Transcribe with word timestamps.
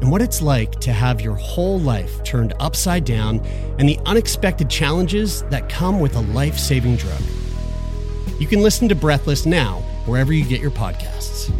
and 0.00 0.10
what 0.10 0.22
it's 0.22 0.40
like 0.40 0.72
to 0.80 0.92
have 0.92 1.20
your 1.20 1.34
whole 1.34 1.78
life 1.80 2.22
turned 2.24 2.54
upside 2.60 3.04
down 3.04 3.40
and 3.78 3.88
the 3.88 3.98
unexpected 4.06 4.70
challenges 4.70 5.42
that 5.44 5.68
come 5.68 6.00
with 6.00 6.14
a 6.16 6.20
life 6.20 6.58
saving 6.58 6.96
drug. 6.96 7.20
You 8.38 8.46
can 8.46 8.62
listen 8.62 8.88
to 8.88 8.94
Breathless 8.94 9.46
now, 9.46 9.80
wherever 10.06 10.32
you 10.32 10.44
get 10.44 10.60
your 10.60 10.70
podcasts. 10.70 11.52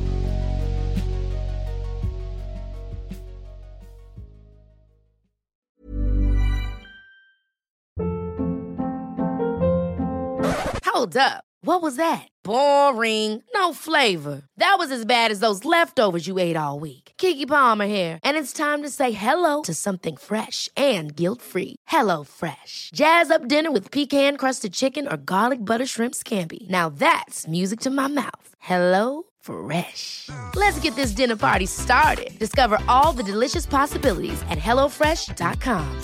Hold 10.84 11.16
up. 11.16 11.44
What 11.62 11.82
was 11.82 11.96
that? 11.96 12.26
Boring. 12.42 13.42
No 13.54 13.72
flavor. 13.72 14.42
That 14.56 14.76
was 14.78 14.90
as 14.90 15.04
bad 15.04 15.30
as 15.30 15.40
those 15.40 15.64
leftovers 15.64 16.26
you 16.26 16.38
ate 16.38 16.56
all 16.56 16.80
week. 16.80 17.07
Keke 17.18 17.48
Palmer 17.48 17.86
here, 17.86 18.18
and 18.22 18.36
it's 18.36 18.52
time 18.52 18.82
to 18.82 18.88
say 18.88 19.10
hello 19.10 19.62
to 19.62 19.74
something 19.74 20.16
fresh 20.16 20.68
and 20.76 21.14
guilt-free. 21.14 21.74
Hello 21.86 22.24
Fresh. 22.24 22.90
Jazz 22.94 23.30
up 23.30 23.48
dinner 23.48 23.70
with 23.70 23.90
pecan-crusted 23.90 24.72
chicken 24.72 25.06
or 25.06 25.16
garlic 25.16 25.64
butter 25.64 25.86
shrimp 25.86 26.14
scampi. 26.14 26.68
Now 26.68 26.88
that's 26.88 27.46
music 27.46 27.80
to 27.80 27.90
my 27.90 28.06
mouth. 28.06 28.48
Hello 28.58 29.24
Fresh. 29.40 30.30
Let's 30.54 30.78
get 30.80 30.94
this 30.94 31.12
dinner 31.12 31.36
party 31.36 31.66
started. 31.66 32.38
Discover 32.38 32.78
all 32.88 33.12
the 33.12 33.24
delicious 33.24 33.66
possibilities 33.66 34.40
at 34.48 34.58
hellofresh.com. 34.58 36.02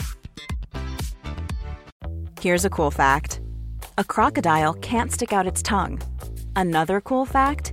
Here's 2.40 2.64
a 2.64 2.70
cool 2.70 2.90
fact 2.90 3.40
a 3.98 4.04
crocodile 4.04 4.74
can't 4.74 5.12
stick 5.12 5.32
out 5.32 5.46
its 5.46 5.62
tongue. 5.62 6.00
Another 6.56 7.00
cool 7.00 7.24
fact 7.24 7.72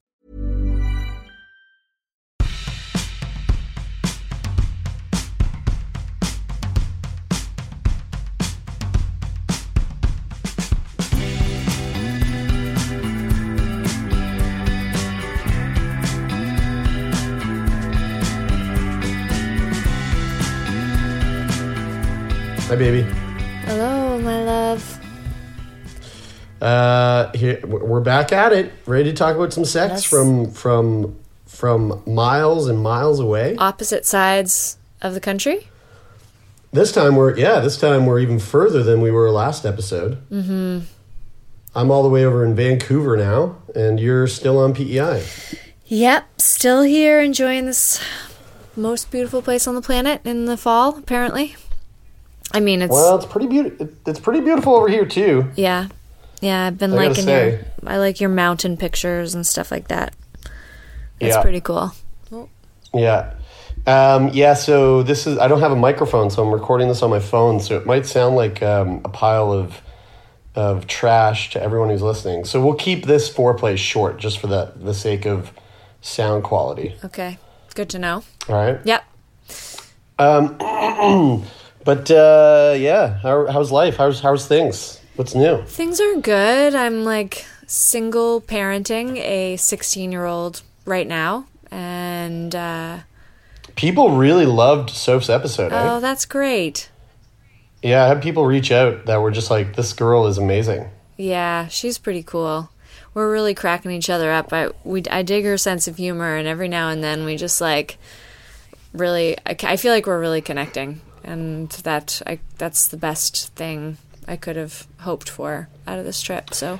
Hi, 22.71 22.77
baby. 22.77 23.01
Hello, 23.65 24.17
my 24.19 24.45
love. 24.45 24.99
Uh, 26.61 27.29
here 27.33 27.59
we're 27.65 27.99
back 27.99 28.31
at 28.31 28.53
it, 28.53 28.71
ready 28.85 29.11
to 29.11 29.13
talk 29.13 29.35
about 29.35 29.51
some 29.51 29.65
sex 29.65 29.91
Yes. 29.91 30.03
from 30.05 30.51
from 30.51 31.19
from 31.45 32.01
miles 32.07 32.69
and 32.69 32.79
miles 32.79 33.19
away. 33.19 33.57
Opposite 33.57 34.05
sides 34.05 34.77
of 35.01 35.13
the 35.13 35.19
country. 35.19 35.67
This 36.71 36.93
time 36.93 37.17
we're 37.17 37.35
yeah, 37.37 37.59
this 37.59 37.75
time 37.75 38.05
we're 38.05 38.19
even 38.21 38.39
further 38.39 38.83
than 38.83 39.01
we 39.01 39.11
were 39.11 39.29
last 39.31 39.65
episode. 39.65 40.25
Mm-hmm. 40.31 40.85
I'm 41.75 41.91
all 41.91 42.03
the 42.03 42.09
way 42.09 42.23
over 42.23 42.45
in 42.45 42.55
Vancouver 42.55 43.17
now, 43.17 43.57
and 43.75 43.99
you're 43.99 44.27
still 44.27 44.57
on 44.57 44.73
PEI. 44.73 45.25
Yep, 45.87 46.39
still 46.39 46.83
here 46.83 47.19
enjoying 47.19 47.65
this 47.65 47.99
most 48.77 49.11
beautiful 49.11 49.41
place 49.41 49.67
on 49.67 49.75
the 49.75 49.81
planet 49.81 50.21
in 50.23 50.45
the 50.45 50.55
fall, 50.55 50.97
apparently. 50.97 51.57
I 52.53 52.59
mean, 52.59 52.81
it's 52.81 52.91
Well, 52.91 53.15
it's 53.15 53.25
pretty 53.25 53.47
beautiful. 53.47 53.89
It's 54.05 54.19
pretty 54.19 54.41
beautiful 54.41 54.75
over 54.75 54.87
here 54.89 55.05
too. 55.05 55.49
yeah. 55.55 55.87
Yeah, 56.41 56.65
I've 56.65 56.77
been 56.79 56.93
I 56.93 57.07
liking 57.07 57.27
your. 57.29 57.59
I 57.85 57.97
like 57.99 58.19
your 58.19 58.29
mountain 58.31 58.75
pictures 58.75 59.35
and 59.35 59.45
stuff 59.45 59.69
like 59.69 59.89
that. 59.89 60.13
It's 61.19 61.35
Yeah. 61.35 61.41
pretty 61.41 61.61
cool. 61.61 61.93
Yeah. 62.95 63.33
Um, 63.85 64.29
yeah, 64.33 64.53
so 64.55 65.01
this 65.03 65.25
is, 65.27 65.37
I 65.37 65.47
don't 65.47 65.59
have 65.59 65.71
a 65.71 65.75
microphone, 65.75 66.29
so 66.31 66.43
I'm 66.43 66.51
recording 66.51 66.87
this 66.87 67.01
on 67.03 67.09
my 67.11 67.19
phone, 67.19 67.59
so 67.59 67.77
it 67.77 67.85
might 67.85 68.05
sound 68.07 68.35
like 68.35 68.61
um, 68.63 69.01
a 69.05 69.09
pile 69.09 69.51
of, 69.51 69.81
of 70.55 70.87
trash 70.87 71.51
to 71.51 71.61
everyone 71.61 71.89
who's 71.89 72.01
listening. 72.01 72.43
So 72.45 72.59
we'll 72.63 72.73
keep 72.75 73.05
this 73.05 73.31
foreplay 73.31 73.77
short 73.77 74.17
just 74.17 74.39
for 74.39 74.47
the, 74.47 74.73
the 74.75 74.93
sake 74.95 75.25
of 75.27 75.51
sound 76.01 76.43
quality. 76.43 76.95
Okay. 77.05 77.37
Good 77.75 77.89
to 77.91 77.99
know. 77.99 78.23
All 78.49 78.55
right. 78.55 78.79
Yep. 78.83 79.03
But 81.83 82.09
uh, 82.11 82.75
yeah, 82.77 83.17
how, 83.19 83.47
how's 83.47 83.71
life? 83.71 83.97
How's, 83.97 84.19
how's 84.19 84.47
things? 84.47 84.99
What's 85.15 85.35
new? 85.35 85.63
Things 85.63 85.99
are 85.99 86.15
good. 86.19 86.75
I'm 86.75 87.03
like 87.03 87.45
single 87.67 88.41
parenting 88.41 89.17
a 89.17 89.57
16 89.57 90.11
year 90.11 90.25
old 90.25 90.61
right 90.85 91.07
now. 91.07 91.47
And, 91.71 92.53
uh, 92.55 92.99
People 93.75 94.11
really 94.17 94.45
loved 94.45 94.89
Soph's 94.89 95.29
episode, 95.29 95.71
eh? 95.71 95.89
oh, 95.95 95.99
that's 96.01 96.25
great. 96.25 96.89
Yeah, 97.81 98.03
I 98.03 98.07
had 98.09 98.21
people 98.21 98.45
reach 98.45 98.71
out 98.71 99.05
that 99.05 99.21
were 99.21 99.31
just 99.31 99.49
like, 99.49 99.75
this 99.75 99.93
girl 99.93 100.27
is 100.27 100.37
amazing. 100.37 100.89
Yeah, 101.17 101.67
she's 101.67 101.97
pretty 101.97 102.21
cool. 102.21 102.69
We're 103.13 103.31
really 103.31 103.55
cracking 103.55 103.91
each 103.91 104.09
other 104.09 104.31
up. 104.31 104.51
I 104.53 104.69
we 104.83 105.03
I 105.09 105.21
dig 105.23 105.45
her 105.45 105.57
sense 105.57 105.87
of 105.87 105.97
humor, 105.97 106.35
and 106.35 106.47
every 106.47 106.67
now 106.67 106.89
and 106.89 107.03
then 107.03 107.25
we 107.25 107.37
just 107.37 107.59
like 107.59 107.97
really. 108.93 109.37
I, 109.45 109.55
I 109.63 109.77
feel 109.77 109.91
like 109.93 110.05
we're 110.05 110.19
really 110.19 110.41
connecting, 110.41 111.01
and 111.23 111.69
that 111.69 112.21
I 112.25 112.39
that's 112.57 112.87
the 112.87 112.97
best 112.97 113.53
thing 113.55 113.97
I 114.27 114.35
could 114.35 114.55
have 114.55 114.87
hoped 114.99 115.29
for 115.29 115.67
out 115.87 115.99
of 115.99 116.05
this 116.05 116.21
trip. 116.21 116.53
So 116.53 116.79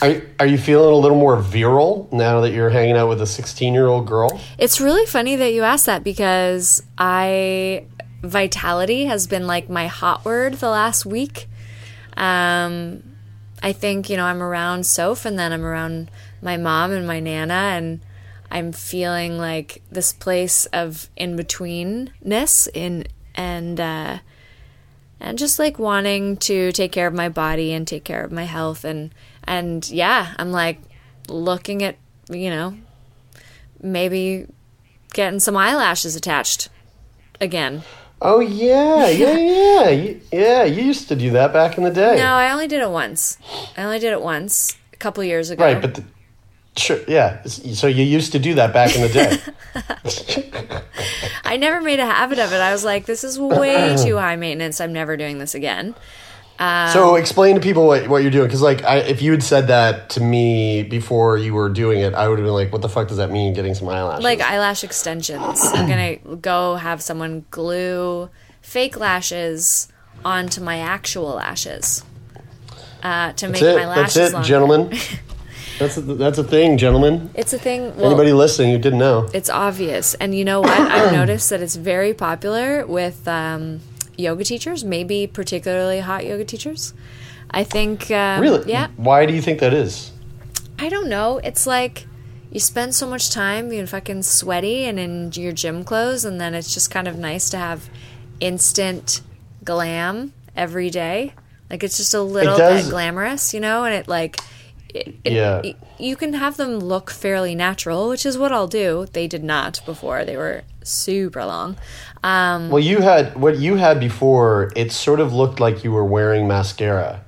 Are, 0.00 0.22
are 0.38 0.46
you 0.46 0.58
feeling 0.58 0.92
a 0.92 0.96
little 0.96 1.18
more 1.18 1.36
virile 1.36 2.08
now 2.12 2.40
that 2.40 2.52
you're 2.52 2.70
hanging 2.70 2.96
out 2.96 3.08
with 3.08 3.20
a 3.20 3.26
16 3.26 3.74
year 3.74 3.86
old 3.86 4.06
girl? 4.06 4.40
it's 4.58 4.80
really 4.80 5.06
funny 5.06 5.36
that 5.36 5.52
you 5.52 5.62
asked 5.62 5.86
that 5.86 6.04
because 6.04 6.82
I 6.96 7.86
vitality 8.22 9.04
has 9.04 9.26
been 9.26 9.46
like 9.46 9.68
my 9.68 9.86
hot 9.86 10.24
word 10.24 10.54
the 10.54 10.70
last 10.70 11.06
week. 11.06 11.48
Um, 12.16 13.02
I 13.62 13.72
think 13.72 14.08
you 14.08 14.16
know 14.16 14.24
I'm 14.24 14.42
around 14.42 14.86
Soph, 14.86 15.24
and 15.24 15.38
then 15.38 15.52
I'm 15.52 15.64
around 15.64 16.10
my 16.40 16.56
mom 16.56 16.92
and 16.92 17.06
my 17.06 17.20
nana, 17.20 17.72
and 17.76 18.00
I'm 18.50 18.72
feeling 18.72 19.38
like 19.38 19.82
this 19.90 20.12
place 20.12 20.66
of 20.66 21.08
in 21.16 21.36
betweenness 21.36 22.68
in 22.72 23.06
and 23.38 23.80
uh, 23.80 24.18
and 25.20 25.38
just 25.38 25.58
like 25.58 25.78
wanting 25.78 26.36
to 26.38 26.72
take 26.72 26.92
care 26.92 27.06
of 27.06 27.14
my 27.14 27.28
body 27.28 27.72
and 27.72 27.86
take 27.86 28.04
care 28.04 28.22
of 28.22 28.32
my 28.32 28.44
health 28.44 28.84
and 28.84 29.14
and 29.44 29.88
yeah, 29.88 30.34
I'm 30.38 30.50
like 30.50 30.80
looking 31.28 31.82
at 31.82 31.96
you 32.28 32.50
know 32.50 32.76
maybe 33.80 34.46
getting 35.14 35.40
some 35.40 35.56
eyelashes 35.56 36.16
attached 36.16 36.68
again. 37.40 37.82
Oh 38.20 38.40
yeah, 38.40 39.08
yeah, 39.08 39.36
yeah, 39.38 39.88
you, 39.90 40.20
yeah. 40.32 40.64
You 40.64 40.82
used 40.82 41.06
to 41.08 41.16
do 41.16 41.30
that 41.30 41.52
back 41.52 41.78
in 41.78 41.84
the 41.84 41.90
day, 41.90 42.16
No, 42.16 42.32
I 42.34 42.50
only 42.50 42.66
did 42.66 42.82
it 42.82 42.90
once. 42.90 43.38
I 43.76 43.84
only 43.84 44.00
did 44.00 44.12
it 44.12 44.20
once 44.20 44.76
a 44.92 44.96
couple 44.96 45.22
years 45.22 45.50
ago. 45.50 45.62
right? 45.62 45.80
But 45.80 45.94
the, 45.94 46.04
sure, 46.78 47.00
yeah. 47.08 47.42
So 47.44 47.86
you 47.86 48.04
used 48.04 48.32
to 48.32 48.38
do 48.38 48.54
that 48.54 48.72
back 48.72 48.94
in 48.94 49.02
the 49.02 49.08
day. 49.08 49.38
I 51.44 51.56
never 51.56 51.80
made 51.80 52.00
a 52.00 52.06
habit 52.06 52.38
of 52.38 52.52
it. 52.52 52.60
I 52.60 52.72
was 52.72 52.84
like, 52.84 53.06
this 53.06 53.24
is 53.24 53.38
way 53.38 53.96
too 54.04 54.16
high 54.16 54.36
maintenance. 54.36 54.80
I'm 54.80 54.92
never 54.92 55.16
doing 55.16 55.38
this 55.38 55.54
again. 55.54 55.94
so 56.58 57.14
explain 57.16 57.54
to 57.54 57.60
people 57.60 57.86
what, 57.86 58.08
what 58.08 58.22
you're 58.22 58.30
doing, 58.30 58.46
because 58.46 58.62
like, 58.62 58.84
I, 58.84 58.98
if 58.98 59.22
you 59.22 59.30
had 59.30 59.42
said 59.42 59.68
that 59.68 60.10
to 60.10 60.20
me 60.20 60.82
before 60.82 61.38
you 61.38 61.54
were 61.54 61.68
doing 61.68 62.00
it, 62.00 62.14
I 62.14 62.28
would 62.28 62.38
have 62.38 62.46
been 62.46 62.54
like, 62.54 62.72
"What 62.72 62.82
the 62.82 62.88
fuck 62.88 63.08
does 63.08 63.18
that 63.18 63.30
mean? 63.30 63.54
Getting 63.54 63.74
some 63.74 63.88
eyelashes?" 63.88 64.24
Like 64.24 64.40
eyelash 64.40 64.84
extensions. 64.84 65.60
I'm 65.72 65.88
gonna 65.88 66.16
go 66.36 66.76
have 66.76 67.00
someone 67.02 67.44
glue 67.50 68.28
fake 68.60 68.98
lashes 68.98 69.88
onto 70.24 70.60
my 70.60 70.78
actual 70.80 71.34
lashes 71.34 72.04
uh, 73.02 73.32
to 73.32 73.48
make 73.48 73.62
it. 73.62 73.76
my 73.76 73.86
lashes 73.86 74.14
That's 74.14 74.30
it, 74.30 74.34
longer. 74.34 74.48
gentlemen. 74.48 74.98
That's 75.78 75.96
a, 75.96 76.00
that's 76.00 76.38
a 76.38 76.44
thing, 76.44 76.76
gentlemen. 76.78 77.30
It's 77.34 77.52
a 77.52 77.58
thing. 77.58 77.94
Well, 77.96 78.06
Anybody 78.06 78.32
listening 78.32 78.72
who 78.72 78.78
didn't 78.78 78.98
know? 78.98 79.28
it's 79.32 79.48
obvious, 79.50 80.14
and 80.14 80.34
you 80.34 80.44
know 80.44 80.60
what? 80.60 80.70
I've 80.78 81.12
noticed 81.12 81.50
that 81.50 81.60
it's 81.60 81.76
very 81.76 82.12
popular 82.14 82.84
with 82.86 83.26
um, 83.28 83.80
yoga 84.16 84.44
teachers, 84.44 84.84
maybe 84.84 85.26
particularly 85.26 86.00
hot 86.00 86.24
yoga 86.26 86.44
teachers. 86.44 86.94
I 87.50 87.64
think. 87.64 88.10
Um, 88.10 88.40
Really? 88.42 88.70
Yeah. 88.70 88.88
Why 88.96 89.24
do 89.26 89.32
you 89.34 89.40
think 89.40 89.60
that 89.60 89.72
is? 89.72 90.10
I 90.78 90.88
don't 90.88 91.08
know. 91.08 91.38
It's 91.38 91.66
like 91.66 92.06
you 92.50 92.60
spend 92.60 92.94
so 92.94 93.06
much 93.06 93.30
time 93.30 93.68
being 93.68 93.86
fucking 93.86 94.22
sweaty 94.24 94.84
and 94.84 94.98
in 94.98 95.30
your 95.32 95.52
gym 95.52 95.84
clothes, 95.84 96.24
and 96.24 96.40
then 96.40 96.54
it's 96.54 96.74
just 96.74 96.90
kind 96.90 97.06
of 97.08 97.16
nice 97.18 97.50
to 97.50 97.56
have 97.56 97.88
instant 98.40 99.20
glam 99.64 100.32
every 100.56 100.90
day. 100.90 101.32
Like 101.70 101.82
it's 101.84 101.96
just 101.98 102.14
a 102.14 102.22
little 102.22 102.56
bit 102.56 102.88
glamorous, 102.90 103.54
you 103.54 103.60
know, 103.60 103.84
and 103.84 103.94
it 103.94 104.08
like. 104.08 104.38
It, 104.88 105.14
it- 105.24 105.32
Yeah. 105.32 105.60
y- 105.62 105.74
you 105.98 106.16
can 106.16 106.32
have 106.34 106.56
them 106.56 106.78
look 106.78 107.10
fairly 107.10 107.54
natural, 107.54 108.08
which 108.08 108.24
is 108.24 108.38
what 108.38 108.52
I'll 108.52 108.68
do. 108.68 109.06
They 109.12 109.26
did 109.26 109.44
not 109.44 109.80
before; 109.84 110.24
they 110.24 110.36
were 110.36 110.62
super 110.82 111.44
long. 111.44 111.76
Um, 112.24 112.70
Well, 112.70 112.82
you 112.82 113.00
had 113.02 113.36
what 113.36 113.58
you 113.58 113.76
had 113.76 114.00
before. 114.00 114.70
It 114.76 114.92
sort 114.92 115.20
of 115.20 115.32
looked 115.32 115.60
like 115.60 115.84
you 115.84 115.92
were 115.92 116.04
wearing 116.04 116.48
mascara 116.48 117.24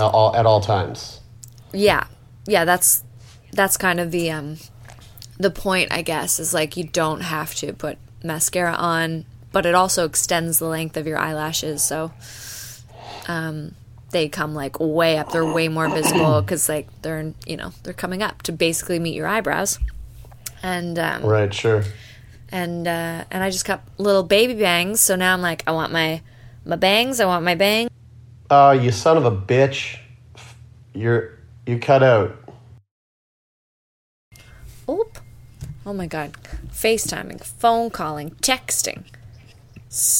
uh, 0.00 0.06
all, 0.08 0.34
at 0.36 0.46
all 0.46 0.60
times. 0.60 1.20
yeah 1.72 2.04
yeah 2.46 2.64
that's 2.64 3.04
that's 3.52 3.76
kind 3.76 4.00
of 4.00 4.10
the 4.10 4.30
um 4.30 4.56
the 5.38 5.50
point 5.50 5.92
i 5.92 6.02
guess 6.02 6.40
is 6.40 6.52
like 6.54 6.76
you 6.76 6.84
don't 6.84 7.20
have 7.20 7.54
to 7.54 7.72
put 7.72 7.96
mascara 8.24 8.72
on 8.74 9.24
but 9.52 9.66
it 9.66 9.74
also 9.74 10.04
extends 10.04 10.58
the 10.58 10.66
length 10.66 10.96
of 10.96 11.06
your 11.06 11.18
eyelashes 11.18 11.82
so 11.82 12.10
um 13.28 13.74
they 14.10 14.28
come 14.28 14.54
like 14.54 14.78
way 14.80 15.18
up 15.18 15.30
they're 15.32 15.44
way 15.44 15.68
more 15.68 15.88
visible 15.88 16.40
because 16.42 16.68
like 16.68 16.88
they're 17.02 17.32
you 17.46 17.56
know 17.56 17.72
they're 17.82 17.92
coming 17.94 18.22
up 18.22 18.42
to 18.42 18.52
basically 18.52 18.98
meet 18.98 19.14
your 19.14 19.26
eyebrows 19.26 19.78
and 20.62 20.98
um 20.98 21.22
Right. 21.24 21.52
Sure. 21.54 21.84
and 22.50 22.86
uh 22.88 23.24
and 23.30 23.42
i 23.42 23.50
just 23.50 23.64
got 23.64 23.82
little 23.98 24.22
baby 24.24 24.54
bangs 24.54 25.00
so 25.00 25.14
now 25.16 25.32
i'm 25.32 25.40
like 25.42 25.62
i 25.66 25.70
want 25.70 25.92
my 25.92 26.20
my 26.64 26.76
bangs 26.76 27.20
i 27.20 27.24
want 27.24 27.44
my 27.44 27.54
bang 27.54 27.88
Oh, 28.52 28.72
you 28.72 28.90
son 28.90 29.16
of 29.16 29.24
a 29.24 29.30
bitch! 29.30 29.96
You're 30.92 31.38
you 31.66 31.78
cut 31.78 32.02
out. 32.02 32.36
Oop. 34.88 35.18
Oh 35.86 35.92
my 35.92 36.06
god. 36.08 36.32
FaceTiming, 36.72 37.44
phone 37.44 37.90
calling, 37.90 38.30
texting. 38.42 39.04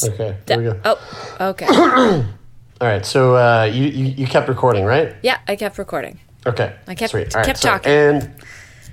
Okay. 0.04 0.36
There 0.46 0.58
we 0.58 0.64
go. 0.64 0.80
Oh, 0.84 1.36
okay. 1.40 1.66
All 2.80 2.88
right. 2.88 3.04
So 3.04 3.36
uh, 3.36 3.64
you, 3.64 3.84
you 3.84 4.04
you 4.06 4.26
kept 4.26 4.48
recording, 4.48 4.84
right? 4.84 5.14
yeah, 5.22 5.38
I 5.46 5.56
kept 5.56 5.78
recording. 5.78 6.18
Okay. 6.46 6.74
I 6.86 6.94
kept- 6.94 7.10
Sweet. 7.10 7.34
All 7.34 7.40
right, 7.40 7.46
kept 7.46 7.58
so- 7.58 7.68
talking. 7.68 7.92
And 7.92 8.34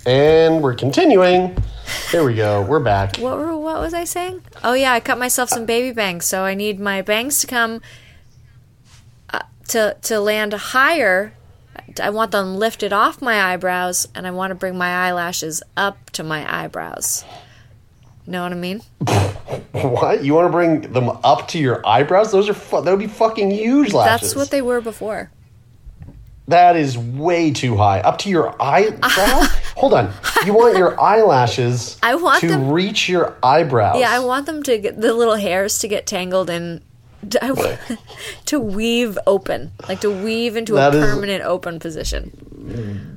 and 0.05 0.61
we're 0.63 0.75
continuing. 0.75 1.57
Here 2.11 2.23
we 2.23 2.35
go. 2.35 2.61
We're 2.63 2.79
back. 2.81 3.17
What 3.17 3.37
were 3.37 3.55
what 3.57 3.79
was 3.79 3.93
I 3.93 4.03
saying? 4.03 4.41
Oh 4.63 4.73
yeah, 4.73 4.91
I 4.93 4.99
cut 4.99 5.17
myself 5.17 5.49
some 5.49 5.65
baby 5.65 5.93
bangs, 5.93 6.25
so 6.25 6.41
I 6.43 6.53
need 6.53 6.79
my 6.79 7.01
bangs 7.01 7.39
to 7.41 7.47
come 7.47 7.81
uh, 9.29 9.39
to 9.69 9.95
to 10.01 10.19
land 10.19 10.53
higher. 10.53 11.33
I 12.01 12.09
want 12.09 12.31
them 12.31 12.57
lifted 12.57 12.91
off 12.91 13.21
my 13.21 13.53
eyebrows, 13.53 14.07
and 14.13 14.27
I 14.27 14.31
want 14.31 14.51
to 14.51 14.55
bring 14.55 14.77
my 14.77 15.07
eyelashes 15.07 15.63
up 15.77 16.09
to 16.11 16.23
my 16.23 16.45
eyebrows. 16.63 17.23
Know 18.27 18.43
what 18.43 18.51
I 18.51 18.55
mean? 18.55 18.81
What? 19.71 20.23
You 20.23 20.33
want 20.33 20.47
to 20.47 20.51
bring 20.51 20.81
them 20.91 21.09
up 21.23 21.47
to 21.49 21.59
your 21.59 21.85
eyebrows? 21.87 22.31
Those 22.31 22.49
are 22.49 22.53
fu- 22.55 22.81
that 22.81 22.89
would 22.89 22.99
be 22.99 23.05
fucking 23.07 23.51
huge 23.51 23.93
lashes. 23.93 24.21
That's 24.33 24.35
what 24.35 24.49
they 24.49 24.61
were 24.61 24.81
before. 24.81 25.29
That 26.47 26.75
is 26.75 26.97
way 26.97 27.51
too 27.51 27.77
high. 27.77 27.99
Up 28.01 28.17
to 28.19 28.29
your 28.29 28.59
eyebrow? 28.61 29.43
Hold 29.75 29.93
on. 29.93 30.11
You 30.45 30.53
want 30.55 30.77
your 30.77 30.99
eyelashes 30.99 31.97
I 32.03 32.15
want 32.15 32.41
to 32.41 32.47
them- 32.47 32.71
reach 32.71 33.07
your 33.07 33.35
eyebrows. 33.43 33.99
Yeah, 33.99 34.11
I 34.11 34.19
want 34.19 34.47
them 34.47 34.63
to 34.63 34.77
get 34.79 34.99
the 34.99 35.13
little 35.13 35.35
hairs 35.35 35.77
to 35.79 35.87
get 35.87 36.07
tangled 36.07 36.49
and 36.49 36.81
I 37.41 37.77
to 38.45 38.59
weave 38.59 39.17
open, 39.27 39.71
like 39.87 40.01
to 40.01 40.09
weave 40.11 40.55
into 40.57 40.73
That 40.73 40.95
a 40.95 40.97
is- 40.97 41.05
permanent 41.13 41.43
open 41.43 41.79
position. 41.79 42.31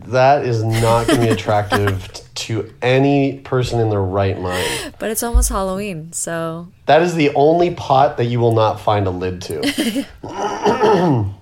That 0.07 0.45
is 0.45 0.63
not 0.63 1.07
going 1.07 1.21
to 1.21 1.27
be 1.27 1.33
attractive 1.33 2.09
to 2.35 2.73
any 2.83 3.39
person 3.41 3.79
in 3.81 3.91
their 3.91 4.01
right 4.03 4.39
mind. 4.41 4.95
But 4.99 5.11
it's 5.11 5.23
almost 5.23 5.49
Halloween, 5.51 6.13
so 6.13 6.69
That 6.87 7.03
is 7.03 7.15
the 7.15 7.31
only 7.35 7.75
pot 7.75 8.17
that 8.17 8.25
you 8.27 8.41
will 8.41 8.55
not 8.55 8.81
find 8.81 9.07
a 9.07 9.11
lid 9.11 9.43
to. 9.43 9.59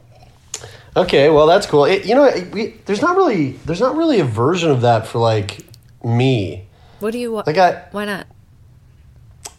okay, 0.96 1.30
well 1.30 1.46
that's 1.46 1.66
cool. 1.66 1.84
It, 1.84 2.04
you 2.06 2.14
know, 2.14 2.24
it- 2.24 2.52
we, 2.52 2.74
there's 2.86 3.02
not 3.02 3.16
really 3.16 3.52
there's 3.64 3.80
not 3.80 3.96
really 3.96 4.20
a 4.20 4.24
version 4.24 4.70
of 4.70 4.82
that 4.82 5.06
for 5.06 5.18
like 5.18 5.60
me. 6.04 6.66
what 7.00 7.12
do 7.12 7.18
you 7.18 7.32
want? 7.32 7.46
Like 7.46 7.58
I 7.58 7.84
Why 7.92 8.04
not? 8.04 8.26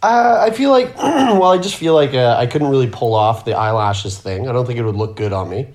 Uh, 0.01 0.45
I 0.47 0.51
feel 0.51 0.69
like, 0.71 0.95
well, 0.97 1.51
I 1.51 1.57
just 1.57 1.75
feel 1.75 1.93
like 1.93 2.13
uh, 2.13 2.37
I 2.39 2.47
couldn't 2.47 2.69
really 2.69 2.87
pull 2.87 3.13
off 3.13 3.43
the 3.43 3.53
eyelashes 3.53 4.17
thing. 4.17 4.47
I 4.47 4.53
don't 4.53 4.65
think 4.65 4.79
it 4.79 4.83
would 4.85 4.95
look 4.95 5.17
good 5.17 5.33
on 5.33 5.49
me. 5.49 5.67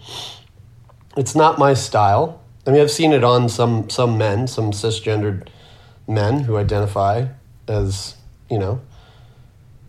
It's 1.17 1.35
not 1.35 1.59
my 1.59 1.75
style. 1.75 2.41
I 2.66 2.70
mean, 2.70 2.81
I've 2.81 2.90
seen 2.90 3.12
it 3.12 3.22
on 3.25 3.49
some 3.49 3.88
some 3.90 4.16
men, 4.19 4.46
some 4.46 4.72
cisgendered 4.72 5.49
men 6.08 6.40
who 6.40 6.56
identify 6.56 7.26
as 7.69 8.16
you 8.50 8.58
know 8.58 8.81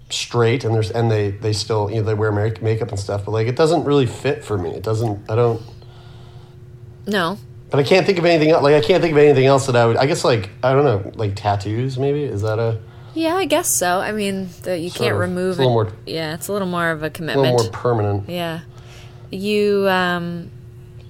straight, 0.09 0.63
and 0.63 0.73
there's 0.75 0.91
and 0.91 1.09
they 1.11 1.31
they 1.31 1.53
still 1.53 1.89
you 1.89 1.97
know 1.97 2.03
they 2.03 2.13
wear 2.13 2.31
make- 2.31 2.61
makeup 2.61 2.89
and 2.89 2.99
stuff, 2.99 3.25
but 3.25 3.31
like 3.31 3.47
it 3.47 3.55
doesn't 3.55 3.83
really 3.85 4.05
fit 4.05 4.43
for 4.43 4.57
me. 4.57 4.71
It 4.71 4.83
doesn't. 4.83 5.29
I 5.29 5.35
don't. 5.35 5.61
No. 7.07 7.37
But 7.69 7.79
I 7.79 7.83
can't 7.83 8.05
think 8.05 8.19
of 8.19 8.25
anything 8.25 8.51
else. 8.51 8.63
Like 8.63 8.75
I 8.75 8.85
can't 8.85 9.01
think 9.01 9.11
of 9.13 9.17
anything 9.17 9.45
else 9.45 9.65
that 9.67 9.75
I 9.75 9.85
would. 9.85 9.97
I 9.97 10.05
guess 10.05 10.23
like 10.23 10.49
I 10.63 10.73
don't 10.73 10.85
know, 10.85 11.11
like 11.15 11.35
tattoos. 11.35 11.97
Maybe 11.97 12.23
is 12.23 12.41
that 12.43 12.59
a 12.59 12.79
Yeah, 13.13 13.35
I 13.35 13.45
guess 13.45 13.67
so. 13.67 13.99
I 13.99 14.11
mean, 14.11 14.49
the, 14.63 14.77
you 14.77 14.91
can't 14.91 15.13
of. 15.13 15.19
remove 15.19 15.51
It's 15.51 15.59
a 15.59 15.61
little 15.63 15.81
it. 15.81 15.85
more- 15.91 15.93
yeah, 16.05 16.33
it's 16.35 16.47
a 16.47 16.53
little 16.53 16.67
more 16.67 16.91
of 16.91 16.99
a 17.01 17.05
little 17.05 17.15
commitment. 17.15 17.57
more 17.61 17.69
permanent? 17.71 18.29
yeah. 18.29 18.61
You 19.31 19.87
um 19.89 20.51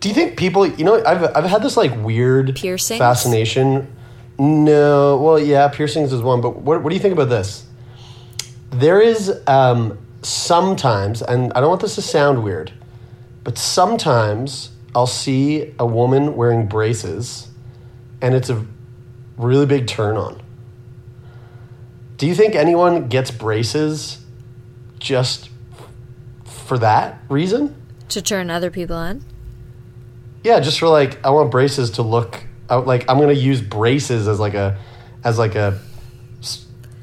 Do 0.06 0.10
you 0.10 0.14
think 0.14 0.38
people, 0.38 0.68
you 0.68 0.86
know, 0.86 1.04
I've 1.04 1.36
I've 1.36 1.46
had 1.46 1.64
this 1.64 1.76
like 1.76 1.92
weird 2.04 2.56
Piercings? 2.56 3.00
fascination. 3.00 3.92
No, 4.38 5.18
well, 5.18 5.40
yeah, 5.40 5.68
piercings 5.68 6.14
is 6.14 6.22
one, 6.22 6.42
but 6.42 6.58
what 6.58 6.84
what 6.84 6.92
do 6.92 6.96
you 6.96 7.02
think 7.02 7.14
about 7.14 7.30
this? 7.30 7.66
There 8.70 9.02
is 9.02 9.36
um, 9.48 9.98
sometimes, 10.22 11.24
and 11.24 11.52
I 11.54 11.60
don't 11.60 11.70
want 11.70 11.82
this 11.82 11.96
to 11.96 12.04
sound 12.04 12.44
weird, 12.44 12.72
but 13.44 13.58
sometimes 13.58 14.70
I'll 14.94 15.08
see 15.08 15.74
a 15.80 15.88
woman 15.88 16.36
wearing 16.36 16.68
braces, 16.68 17.48
and 18.22 18.36
it's 18.36 18.52
a 18.52 18.64
really 19.38 19.66
big 19.66 19.88
turn 19.88 20.18
on. 20.18 20.40
Do 22.18 22.28
you 22.28 22.36
think 22.36 22.54
anyone 22.54 23.08
gets 23.08 23.32
braces 23.32 24.24
just 25.00 25.50
for 26.44 26.78
that 26.78 27.24
reason? 27.28 27.82
to 28.10 28.22
turn 28.22 28.52
other 28.52 28.70
people 28.70 28.96
on. 28.96 29.24
Yeah, 30.46 30.60
just 30.60 30.80
for 30.80 30.88
like 30.88 31.26
I 31.26 31.32
want 31.32 31.50
braces 31.50 31.90
to 31.92 32.04
look 32.04 32.44
out 32.70 32.86
like 32.86 33.10
I'm 33.10 33.18
gonna 33.20 33.34
use 33.34 33.62
braces 33.62 34.28
as 34.28 34.40
like 34.40 34.54
a 34.54 34.78
as 35.24 35.40
like 35.40 35.56
a 35.56 35.80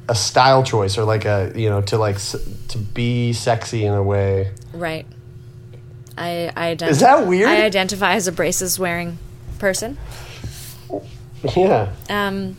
a 0.08 0.14
style 0.14 0.62
choice 0.62 0.96
or 0.96 1.02
like 1.02 1.24
a 1.24 1.52
you 1.56 1.68
know 1.68 1.82
to 1.82 1.98
like 1.98 2.18
to 2.20 2.78
be 2.78 3.32
sexy 3.32 3.84
in 3.84 3.94
a 3.94 4.02
way. 4.02 4.52
Right. 4.72 5.06
I 6.16 6.52
I 6.54 6.76
Is 6.84 7.00
that 7.00 7.26
weird? 7.26 7.48
I 7.48 7.64
identify 7.64 8.14
as 8.14 8.28
a 8.28 8.32
braces 8.32 8.78
wearing 8.78 9.18
person. 9.58 9.98
Yeah. 11.56 11.92
Um, 12.08 12.56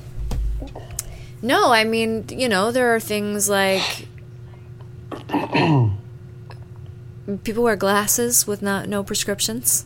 no, 1.42 1.72
I 1.72 1.86
mean, 1.86 2.26
you 2.28 2.50
know, 2.50 2.74
there 2.74 2.94
are 2.94 3.00
things 3.00 3.48
like 3.48 4.10
people 7.44 7.64
wear 7.64 7.78
glasses 7.78 8.46
with 8.46 8.62
no, 8.62 8.84
no 8.84 9.02
prescriptions. 9.02 9.86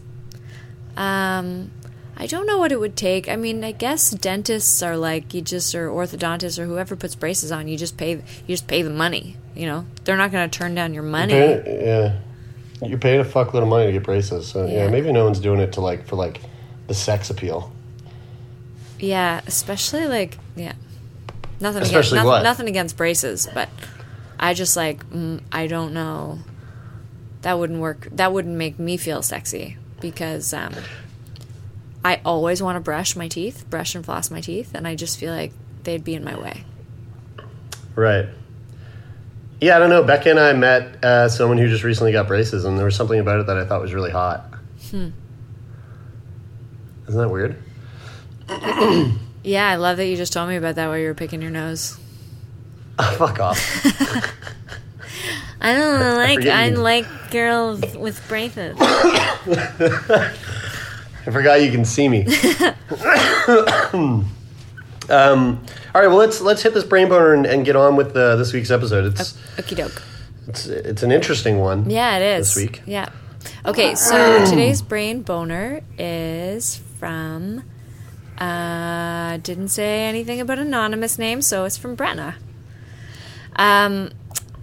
Um, 0.98 1.70
I 2.18 2.26
don't 2.26 2.48
know 2.48 2.58
what 2.58 2.72
it 2.72 2.80
would 2.80 2.98
take. 2.98 3.30
I 3.30 3.36
mean, 3.36 3.64
I 3.64 3.72
guess 3.72 4.10
dentists 4.10 4.82
are 4.82 4.98
like 4.98 5.36
you 5.36 5.42
just 5.42 5.74
or 5.76 5.90
orthodontists 5.90 6.58
or 6.58 6.66
whoever 6.66 6.96
puts 6.96 7.14
braces 7.14 7.52
on, 7.52 7.68
you 7.68 7.78
just 7.78 7.96
pay 7.96 8.14
you 8.14 8.48
just 8.48 8.68
pay 8.68 8.82
the 8.82 8.90
money. 8.90 9.38
You 9.56 9.68
know, 9.68 9.86
they're 10.04 10.18
not 10.18 10.32
going 10.32 10.50
to 10.50 10.58
turn 10.58 10.74
down 10.74 10.96
your 10.96 11.04
money. 11.04 11.34
Pay- 11.34 11.86
yeah, 11.86 12.88
you're 12.88 12.98
paying 12.98 13.22
a 13.22 13.24
fuckload 13.24 13.62
of 13.62 13.68
money 13.68 13.86
to 13.86 13.92
get 13.92 14.04
braces. 14.04 14.48
So 14.48 14.66
yeah. 14.66 14.86
Yeah. 14.86 14.90
maybe 14.90 15.12
no 15.12 15.26
one's 15.26 15.40
doing 15.40 15.60
it 15.60 15.74
to 15.74 15.82
like 15.82 16.08
for 16.08 16.16
like 16.16 16.42
the 16.88 16.96
sex 16.96 17.30
appeal. 17.30 17.72
Yeah, 19.00 19.42
especially 19.46 20.08
like 20.08 20.40
yeah, 20.56 20.74
nothing 21.62 21.84
Especially 21.84 22.18
against 22.18 22.26
what? 22.26 22.32
nothing, 22.32 22.44
nothing 22.44 22.68
against 22.70 22.98
braces, 22.98 23.48
but 23.54 23.70
I 24.40 24.56
just 24.56 24.76
like 24.76 25.08
mm, 25.12 25.42
I 25.52 25.68
don't 25.68 25.94
know. 25.94 26.40
That 27.44 27.60
wouldn't 27.60 27.80
work. 27.80 28.08
That 28.12 28.34
wouldn't 28.34 28.56
make 28.56 28.80
me 28.80 28.98
feel 28.98 29.22
sexy 29.22 29.78
because 30.00 30.54
um, 30.54 30.74
I 32.04 32.22
always 32.26 32.62
want 32.62 32.76
to 32.76 32.80
brush 32.80 33.16
my 33.16 33.28
teeth, 33.28 33.70
brush 33.70 33.96
and 33.96 34.06
floss 34.06 34.32
my 34.32 34.42
teeth, 34.42 34.72
and 34.74 34.88
I 34.88 34.96
just 34.96 35.20
feel 35.20 35.34
like 35.34 35.54
they'd 35.84 36.04
be 36.04 36.16
in 36.16 36.24
my 36.24 36.38
way. 36.38 36.64
Right. 37.96 38.28
Yeah, 39.60 39.76
I 39.76 39.80
don't 39.80 39.90
know. 39.90 40.04
Becca 40.04 40.30
and 40.30 40.40
I 40.40 40.54
met 40.54 41.04
uh, 41.04 41.30
someone 41.30 41.58
who 41.58 41.68
just 41.68 41.84
recently 41.84 42.12
got 42.12 42.28
braces, 42.28 42.66
and 42.66 42.78
there 42.78 42.86
was 42.86 42.96
something 42.96 43.20
about 43.20 43.40
it 43.40 43.48
that 43.48 43.58
I 43.58 43.66
thought 43.66 43.82
was 43.82 43.94
really 43.94 44.12
hot. 44.12 44.54
Hmm. 44.92 45.10
Isn't 47.08 47.20
that 47.20 47.30
weird? 47.30 47.58
Yeah, 49.48 49.70
I 49.70 49.76
love 49.76 49.96
that 49.96 50.06
you 50.06 50.18
just 50.18 50.34
told 50.34 50.50
me 50.50 50.58
about 50.58 50.76
that 50.76 50.88
while 50.88 50.98
you 50.98 51.08
were 51.08 51.14
picking 51.14 51.42
your 51.42 51.52
nose. 51.52 51.98
Fuck 53.18 53.40
off. 53.40 53.58
I 55.60 55.74
don't 55.74 56.18
like 56.18 56.36
forget 56.36 56.56
I 56.56 56.70
like 56.70 57.32
girls 57.32 57.82
with 57.98 58.26
braces. 58.28 58.78
I 61.28 61.32
forgot 61.32 61.62
you 61.62 61.72
can 61.72 61.84
see 61.84 62.08
me. 62.08 62.26
um, 63.94 64.30
all 65.10 66.02
right, 66.02 66.08
well 66.08 66.18
let's 66.18 66.42
let's 66.42 66.62
hit 66.62 66.74
this 66.74 66.84
brain 66.84 67.10
boner 67.10 67.34
and, 67.34 67.46
and 67.46 67.66
get 67.66 67.76
on 67.76 67.96
with 67.96 68.16
uh, 68.16 68.36
this 68.36 68.54
week's 68.54 68.72
episode. 68.72 69.06
It's 69.06 69.34
Okie 69.58 69.76
doke. 69.76 70.02
it's 70.48 70.68
it's 70.68 71.04
an 71.04 71.12
interesting 71.12 71.60
one. 71.60 71.90
Yeah, 71.90 72.18
it 72.18 72.40
is. 72.40 72.54
This 72.54 72.64
week. 72.64 72.82
Yeah. 72.86 73.10
Okay, 73.66 73.96
so 73.96 74.46
today's 74.50 74.82
brain 74.82 75.22
boner 75.22 75.82
is 75.98 76.78
from. 77.00 77.64
Uh, 78.38 79.38
didn't 79.38 79.70
say 79.70 80.04
anything 80.06 80.40
about 80.40 80.60
anonymous 80.60 81.18
name, 81.18 81.42
so 81.42 81.66
it's 81.66 81.78
from 81.78 81.98
Brenna. 81.98 82.36
Um, 83.56 84.12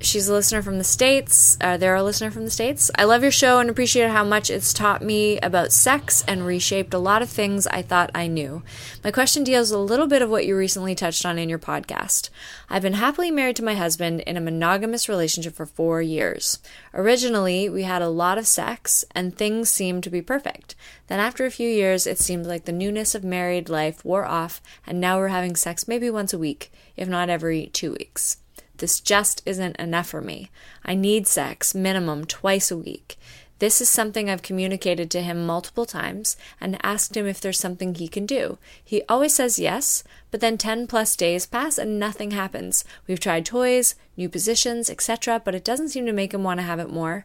she's 0.05 0.29
a 0.29 0.33
listener 0.33 0.63
from 0.63 0.79
the 0.79 0.85
states. 0.85 1.57
Uh, 1.61 1.77
they're 1.77 1.95
a 1.95 2.03
listener 2.03 2.31
from 2.31 2.45
the 2.45 2.51
states. 2.51 2.91
I 2.97 3.05
love 3.05 3.23
your 3.23 3.33
show 3.33 3.59
and 3.59 3.71
appreciate 3.71 4.11
how 4.11 4.25
much 4.25 4.51
it's 4.51 4.73
taught 4.73 5.03
me 5.03 5.39
about 5.41 5.73
sex 5.73 6.25
and 6.29 6.47
reshaped 6.47 6.95
a 6.95 6.99
lot 6.99 7.23
of 7.23 7.29
things 7.29 7.67
I 7.67 7.83
thought 7.83 8.11
I 8.15 8.27
knew. 8.27 8.63
My 9.03 9.11
question 9.11 9.45
deals 9.45 9.71
a 9.71 9.79
little 9.79 10.07
bit 10.07 10.23
of 10.23 10.31
what 10.31 10.47
you 10.47 10.57
recently 10.57 10.95
touched 10.95 11.25
on 11.25 11.39
in 11.39 11.49
your 11.49 11.59
podcast. 11.59 12.31
I've 12.69 12.83
been 12.83 12.95
happily 12.95 13.31
married 13.31 13.57
to 13.57 13.65
my 13.65 13.75
husband 13.75 14.21
in 14.21 14.37
a 14.37 14.41
monogamous 14.41 15.09
relationship 15.09 15.55
for 15.55 15.67
four 15.67 16.01
years. 16.01 16.59
Originally, 16.93 17.69
we 17.69 17.83
had 17.83 18.03
a 18.03 18.09
lot 18.09 18.39
of 18.39 18.47
sex 18.47 19.05
and 19.13 19.37
things 19.37 19.71
seemed 19.71 20.05
to 20.05 20.11
be 20.11 20.23
perfect. 20.23 20.75
Then, 21.07 21.21
after 21.21 21.45
a 21.45 21.51
few 21.51 21.69
years, 21.69 22.07
it 22.07 22.19
seemed 22.19 22.47
like 22.47 22.65
the 22.65 22.73
newness 22.73 23.15
of 23.15 23.25
married 23.25 23.69
life 23.69 24.05
wore 24.05 24.25
off, 24.25 24.63
and 24.87 25.01
now 25.01 25.19
we're 25.19 25.29
having 25.29 25.57
sex 25.57 25.87
maybe 25.87 26.09
once 26.09 26.33
a 26.33 26.39
week, 26.39 26.73
if 26.97 27.09
not 27.09 27.29
every 27.29 27.67
two 27.67 27.93
weeks. 27.93 28.39
This 28.79 29.01
just 29.01 29.43
isn't 29.47 29.77
enough 29.77 30.09
for 30.09 30.21
me. 30.21 30.51
I 30.85 30.95
need 30.95 31.27
sex 31.27 31.75
minimum 31.75 32.25
twice 32.25 32.71
a 32.71 32.77
week. 32.77 33.17
This 33.61 33.81
is 33.81 33.89
something 33.89 34.29
I've 34.29 34.43
communicated 34.43 35.11
to 35.13 35.23
him 35.23 35.47
multiple 35.47 35.87
times 35.87 36.37
and 36.61 36.77
asked 36.83 37.17
him 37.17 37.27
if 37.27 37.41
there's 37.41 37.61
something 37.61 37.95
he 37.95 38.09
can 38.09 38.27
do. 38.27 38.59
He 38.85 39.03
always 39.09 39.35
says 39.35 39.61
yes, 39.61 40.03
but 40.33 40.41
then 40.41 40.59
10 40.59 40.89
plus 40.89 41.15
days 41.15 41.47
pass 41.47 41.79
and 41.79 41.99
nothing 41.99 42.33
happens. 42.33 42.85
We've 43.07 43.21
tried 43.21 43.47
toys, 43.47 43.95
new 44.17 44.29
positions, 44.29 44.91
etc., 44.91 45.41
but 45.45 45.55
it 45.55 45.65
doesn't 45.65 45.91
seem 45.91 46.05
to 46.07 46.13
make 46.13 46.35
him 46.35 46.43
want 46.43 46.59
to 46.59 46.67
have 46.67 46.81
it 46.81 46.91
more. 46.91 47.25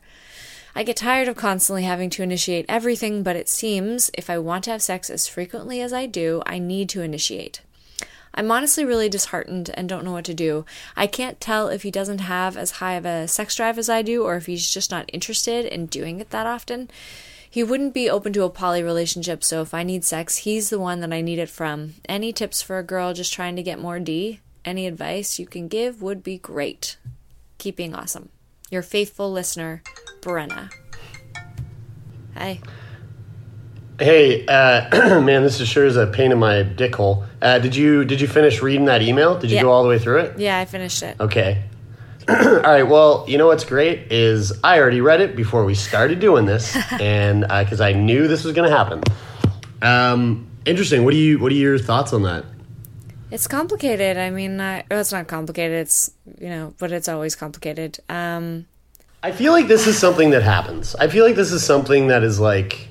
I 0.75 0.83
get 0.83 0.97
tired 0.97 1.27
of 1.27 1.35
constantly 1.35 1.83
having 1.83 2.11
to 2.11 2.23
initiate 2.23 2.65
everything, 2.69 3.23
but 3.23 3.35
it 3.35 3.49
seems 3.49 4.11
if 4.13 4.29
I 4.29 4.37
want 4.37 4.65
to 4.65 4.71
have 4.71 4.83
sex 4.83 5.09
as 5.09 5.27
frequently 5.27 5.81
as 5.81 5.91
I 5.91 6.05
do, 6.05 6.43
I 6.45 6.59
need 6.59 6.89
to 6.89 7.01
initiate. 7.01 7.61
I'm 8.39 8.51
honestly 8.51 8.85
really 8.85 9.09
disheartened 9.09 9.69
and 9.73 9.89
don't 9.89 10.05
know 10.05 10.13
what 10.13 10.23
to 10.23 10.33
do. 10.33 10.65
I 10.95 11.07
can't 11.07 11.41
tell 11.41 11.67
if 11.67 11.83
he 11.83 11.91
doesn't 11.91 12.19
have 12.19 12.55
as 12.55 12.71
high 12.71 12.93
of 12.93 13.05
a 13.05 13.27
sex 13.27 13.53
drive 13.53 13.77
as 13.77 13.89
I 13.89 14.01
do 14.01 14.23
or 14.23 14.37
if 14.37 14.45
he's 14.45 14.71
just 14.71 14.91
not 14.91 15.09
interested 15.11 15.65
in 15.65 15.87
doing 15.87 16.21
it 16.21 16.29
that 16.29 16.45
often. 16.45 16.89
He 17.49 17.63
wouldn't 17.63 17.93
be 17.93 18.09
open 18.09 18.31
to 18.31 18.43
a 18.43 18.49
poly 18.49 18.81
relationship, 18.81 19.43
so 19.43 19.61
if 19.61 19.73
I 19.73 19.83
need 19.83 20.05
sex, 20.05 20.37
he's 20.37 20.69
the 20.69 20.79
one 20.79 21.01
that 21.01 21.11
I 21.11 21.19
need 21.19 21.37
it 21.37 21.49
from. 21.49 21.95
Any 22.07 22.31
tips 22.31 22.61
for 22.61 22.79
a 22.79 22.83
girl 22.83 23.13
just 23.13 23.33
trying 23.33 23.57
to 23.57 23.61
get 23.61 23.77
more 23.77 23.99
D? 23.99 24.39
Any 24.63 24.87
advice 24.87 25.37
you 25.37 25.45
can 25.45 25.67
give 25.67 26.01
would 26.01 26.23
be 26.23 26.37
great. 26.37 26.95
Keep 27.57 27.75
being 27.75 27.93
awesome. 27.93 28.29
Your 28.71 28.83
faithful 28.83 29.29
listener, 29.29 29.83
Brenna. 30.21 30.71
Hi. 32.35 32.61
Hey, 33.99 34.45
uh, 34.45 35.19
man, 35.21 35.43
this 35.43 35.59
is 35.59 35.67
sure 35.67 35.85
is 35.85 35.97
a 35.97 36.07
pain 36.07 36.31
in 36.31 36.39
my 36.39 36.63
dick 36.63 36.95
hole. 36.95 37.25
Uh, 37.41 37.59
did 37.59 37.75
you 37.75 38.05
did 38.05 38.21
you 38.21 38.27
finish 38.27 38.61
reading 38.61 38.85
that 38.85 39.01
email? 39.01 39.37
Did 39.37 39.51
you 39.51 39.57
Yeah. 39.57 39.63
go 39.63 39.71
all 39.71 39.83
the 39.83 39.89
way 39.89 39.99
through 39.99 40.19
it? 40.19 40.39
Yeah, 40.39 40.57
I 40.57 40.63
finished 40.65 41.03
it. 41.03 41.17
Okay. 41.19 41.63
all 42.29 42.35
right. 42.61 42.83
Well, 42.83 43.25
you 43.27 43.37
know 43.37 43.47
what's 43.47 43.65
great 43.65 44.09
is 44.11 44.53
I 44.63 44.79
already 44.79 45.01
read 45.01 45.19
it 45.19 45.35
before 45.35 45.65
we 45.65 45.75
started 45.75 46.19
doing 46.19 46.45
this, 46.45 46.77
and 47.01 47.41
because 47.41 47.81
I 47.81 47.91
knew 47.93 48.27
this 48.29 48.43
was 48.45 48.53
going 48.55 48.69
to 48.69 48.75
happen. 48.77 49.01
Um, 49.81 50.47
interesting. 50.65 51.03
What 51.03 51.11
do 51.11 51.17
you 51.17 51.39
What 51.39 51.51
are 51.51 51.55
your 51.55 51.77
thoughts 51.77 52.13
on 52.13 52.23
that? 52.23 52.45
It's 53.31 53.47
complicated. 53.47 54.17
I 54.17 54.29
mean, 54.31 54.59
I, 54.61 54.83
well, 54.89 55.01
it's 55.01 55.11
not 55.11 55.27
complicated. 55.27 55.77
It's 55.77 56.11
you 56.39 56.49
know, 56.49 56.73
but 56.77 56.91
it's 56.91 57.09
always 57.09 57.35
complicated. 57.35 57.99
Um, 58.07 58.65
I 59.23 59.33
feel 59.33 59.51
like 59.51 59.67
this 59.67 59.87
is 59.87 59.97
something 59.97 60.29
that 60.29 60.43
happens. 60.43 60.95
I 60.95 61.09
feel 61.09 61.25
like 61.25 61.35
this 61.35 61.51
is 61.51 61.65
something 61.65 62.07
that 62.07 62.23
is 62.23 62.39
like 62.39 62.87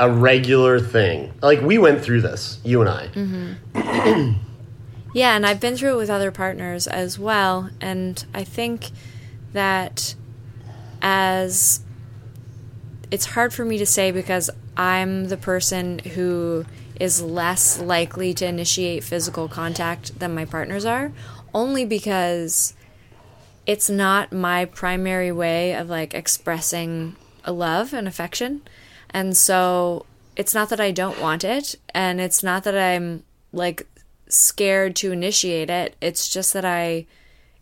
a 0.00 0.10
regular 0.10 0.80
thing. 0.80 1.32
Like 1.42 1.60
we 1.60 1.78
went 1.78 2.02
through 2.02 2.22
this, 2.22 2.58
you 2.64 2.80
and 2.80 2.90
I. 2.90 3.06
Mm-hmm. 3.08 4.32
yeah, 5.14 5.36
and 5.36 5.46
I've 5.46 5.60
been 5.60 5.76
through 5.76 5.94
it 5.94 5.98
with 5.98 6.10
other 6.10 6.32
partners 6.32 6.86
as 6.86 7.18
well, 7.18 7.70
and 7.80 8.24
I 8.34 8.42
think 8.42 8.90
that 9.52 10.14
as 11.02 11.80
it's 13.10 13.26
hard 13.26 13.52
for 13.52 13.64
me 13.64 13.76
to 13.78 13.86
say 13.86 14.10
because 14.10 14.50
I'm 14.76 15.28
the 15.28 15.36
person 15.36 15.98
who 15.98 16.64
is 16.98 17.20
less 17.20 17.80
likely 17.80 18.32
to 18.34 18.46
initiate 18.46 19.04
physical 19.04 19.48
contact 19.48 20.18
than 20.18 20.34
my 20.34 20.46
partners 20.46 20.84
are, 20.84 21.12
only 21.52 21.84
because 21.84 22.74
it's 23.66 23.90
not 23.90 24.32
my 24.32 24.64
primary 24.64 25.32
way 25.32 25.74
of 25.74 25.90
like 25.90 26.14
expressing 26.14 27.16
a 27.44 27.52
love 27.52 27.92
and 27.92 28.08
affection. 28.08 28.62
And 29.10 29.36
so 29.36 30.06
it's 30.36 30.54
not 30.54 30.68
that 30.70 30.80
I 30.80 30.90
don't 30.90 31.20
want 31.20 31.44
it 31.44 31.74
and 31.94 32.20
it's 32.20 32.42
not 32.42 32.64
that 32.64 32.76
I'm 32.76 33.24
like 33.52 33.86
scared 34.28 34.96
to 34.96 35.12
initiate 35.12 35.70
it. 35.70 35.96
It's 36.00 36.28
just 36.28 36.52
that 36.52 36.64
I 36.64 37.06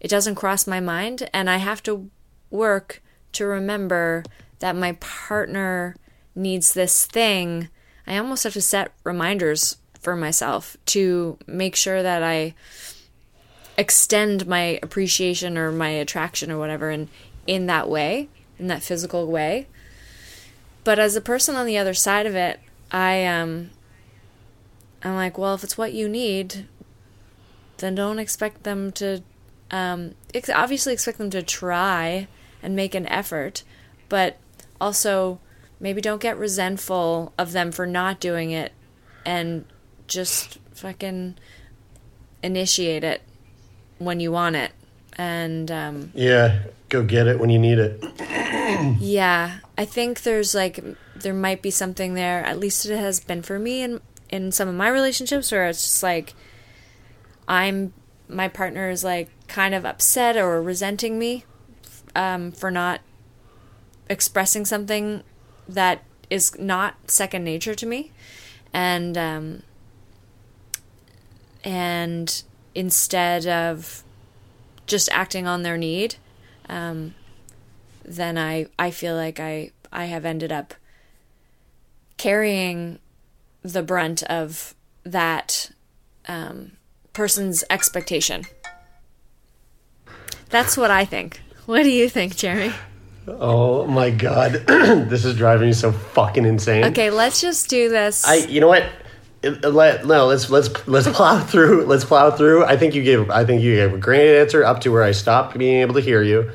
it 0.00 0.08
doesn't 0.08 0.36
cross 0.36 0.66
my 0.66 0.80
mind 0.80 1.28
and 1.32 1.50
I 1.50 1.56
have 1.56 1.82
to 1.84 2.10
work 2.50 3.02
to 3.32 3.46
remember 3.46 4.24
that 4.60 4.76
my 4.76 4.92
partner 4.92 5.96
needs 6.34 6.72
this 6.72 7.06
thing. 7.06 7.68
I 8.06 8.16
almost 8.16 8.44
have 8.44 8.52
to 8.54 8.62
set 8.62 8.92
reminders 9.04 9.76
for 10.00 10.14
myself 10.14 10.76
to 10.86 11.38
make 11.46 11.74
sure 11.74 12.02
that 12.02 12.22
I 12.22 12.54
extend 13.76 14.46
my 14.46 14.78
appreciation 14.82 15.58
or 15.58 15.70
my 15.72 15.88
attraction 15.88 16.50
or 16.50 16.58
whatever 16.58 16.90
in 16.90 17.08
in 17.46 17.66
that 17.66 17.88
way, 17.88 18.28
in 18.58 18.66
that 18.66 18.82
physical 18.82 19.26
way. 19.26 19.66
But 20.88 20.98
as 20.98 21.16
a 21.16 21.20
person 21.20 21.54
on 21.54 21.66
the 21.66 21.76
other 21.76 21.92
side 21.92 22.24
of 22.24 22.34
it, 22.34 22.60
I 22.90 23.26
um 23.26 23.68
I'm 25.02 25.16
like, 25.16 25.36
well, 25.36 25.52
if 25.52 25.62
it's 25.62 25.76
what 25.76 25.92
you 25.92 26.08
need, 26.08 26.66
then 27.76 27.94
don't 27.94 28.18
expect 28.18 28.62
them 28.62 28.90
to 28.92 29.22
um 29.70 30.14
ex- 30.32 30.48
obviously 30.48 30.94
expect 30.94 31.18
them 31.18 31.28
to 31.28 31.42
try 31.42 32.26
and 32.62 32.74
make 32.74 32.94
an 32.94 33.06
effort, 33.08 33.64
but 34.08 34.38
also 34.80 35.40
maybe 35.78 36.00
don't 36.00 36.22
get 36.22 36.38
resentful 36.38 37.34
of 37.36 37.52
them 37.52 37.70
for 37.70 37.84
not 37.84 38.18
doing 38.18 38.50
it 38.50 38.72
and 39.26 39.66
just 40.06 40.56
fucking 40.72 41.36
initiate 42.42 43.04
it 43.04 43.20
when 43.98 44.20
you 44.20 44.32
want 44.32 44.56
it. 44.56 44.72
And 45.18 45.70
um 45.70 46.12
Yeah, 46.14 46.60
go 46.88 47.02
get 47.02 47.26
it 47.26 47.38
when 47.38 47.50
you 47.50 47.58
need 47.58 47.78
it. 47.78 48.47
yeah, 48.98 49.58
I 49.76 49.84
think 49.84 50.22
there's 50.22 50.54
like 50.54 50.80
there 51.14 51.34
might 51.34 51.62
be 51.62 51.70
something 51.70 52.14
there. 52.14 52.44
At 52.44 52.58
least 52.58 52.86
it 52.86 52.96
has 52.98 53.20
been 53.20 53.42
for 53.42 53.58
me 53.58 53.82
in 53.82 54.00
in 54.30 54.52
some 54.52 54.68
of 54.68 54.74
my 54.74 54.88
relationships 54.88 55.50
where 55.50 55.66
it's 55.68 55.82
just 55.82 56.02
like 56.02 56.34
I'm 57.46 57.92
my 58.28 58.48
partner 58.48 58.90
is 58.90 59.02
like 59.02 59.30
kind 59.48 59.74
of 59.74 59.84
upset 59.84 60.36
or 60.36 60.62
resenting 60.62 61.18
me 61.18 61.44
um, 62.14 62.52
for 62.52 62.70
not 62.70 63.00
expressing 64.10 64.64
something 64.64 65.22
that 65.68 66.02
is 66.30 66.58
not 66.58 67.10
second 67.10 67.44
nature 67.44 67.74
to 67.74 67.86
me, 67.86 68.12
and 68.72 69.16
um, 69.16 69.62
and 71.64 72.42
instead 72.74 73.46
of 73.46 74.02
just 74.86 75.08
acting 75.10 75.46
on 75.46 75.62
their 75.62 75.76
need, 75.76 76.16
um, 76.68 77.14
then 78.08 78.38
I 78.38 78.66
I 78.78 78.90
feel 78.90 79.14
like 79.14 79.38
I 79.40 79.70
I 79.92 80.06
have 80.06 80.24
ended 80.24 80.52
up 80.52 80.74
carrying 82.16 82.98
the 83.62 83.82
brunt 83.82 84.22
of 84.24 84.74
that 85.04 85.70
um, 86.26 86.72
person's 87.12 87.64
expectation. 87.70 88.44
That's 90.50 90.76
what 90.76 90.90
I 90.90 91.04
think. 91.04 91.40
What 91.66 91.82
do 91.82 91.90
you 91.90 92.08
think, 92.08 92.36
Jeremy? 92.36 92.72
Oh 93.26 93.86
my 93.86 94.10
god, 94.10 94.52
this 94.66 95.24
is 95.24 95.36
driving 95.36 95.68
me 95.68 95.72
so 95.74 95.92
fucking 95.92 96.46
insane. 96.46 96.84
Okay, 96.86 97.10
let's 97.10 97.40
just 97.42 97.68
do 97.68 97.90
this. 97.90 98.26
I, 98.26 98.36
you 98.36 98.60
know 98.60 98.68
what? 98.68 98.90
Let, 99.42 100.06
no, 100.06 100.26
let's 100.26 100.50
let's 100.50 100.88
let's 100.88 101.06
plow 101.08 101.38
through. 101.40 101.84
Let's 101.84 102.04
plow 102.04 102.30
through. 102.30 102.64
I 102.64 102.76
think 102.76 102.94
you 102.94 103.02
gave. 103.02 103.30
I 103.30 103.44
think 103.44 103.62
you 103.62 103.76
gave 103.76 103.92
a 103.92 103.98
great 103.98 104.40
answer 104.40 104.64
up 104.64 104.80
to 104.80 104.90
where 104.90 105.02
I 105.02 105.12
stopped 105.12 105.56
being 105.58 105.82
able 105.82 105.94
to 105.94 106.00
hear 106.00 106.22
you, 106.22 106.50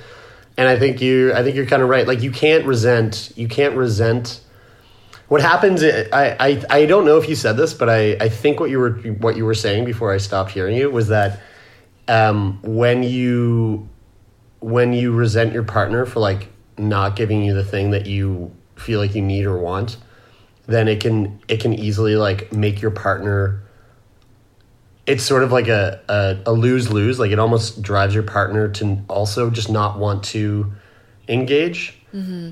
and 0.57 0.67
I 0.67 0.77
think 0.77 1.01
you. 1.01 1.33
I 1.33 1.43
think 1.43 1.55
you're 1.55 1.65
kind 1.65 1.81
of 1.81 1.89
right. 1.89 2.07
Like 2.07 2.21
you 2.21 2.31
can't 2.31 2.65
resent. 2.65 3.31
You 3.35 3.47
can't 3.47 3.75
resent. 3.75 4.41
What 5.27 5.41
happens? 5.41 5.83
I, 5.83 6.35
I 6.39 6.63
I 6.69 6.85
don't 6.85 7.05
know 7.05 7.17
if 7.17 7.27
you 7.27 7.35
said 7.35 7.57
this, 7.57 7.73
but 7.73 7.89
I 7.89 8.13
I 8.21 8.29
think 8.29 8.59
what 8.59 8.69
you 8.69 8.79
were 8.79 8.91
what 8.91 9.35
you 9.35 9.45
were 9.45 9.55
saying 9.55 9.85
before 9.85 10.13
I 10.13 10.17
stopped 10.17 10.51
hearing 10.51 10.75
you 10.75 10.89
was 10.89 11.07
that 11.07 11.39
um, 12.07 12.59
when 12.61 13.03
you 13.03 13.89
when 14.59 14.93
you 14.93 15.13
resent 15.13 15.53
your 15.53 15.63
partner 15.63 16.05
for 16.05 16.19
like 16.19 16.49
not 16.77 17.15
giving 17.15 17.43
you 17.43 17.53
the 17.53 17.63
thing 17.63 17.91
that 17.91 18.05
you 18.05 18.51
feel 18.75 18.99
like 18.99 19.13
you 19.13 19.21
need 19.21 19.45
or 19.45 19.57
want 19.57 19.97
then 20.65 20.87
it 20.87 21.01
can 21.01 21.39
it 21.47 21.59
can 21.59 21.73
easily 21.73 22.15
like 22.15 22.51
make 22.53 22.81
your 22.81 22.91
partner 22.91 23.61
it's 25.05 25.23
sort 25.23 25.43
of 25.43 25.51
like 25.51 25.67
a, 25.67 25.99
a, 26.07 26.37
a 26.45 26.53
lose-lose 26.53 27.19
like 27.19 27.31
it 27.31 27.39
almost 27.39 27.81
drives 27.81 28.13
your 28.13 28.23
partner 28.23 28.69
to 28.69 28.99
also 29.09 29.49
just 29.49 29.69
not 29.69 29.99
want 29.99 30.23
to 30.23 30.71
engage. 31.27 31.99
Mm-hmm. 32.13 32.51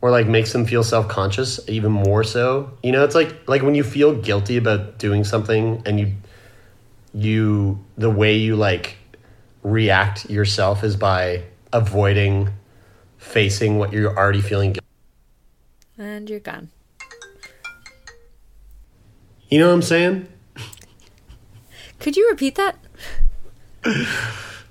Or 0.00 0.10
like 0.10 0.26
makes 0.26 0.52
them 0.52 0.66
feel 0.66 0.84
self-conscious 0.84 1.66
even 1.68 1.90
more 1.90 2.22
so. 2.24 2.76
You 2.82 2.92
know 2.92 3.04
it's 3.04 3.14
like 3.14 3.48
like 3.48 3.62
when 3.62 3.74
you 3.74 3.82
feel 3.82 4.14
guilty 4.14 4.56
about 4.58 4.98
doing 4.98 5.24
something 5.24 5.82
and 5.86 5.98
you 5.98 6.12
you 7.14 7.78
the 7.96 8.10
way 8.10 8.36
you 8.36 8.54
like 8.56 8.98
react 9.62 10.28
yourself 10.28 10.84
is 10.84 10.94
by 10.96 11.42
avoiding 11.72 12.50
facing 13.16 13.78
what 13.78 13.92
you're 13.92 14.14
already 14.16 14.42
feeling 14.42 14.72
guilty. 14.74 14.86
And 15.96 16.28
you're 16.28 16.40
gone. 16.40 16.68
you 19.48 19.58
know 19.60 19.68
what 19.68 19.74
i'm 19.74 19.82
saying 19.82 20.26
Could 22.04 22.18
you 22.18 22.28
repeat 22.28 22.56
that? 22.56 22.76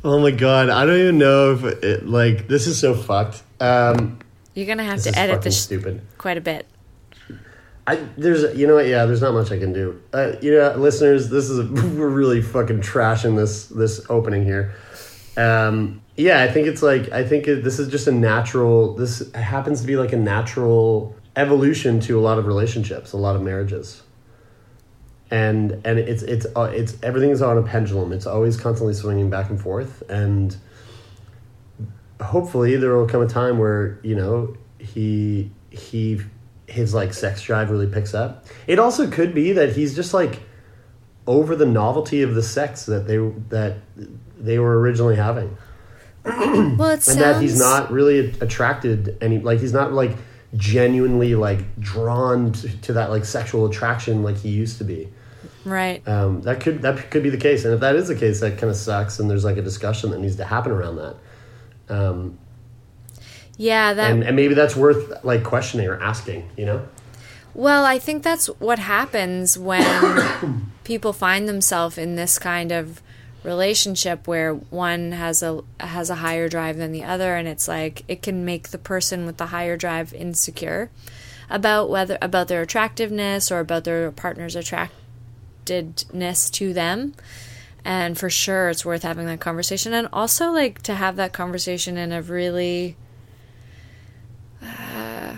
Oh 0.05 0.19
my 0.19 0.31
god, 0.31 0.67
I 0.69 0.85
don't 0.85 0.99
even 0.99 1.17
know 1.17 1.53
if 1.53 1.63
it, 1.63 2.05
like 2.05 2.49
this 2.49 2.67
is 2.67 2.77
so 2.77 2.93
fucked. 2.93 3.41
Um, 3.61 4.19
You're 4.53 4.65
gonna 4.65 4.83
have 4.83 5.01
to 5.03 5.17
edit 5.17 5.43
this 5.43 5.63
stupid. 5.63 6.01
quite 6.17 6.37
a 6.37 6.41
bit. 6.41 6.67
I 7.87 7.95
there's 8.17 8.53
you 8.57 8.67
know 8.67 8.75
what? 8.75 8.85
Yeah, 8.85 9.05
there's 9.05 9.21
not 9.21 9.33
much 9.33 9.49
I 9.53 9.59
can 9.59 9.71
do. 9.71 10.01
Uh, 10.11 10.33
you 10.41 10.53
know, 10.53 10.73
listeners, 10.75 11.29
this 11.29 11.49
is 11.49 11.69
we're 11.97 12.09
really 12.09 12.41
fucking 12.41 12.81
trashing 12.81 13.37
this 13.37 13.67
this 13.67 14.05
opening 14.09 14.43
here. 14.43 14.73
Um, 15.37 16.01
yeah, 16.17 16.43
I 16.43 16.51
think 16.51 16.67
it's 16.67 16.83
like 16.83 17.09
I 17.13 17.23
think 17.23 17.47
it, 17.47 17.63
this 17.63 17.79
is 17.79 17.87
just 17.87 18.05
a 18.05 18.11
natural. 18.11 18.95
This 18.95 19.31
happens 19.31 19.79
to 19.79 19.87
be 19.87 19.95
like 19.95 20.11
a 20.11 20.17
natural 20.17 21.15
evolution 21.37 22.01
to 22.01 22.19
a 22.19 22.21
lot 22.21 22.37
of 22.37 22.45
relationships, 22.45 23.13
a 23.13 23.17
lot 23.17 23.37
of 23.37 23.41
marriages. 23.41 24.03
And 25.33 25.81
and 25.83 25.97
it's 25.97 26.21
it's 26.21 26.45
uh, 26.55 26.71
it's 26.73 26.95
everything's 27.01 27.41
on 27.41 27.57
a 27.57 27.63
pendulum. 27.63 28.11
It's 28.11 28.27
always 28.27 28.55
constantly 28.55 28.93
swinging 28.93 29.31
back 29.31 29.49
and 29.49 29.59
forth, 29.59 30.03
and 30.07 30.55
hopefully 32.21 32.75
there 32.75 32.95
will 32.95 33.07
come 33.07 33.23
a 33.23 33.27
time 33.27 33.57
where 33.57 33.99
you 34.03 34.15
know 34.15 34.55
he 34.77 35.49
he 35.71 36.21
his 36.67 36.93
like 36.93 37.13
sex 37.13 37.41
drive 37.41 37.71
really 37.71 37.87
picks 37.87 38.13
up. 38.13 38.45
It 38.67 38.77
also 38.77 39.09
could 39.09 39.33
be 39.33 39.53
that 39.53 39.75
he's 39.75 39.95
just 39.95 40.13
like 40.13 40.43
over 41.25 41.55
the 41.55 41.65
novelty 41.65 42.21
of 42.21 42.35
the 42.35 42.43
sex 42.43 42.85
that 42.85 43.07
they 43.07 43.17
that 43.49 43.77
they 44.37 44.59
were 44.59 44.79
originally 44.79 45.15
having 45.15 45.57
Well, 46.25 46.89
it 46.89 46.93
and 46.93 47.03
sounds 47.03 47.19
that 47.19 47.41
he's 47.41 47.57
not 47.57 47.91
really 47.91 48.31
attracted 48.41 49.17
any 49.21 49.39
like 49.39 49.59
he's 49.59 49.73
not 49.73 49.93
like 49.93 50.15
genuinely 50.55 51.35
like 51.35 51.79
drawn 51.79 52.51
to, 52.51 52.77
to 52.81 52.93
that 52.93 53.09
like 53.09 53.25
sexual 53.25 53.65
attraction 53.65 54.21
like 54.23 54.37
he 54.37 54.49
used 54.49 54.77
to 54.77 54.83
be 54.83 55.09
right. 55.65 56.05
um, 56.07 56.41
that 56.41 56.61
could 56.61 56.81
that 56.81 57.11
could 57.11 57.23
be 57.23 57.29
the 57.29 57.37
case. 57.37 57.65
And 57.65 57.73
if 57.73 57.79
that 57.81 57.95
is 57.95 58.07
the 58.07 58.15
case 58.15 58.39
that 58.41 58.57
kind 58.57 58.69
of 58.69 58.75
sucks 58.75 59.19
and 59.19 59.29
there's 59.29 59.43
like 59.43 59.57
a 59.57 59.61
discussion 59.61 60.11
that 60.11 60.19
needs 60.19 60.35
to 60.37 60.45
happen 60.45 60.71
around 60.71 60.97
that. 60.97 61.15
Um, 61.89 62.37
Yeah, 63.57 63.93
that 63.93 64.11
and, 64.11 64.23
and 64.23 64.35
maybe 64.35 64.53
that's 64.53 64.75
worth 64.75 65.23
like 65.23 65.43
questioning 65.43 65.87
or 65.87 66.01
asking 66.01 66.49
you 66.57 66.65
know? 66.65 66.87
Well, 67.55 67.85
I 67.85 67.99
think 67.99 68.23
that's 68.23 68.47
what 68.47 68.79
happens 68.79 69.59
when 69.59 70.71
people 70.83 71.13
find 71.13 71.47
themselves 71.47 71.97
in 71.97 72.15
this 72.15 72.39
kind 72.39 72.71
of 72.71 73.01
relationship 73.43 74.27
where 74.27 74.53
one 74.53 75.11
has 75.11 75.43
a 75.43 75.61
has 75.79 76.09
a 76.09 76.15
higher 76.15 76.47
drive 76.47 76.77
than 76.77 76.91
the 76.91 77.03
other 77.03 77.35
and 77.35 77.47
it's 77.47 77.67
like 77.67 78.03
it 78.07 78.21
can 78.21 78.45
make 78.45 78.69
the 78.69 78.77
person 78.77 79.25
with 79.25 79.37
the 79.37 79.47
higher 79.47 79.75
drive 79.75 80.13
insecure 80.13 80.89
about 81.49 81.89
whether 81.89 82.17
about 82.21 82.47
their 82.47 82.61
attractiveness 82.61 83.51
or 83.51 83.59
about 83.59 83.83
their 83.83 84.11
partner's 84.11 84.55
attractedness 85.65 86.51
to 86.51 86.73
them. 86.73 87.13
And 87.85 88.17
for 88.17 88.29
sure 88.29 88.69
it's 88.69 88.85
worth 88.85 89.03
having 89.03 89.25
that 89.27 89.39
conversation. 89.39 89.93
And 89.93 90.07
also 90.13 90.51
like 90.51 90.81
to 90.83 90.95
have 90.95 91.15
that 91.17 91.33
conversation 91.33 91.97
in 91.97 92.11
a 92.11 92.21
really 92.21 92.95
uh, 94.61 95.37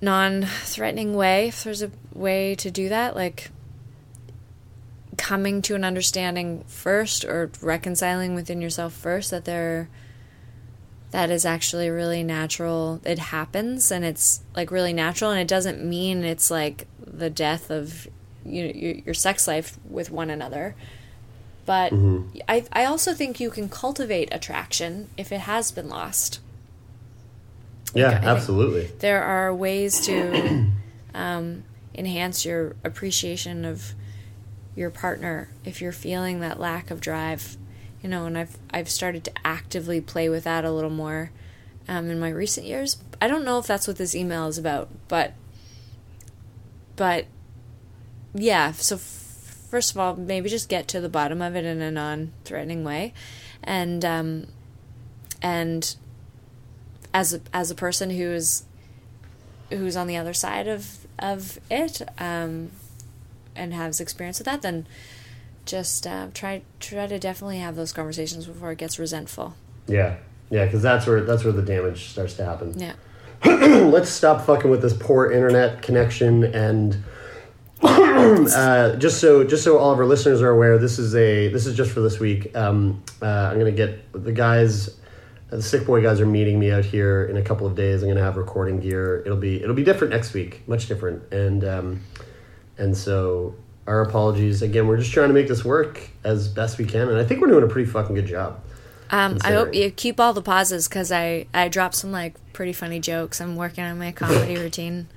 non-threatening 0.00 1.14
way 1.14 1.48
if 1.48 1.64
there's 1.64 1.82
a 1.82 1.90
way 2.12 2.54
to 2.54 2.70
do 2.70 2.90
that 2.90 3.16
like 3.16 3.50
coming 5.16 5.62
to 5.62 5.74
an 5.74 5.82
understanding 5.82 6.62
first 6.66 7.24
or 7.24 7.50
reconciling 7.62 8.34
within 8.34 8.60
yourself 8.60 8.92
first 8.92 9.30
that 9.30 9.46
there 9.46 9.88
that 11.14 11.30
is 11.30 11.46
actually 11.46 11.88
really 11.88 12.24
natural. 12.24 13.00
It 13.04 13.20
happens 13.20 13.92
and 13.92 14.04
it's 14.04 14.42
like 14.56 14.72
really 14.72 14.92
natural. 14.92 15.30
And 15.30 15.38
it 15.38 15.46
doesn't 15.46 15.80
mean 15.80 16.24
it's 16.24 16.50
like 16.50 16.88
the 16.98 17.30
death 17.30 17.70
of 17.70 18.08
you 18.44 18.64
know, 18.64 18.72
your, 18.74 18.94
your 19.06 19.14
sex 19.14 19.46
life 19.46 19.78
with 19.88 20.10
one 20.10 20.30
another. 20.30 20.74
But 21.66 21.92
I, 22.46 22.64
I 22.72 22.84
also 22.84 23.14
think 23.14 23.40
you 23.40 23.50
can 23.50 23.68
cultivate 23.70 24.28
attraction 24.32 25.08
if 25.16 25.32
it 25.32 25.40
has 25.40 25.72
been 25.72 25.88
lost. 25.88 26.40
Yeah 27.94 28.10
think- 28.10 28.24
absolutely. 28.24 28.90
there 28.98 29.22
are 29.22 29.54
ways 29.54 30.04
to 30.06 30.70
um, 31.14 31.64
enhance 31.94 32.44
your 32.44 32.76
appreciation 32.84 33.64
of 33.64 33.94
your 34.76 34.90
partner 34.90 35.48
if 35.64 35.80
you're 35.80 35.92
feeling 35.92 36.40
that 36.40 36.58
lack 36.58 36.90
of 36.90 37.00
drive 37.00 37.56
you 38.02 38.08
know 38.08 38.26
and 38.26 38.36
i've 38.36 38.58
i've 38.72 38.88
started 38.88 39.22
to 39.22 39.30
actively 39.44 40.00
play 40.00 40.28
with 40.28 40.42
that 40.42 40.64
a 40.64 40.70
little 40.72 40.90
more 40.90 41.30
um, 41.86 42.10
in 42.10 42.18
my 42.18 42.30
recent 42.30 42.66
years. 42.66 42.96
I 43.20 43.28
don't 43.28 43.44
know 43.44 43.58
if 43.58 43.66
that's 43.66 43.86
what 43.86 43.96
this 43.96 44.14
email 44.14 44.46
is 44.48 44.58
about 44.58 44.88
but 45.08 45.34
but 46.96 47.26
yeah 48.34 48.72
so 48.72 48.96
f- 48.96 49.00
first 49.70 49.90
of 49.92 49.98
all 49.98 50.14
maybe 50.16 50.48
just 50.48 50.68
get 50.68 50.88
to 50.88 51.00
the 51.00 51.08
bottom 51.08 51.40
of 51.40 51.54
it 51.56 51.64
in 51.64 51.80
a 51.80 51.90
non-threatening 51.90 52.84
way 52.84 53.12
and 53.62 54.04
um 54.04 54.46
and 55.42 55.96
as 57.12 57.32
a, 57.34 57.40
as 57.52 57.70
a 57.70 57.74
person 57.74 58.10
who's 58.10 58.64
who's 59.70 59.96
on 59.96 60.06
the 60.06 60.16
other 60.16 60.34
side 60.34 60.66
of 60.68 60.98
of 61.18 61.58
it 61.70 62.02
um, 62.18 62.70
and 63.54 63.72
has 63.72 64.00
experience 64.00 64.38
with 64.40 64.46
that, 64.46 64.62
then 64.62 64.84
just 65.64 66.06
uh, 66.08 66.26
try 66.34 66.62
try 66.80 67.06
to 67.06 67.18
definitely 67.20 67.58
have 67.58 67.76
those 67.76 67.92
conversations 67.92 68.46
before 68.46 68.72
it 68.72 68.78
gets 68.78 68.98
resentful. 68.98 69.54
yeah 69.86 70.16
yeah 70.50 70.64
because 70.64 70.82
that's 70.82 71.06
where 71.06 71.22
that's 71.22 71.44
where 71.44 71.52
the 71.52 71.62
damage 71.62 72.06
starts 72.10 72.34
to 72.34 72.44
happen 72.44 72.74
Yeah. 72.78 72.94
let's 73.44 74.10
stop 74.10 74.44
fucking 74.44 74.70
with 74.70 74.82
this 74.82 74.92
poor 74.92 75.30
internet 75.30 75.82
connection 75.82 76.42
and 76.44 76.96
uh, 78.56 78.96
just 78.96 79.20
so 79.20 79.44
just 79.44 79.64
so 79.64 79.78
all 79.78 79.92
of 79.92 79.98
our 79.98 80.06
listeners 80.06 80.40
are 80.42 80.50
aware, 80.50 80.78
this 80.78 80.98
is 80.98 81.14
a 81.14 81.48
this 81.48 81.66
is 81.66 81.76
just 81.76 81.90
for 81.90 82.00
this 82.00 82.18
week. 82.18 82.54
Um, 82.56 83.02
uh, 83.20 83.50
I'm 83.50 83.58
gonna 83.58 83.72
get 83.72 84.12
the 84.12 84.32
guys, 84.32 84.96
the 85.50 85.62
sick 85.62 85.86
boy 85.86 86.02
guys 86.02 86.20
are 86.20 86.26
meeting 86.26 86.58
me 86.58 86.70
out 86.70 86.84
here 86.84 87.26
in 87.26 87.36
a 87.36 87.42
couple 87.42 87.66
of 87.66 87.74
days. 87.74 88.02
I'm 88.02 88.08
gonna 88.08 88.22
have 88.22 88.36
recording 88.36 88.80
gear. 88.80 89.22
It'll 89.24 89.36
be 89.36 89.62
it'll 89.62 89.74
be 89.74 89.84
different 89.84 90.12
next 90.12 90.32
week, 90.32 90.66
much 90.68 90.86
different, 90.86 91.32
and 91.32 91.64
um, 91.64 92.00
and 92.78 92.96
so 92.96 93.54
our 93.86 94.02
apologies 94.02 94.62
again. 94.62 94.86
We're 94.86 94.98
just 94.98 95.12
trying 95.12 95.28
to 95.28 95.34
make 95.34 95.48
this 95.48 95.64
work 95.64 96.08
as 96.22 96.48
best 96.48 96.78
we 96.78 96.84
can, 96.84 97.08
and 97.08 97.18
I 97.18 97.24
think 97.24 97.40
we're 97.40 97.48
doing 97.48 97.64
a 97.64 97.68
pretty 97.68 97.90
fucking 97.90 98.14
good 98.14 98.26
job. 98.26 98.60
Um, 99.10 99.38
I 99.42 99.52
hope 99.52 99.74
you 99.74 99.90
keep 99.90 100.18
all 100.18 100.32
the 100.32 100.42
pauses 100.42 100.88
because 100.88 101.12
I 101.12 101.46
I 101.52 101.68
dropped 101.68 101.94
some 101.94 102.10
like 102.10 102.34
pretty 102.52 102.72
funny 102.72 103.00
jokes. 103.00 103.40
I'm 103.40 103.56
working 103.56 103.84
on 103.84 103.98
my 103.98 104.12
comedy 104.12 104.56
routine. 104.56 105.08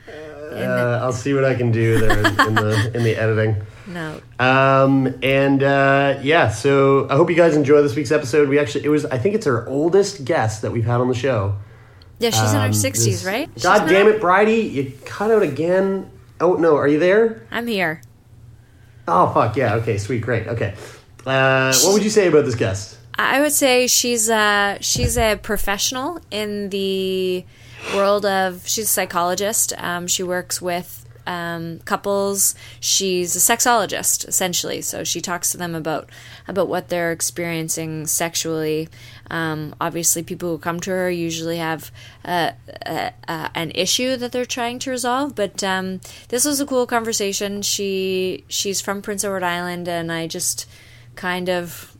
Uh, 0.52 1.00
I'll 1.04 1.14
see 1.14 1.34
what 1.34 1.44
I 1.46 1.56
can 1.56 1.72
do 1.72 2.00
there 2.00 2.20
in, 2.20 2.26
in 2.26 2.56
the 2.56 2.92
in 2.96 3.04
the 3.04 3.16
editing. 3.16 3.56
No, 3.88 4.20
Um, 4.38 5.18
and 5.24 5.64
uh, 5.64 6.20
yeah, 6.22 6.50
so 6.50 7.08
I 7.10 7.16
hope 7.16 7.30
you 7.30 7.36
guys 7.38 7.56
enjoy 7.56 7.82
this 7.82 7.96
week's 7.96 8.12
episode. 8.12 8.50
We 8.50 8.60
actually, 8.60 8.84
it 8.84 8.90
was, 8.90 9.06
I 9.06 9.18
think 9.18 9.34
it's 9.36 9.48
our 9.48 9.66
oldest 9.68 10.26
guest 10.26 10.62
that 10.64 10.74
we've 10.74 10.84
had 10.84 11.00
on 11.00 11.08
the 11.08 11.14
show. 11.16 11.56
yeah, 12.20 12.32
she's 12.32 12.52
in 12.54 12.60
her 12.60 12.66
Um, 12.68 12.74
sixties, 12.74 13.24
right? 13.26 13.50
She's 13.56 13.64
God 13.64 13.88
damn 13.88 14.08
it, 14.10 14.20
Bridie, 14.20 14.62
you 14.68 14.92
cut 15.06 15.32
out 15.32 15.42
again. 15.42 16.10
Oh 16.42 16.54
no, 16.56 16.76
are 16.76 16.88
you 16.88 17.00
there? 17.00 17.48
I'm 17.50 17.66
here. 17.68 18.02
Oh 19.08 19.32
fuck 19.34 19.56
yeah. 19.56 19.76
Okay, 19.76 19.98
sweet, 19.98 20.22
great. 20.22 20.48
Okay, 20.48 20.74
uh, 21.26 21.74
what 21.84 21.94
would 21.94 22.04
you 22.04 22.10
say 22.10 22.28
about 22.28 22.44
this 22.46 22.56
guest? 22.56 22.98
I 23.16 23.40
would 23.42 23.54
say 23.54 23.88
she's 23.88 24.30
a 24.30 24.78
she's 24.82 25.18
a 25.18 25.38
professional 25.38 26.20
in 26.30 26.70
the 26.70 27.46
world 27.95 28.26
of. 28.26 28.67
She's 28.67 28.86
a 28.86 28.88
psychologist. 28.88 29.73
Um, 29.78 30.08
she 30.08 30.23
works 30.23 30.62
with 30.62 31.06
um, 31.28 31.80
couples. 31.80 32.56
She's 32.80 33.36
a 33.36 33.39
sexologist 33.39 34.28
essentially. 34.28 34.82
So 34.82 35.04
she 35.04 35.21
talks 35.21 35.52
to 35.52 35.58
them 35.58 35.76
about 35.76 36.10
about 36.47 36.69
what 36.69 36.88
they're 36.88 37.12
experiencing 37.12 38.08
sexually. 38.08 38.89
Um, 39.30 39.76
obviously, 39.80 40.23
people 40.23 40.50
who 40.50 40.58
come 40.58 40.80
to 40.82 40.91
her 40.91 41.12
usually 41.12 41.58
have 41.58 41.91
uh, 42.23 42.52
uh, 42.86 43.12
uh, 43.28 43.50
an 43.54 43.71
issue 43.76 44.15
that 44.15 44.32
they're 44.32 44.45
trying 44.45 44.80
to 44.80 44.91
resolve. 44.91 45.36
But 45.36 45.63
um, 45.63 46.00
this 46.30 46.45
was 46.45 46.60
a 46.62 46.65
cool 46.65 46.88
conversation. 46.88 47.62
She 47.62 48.45
she's 48.47 48.80
from 48.82 49.02
Prince 49.02 49.23
Edward 49.23 49.43
Island, 49.43 49.88
and 49.88 50.12
I 50.12 50.28
just 50.28 50.65
kind 51.15 51.50
of 51.50 51.95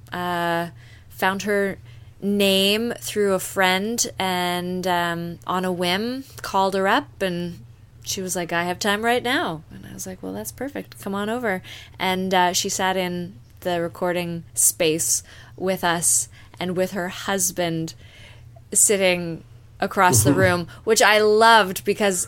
found 1.10 1.42
her 1.44 1.78
name 2.22 2.94
through 3.00 3.34
a 3.34 3.40
friend 3.40 4.12
and 4.18 4.88
um, 4.88 5.40
on 5.46 5.66
a 5.66 5.72
whim 5.72 6.24
called 6.42 6.74
her 6.74 6.88
up 6.88 7.22
and 7.22 7.60
she 8.04 8.22
was 8.22 8.36
like 8.36 8.52
i 8.54 8.64
have 8.64 8.80
time 8.80 9.04
right 9.04 9.24
now. 9.24 9.64
And 9.72 9.86
i 9.86 9.94
was 9.94 10.08
like 10.08 10.24
well 10.24 10.34
that's 10.34 10.52
perfect. 10.52 11.00
Come 11.02 11.14
on 11.14 11.30
over. 11.30 11.62
And 12.00 12.34
uh, 12.34 12.54
she 12.54 12.70
sat 12.70 12.98
in 12.98 13.36
the 13.62 13.82
recording 13.82 14.44
space 14.54 15.24
with 15.56 15.84
us 15.84 16.30
and 16.60 16.76
with 16.76 16.92
her 16.92 17.10
husband 17.10 17.94
sitting 18.74 19.44
across 19.80 20.24
the 20.24 20.34
room 20.34 20.68
which 20.84 21.02
i 21.04 21.20
loved 21.20 21.86
because 21.86 22.28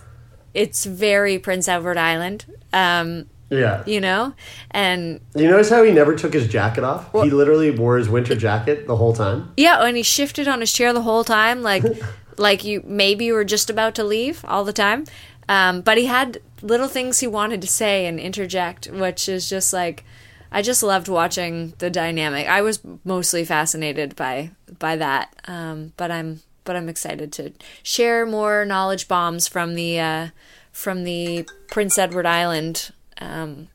it's 0.53 0.85
very 0.85 1.39
prince 1.39 1.67
edward 1.67 1.97
island. 1.97 2.45
Um, 2.71 3.25
Yeah. 3.49 3.83
you 3.87 3.99
know 3.99 4.33
and 4.71 5.19
You 5.35 5.49
notice 5.49 5.69
how 5.69 5.81
he 5.83 5.91
never 5.91 6.15
took 6.15 6.33
his 6.33 6.47
jacket 6.47 6.83
off? 6.83 7.11
he 7.13 7.29
literally 7.31 7.71
wore 7.71 7.97
his 7.97 8.07
winter 8.09 8.35
jacket 8.35 8.85
the 8.87 8.95
whole 8.95 9.13
time. 9.13 9.51
Yeah, 9.57 9.83
and 9.83 9.97
he 9.97 10.03
shifted 10.03 10.47
on 10.47 10.59
his 10.61 10.71
chair 10.71 10.93
the 10.93 11.01
whole 11.01 11.23
time, 11.23 11.61
like 11.63 11.83
like 12.37 12.63
you 12.63 12.83
maybe 12.85 13.25
you 13.25 13.33
were 13.33 13.43
just 13.43 13.69
about 13.69 13.95
to 13.95 14.03
leave 14.03 14.45
all 14.47 14.63
the 14.63 14.73
time. 14.73 15.05
Um, 15.47 15.81
but 15.81 15.97
he 15.97 16.05
had 16.05 16.41
little 16.61 16.87
things 16.87 17.19
he 17.19 17.27
wanted 17.27 17.59
to 17.61 17.67
say 17.67 18.05
and 18.05 18.19
interject, 18.19 18.87
which 18.87 19.27
is 19.27 19.49
just 19.49 19.73
like 19.73 20.03
I 20.51 20.61
just 20.61 20.81
loved 20.83 21.07
watching 21.07 21.73
the 21.79 21.89
dynamic. 21.89 22.47
I 22.47 22.61
was 22.61 22.79
mostly 23.03 23.45
fascinated 23.45 24.15
by 24.15 24.51
by 24.77 24.95
that, 24.95 25.35
um, 25.47 25.93
but 25.97 26.11
I'm 26.11 26.41
but 26.65 26.75
I'm 26.75 26.87
excited 26.87 27.31
to 27.33 27.51
share 27.81 28.27
more 28.27 28.63
knowledge 28.63 29.07
bombs 29.07 29.47
from 29.47 29.73
the 29.73 29.99
uh, 29.99 30.27
from 30.71 31.03
the 31.03 31.47
Prince 31.71 31.97
Edward 31.97 32.27
Island 32.27 32.91
um, 33.19 33.67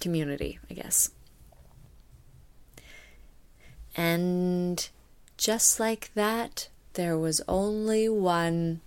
community, 0.00 0.58
I 0.70 0.74
guess. 0.74 1.10
And 3.96 4.88
just 5.36 5.80
like 5.80 6.10
that, 6.14 6.68
there 6.94 7.16
was 7.18 7.40
only 7.48 8.08
one. 8.08 8.80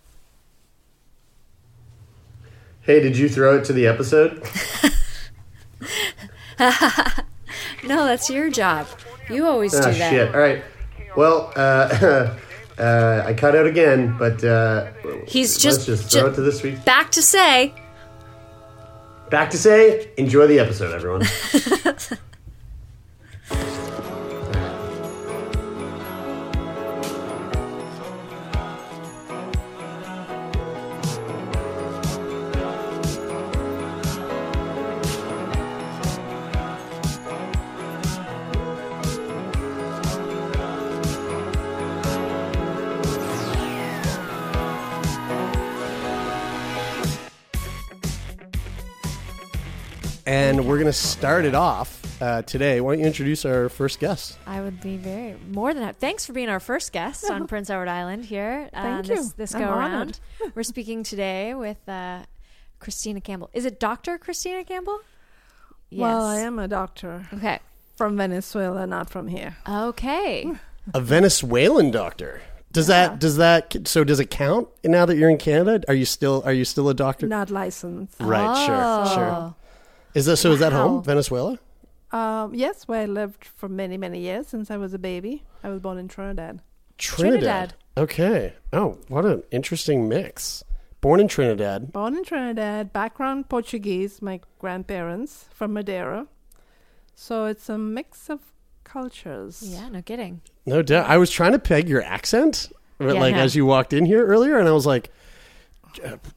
Hey, 2.82 3.00
did 3.02 3.18
you 3.18 3.28
throw 3.30 3.58
it 3.58 3.66
to 3.66 3.74
the 3.74 3.88
episode? 3.88 4.44
No, 7.86 8.06
that's 8.06 8.30
your 8.30 8.50
job. 8.50 8.88
You 9.30 9.48
always 9.48 9.72
do 9.72 9.78
Ah, 9.80 9.82
that. 9.92 10.10
shit. 10.12 10.36
All 10.36 10.42
right. 10.42 10.62
Well, 11.16 11.52
uh, 11.56 12.36
uh, 12.78 13.24
I 13.26 13.34
cut 13.34 13.56
out 13.56 13.66
again, 13.66 14.16
but 14.20 14.44
uh, 14.44 14.92
He's 15.26 15.54
let's 15.56 15.64
just, 15.64 15.86
just 15.88 16.12
ju- 16.12 16.20
throw 16.20 16.30
it 16.30 16.36
to 16.36 16.42
this 16.42 16.62
week. 16.62 16.84
back 16.84 17.12
to 17.12 17.22
say, 17.22 17.74
Back 19.30 19.52
to 19.52 19.58
say, 19.58 20.12
enjoy 20.18 20.48
the 20.48 20.60
episode, 20.60 20.94
everyone. 20.94 21.24
going 50.80 50.92
to 50.92 50.94
start 50.94 51.44
it 51.44 51.56
off 51.56 52.22
uh, 52.22 52.42
today. 52.44 52.80
Why 52.80 52.94
don't 52.94 53.02
you 53.02 53.06
introduce 53.06 53.44
our 53.44 53.68
first 53.68 54.00
guest? 54.00 54.38
I 54.48 54.62
would 54.62 54.80
be 54.80 54.96
very 54.96 55.36
more 55.52 55.74
than 55.74 55.84
happy. 55.84 55.98
Thanks 56.00 56.26
for 56.26 56.32
being 56.32 56.48
our 56.48 56.62
first 56.62 56.94
guest 56.94 57.30
on 57.30 57.48
Prince 57.52 57.70
Edward 57.70 57.90
Island 57.90 58.24
here. 58.24 58.70
uh, 58.74 58.82
Thank 58.82 59.08
this, 59.08 59.20
you. 59.20 59.34
This 59.36 59.54
I'm 59.54 59.62
go 59.62 59.74
around. 59.74 60.22
We're 60.56 60.64
speaking 60.64 61.04
today 61.04 61.54
with 61.54 61.78
uh, 61.90 62.24
Christina 62.80 63.20
Campbell. 63.20 63.50
Is 63.54 63.66
it 63.66 63.78
Doctor 63.78 64.18
Christina 64.18 64.64
Campbell? 64.64 65.02
Yes. 65.90 66.00
Well, 66.00 66.26
I 66.26 66.38
am 66.40 66.60
a 66.60 66.68
doctor 66.68 67.28
Okay. 67.34 67.60
from 67.98 68.16
Venezuela, 68.16 68.88
not 68.88 69.10
from 69.10 69.28
here. 69.28 69.58
Okay. 69.68 70.50
A 70.94 71.02
Venezuelan 71.02 71.92
doctor. 71.92 72.42
Does 72.72 72.88
that 72.88 73.20
does 73.20 73.38
that 73.38 73.88
so 73.88 74.04
does 74.04 74.20
it 74.20 74.30
count 74.30 74.68
now 74.84 75.06
that 75.06 75.18
you're 75.18 75.30
in 75.30 75.38
Canada? 75.40 75.84
Are 75.88 75.94
you 75.94 76.06
still 76.06 76.42
are 76.46 76.54
you 76.54 76.66
still 76.66 76.88
a 76.90 76.94
doctor? 76.94 77.28
Not 77.28 77.50
licensed. 77.50 78.16
Right, 78.20 78.66
sure, 78.66 79.16
sure. 79.16 79.56
Is 80.14 80.26
that 80.26 80.38
so? 80.38 80.52
Is 80.52 80.60
that 80.60 80.74
home, 80.74 81.04
Venezuela? 81.04 81.60
Um, 82.12 82.56
yes, 82.56 82.88
where 82.88 83.02
I 83.02 83.06
lived 83.06 83.46
for 83.46 83.70
many, 83.70 83.96
many 83.98 84.20
years 84.20 84.48
since 84.48 84.72
I 84.72 84.78
was 84.78 84.94
a 84.94 85.00
baby. 85.00 85.44
I 85.64 85.70
was 85.70 85.80
born 85.80 85.98
in 86.00 86.08
Trinidad. 86.08 86.62
Trinidad. 86.98 87.40
Trinidad. 87.40 87.74
Okay. 87.98 88.54
Oh, 88.74 88.98
what 89.08 89.26
an 89.26 89.44
interesting 89.52 90.10
mix. 90.10 90.64
Born 91.02 91.20
in 91.20 91.28
Trinidad. 91.28 91.94
Born 91.94 92.18
in 92.18 92.24
Trinidad, 92.26 92.92
background 92.92 93.48
Portuguese, 93.48 94.22
my 94.22 94.42
grandparents 94.58 95.46
from 95.54 95.74
Madeira. 95.74 96.28
So 97.16 97.46
it's 97.46 97.70
a 97.70 97.78
mix 97.78 98.30
of 98.30 98.40
cultures. 98.84 99.62
Yeah, 99.66 99.90
no 99.90 100.02
kidding. 100.02 100.42
No 100.66 100.82
doubt. 100.82 101.08
I 101.10 101.18
was 101.18 101.30
trying 101.30 101.52
to 101.54 101.60
peg 101.60 101.88
your 101.88 102.02
accent, 102.04 102.72
but, 102.98 103.14
Yeah. 103.14 103.20
like 103.22 103.36
as 103.36 103.56
you 103.56 103.66
walked 103.66 103.94
in 103.94 104.06
here 104.06 104.26
earlier, 104.26 104.58
and 104.58 104.68
I 104.68 104.72
was 104.72 104.86
like, 104.86 105.06
"G- 105.06 105.12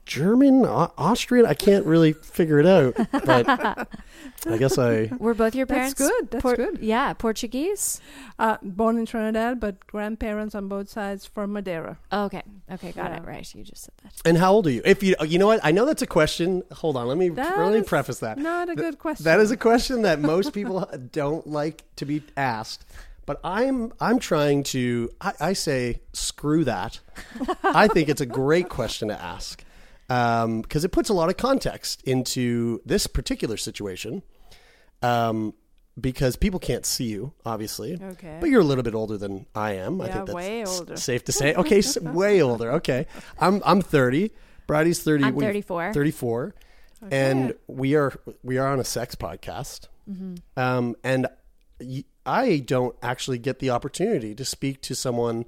German, 0.07 0.65
Au- 0.67 0.93
Austrian. 0.99 1.47
I 1.47 1.55
can't 1.55 1.87
really 1.87 2.13
figure 2.13 2.59
it 2.59 2.67
out, 2.67 2.95
but 3.25 3.49
I 4.47 4.57
guess 4.59 4.79
I. 4.79 5.11
Were 5.19 5.35
both 5.35 5.55
your 5.55 5.67
That's 5.67 5.95
parents? 5.95 6.31
good, 6.31 6.31
that's 6.31 6.57
good. 6.57 6.79
Yeah, 6.81 7.13
Portuguese. 7.13 8.01
Uh, 8.39 8.57
born 8.63 8.99
in 8.99 9.07
Trinidad, 9.07 9.61
but 9.61 9.87
grandparents 9.87 10.55
on 10.55 10.69
both 10.69 10.89
sides 10.89 11.27
from 11.27 11.53
Madeira. 11.53 11.99
Okay. 12.13 12.43
Okay, 12.71 12.93
got 12.93 13.11
Yeah. 13.11 13.19
it. 13.19 13.25
Right. 13.27 13.55
You 13.55 13.63
just 13.65 13.85
said 13.85 13.95
that. 14.03 14.13
And 14.25 14.39
how 14.39 14.53
old 14.53 14.67
are 14.67 14.71
you? 14.71 14.83
If 14.85 15.03
you, 15.03 15.15
you 15.27 15.39
know 15.39 15.47
what, 15.47 15.61
I 15.63 15.71
know 15.73 15.85
that's 15.85 16.03
a 16.03 16.07
question. 16.07 16.63
Hold 16.73 16.97
on, 16.97 17.07
let 17.07 17.19
me 17.19 17.29
That 17.29 17.59
let 17.59 17.73
me 17.73 17.83
preface 17.83 18.19
that. 18.21 18.39
Not 18.39 18.69
a 18.69 18.75
good 18.75 18.99
question. 18.99 19.25
That 19.25 19.41
is 19.41 19.51
a 19.51 19.57
question 19.57 20.03
that 20.03 20.21
most 20.21 20.53
people 20.53 20.89
don't 21.13 21.47
like 21.47 21.85
to 21.97 22.05
be 22.05 22.23
asked. 22.37 22.85
But 23.27 23.41
I'm 23.45 23.93
I'm 24.01 24.19
trying 24.19 24.65
to 24.65 25.11
I, 25.21 25.33
I 25.41 25.53
say 25.53 26.01
screw 26.13 26.65
that. 26.65 27.01
I 27.63 27.89
think 27.89 28.09
it's 28.09 28.21
a 28.21 28.27
great 28.27 28.69
question 28.69 29.09
to 29.09 29.21
ask 29.21 29.65
because 30.09 30.85
it 30.85 30.91
puts 30.91 31.09
a 31.09 31.15
lot 31.15 31.29
of 31.31 31.37
context 31.37 32.03
into 32.03 32.81
this 32.85 33.07
particular 33.07 33.57
situation. 33.57 34.23
Um, 35.03 35.55
because 36.01 36.37
people 36.37 36.59
can't 36.59 36.87
see 36.87 37.05
you, 37.05 37.33
obviously. 37.45 37.99
Okay. 38.03 38.39
But 38.41 38.49
you're 38.49 38.63
a 38.63 38.65
little 38.65 38.83
bit 38.85 38.95
older 38.95 39.19
than 39.19 39.47
I 39.55 39.73
am. 39.73 40.01
I 40.01 40.09
think 40.09 40.27
that's 40.27 40.35
way 40.35 40.65
older. 40.65 40.97
safe 40.97 41.25
to 41.25 41.33
say. 41.33 41.55
Okay, 41.55 41.79
s- 41.79 42.01
way 42.01 42.41
older. 42.41 42.73
Okay, 42.73 43.07
I'm 43.39 43.61
I'm 43.65 43.83
30. 43.83 44.31
Bridie's 44.67 45.03
30. 45.03 45.25
I'm 45.25 45.35
we- 45.35 45.45
34. 45.45 45.93
34. 45.93 46.55
And 47.11 47.55
we 47.67 47.95
are 47.97 48.13
we 48.43 48.59
are 48.59 48.69
on 48.69 48.81
a 48.81 48.85
sex 48.85 49.15
podcast. 49.17 49.89
Mm-hmm. 50.11 50.37
Um, 50.57 50.97
and 51.05 51.27
I 52.25 52.59
don't 52.59 52.95
actually 53.03 53.39
get 53.39 53.59
the 53.59 53.71
opportunity 53.71 54.35
to 54.35 54.45
speak 54.45 54.81
to 54.83 54.95
someone 54.95 55.47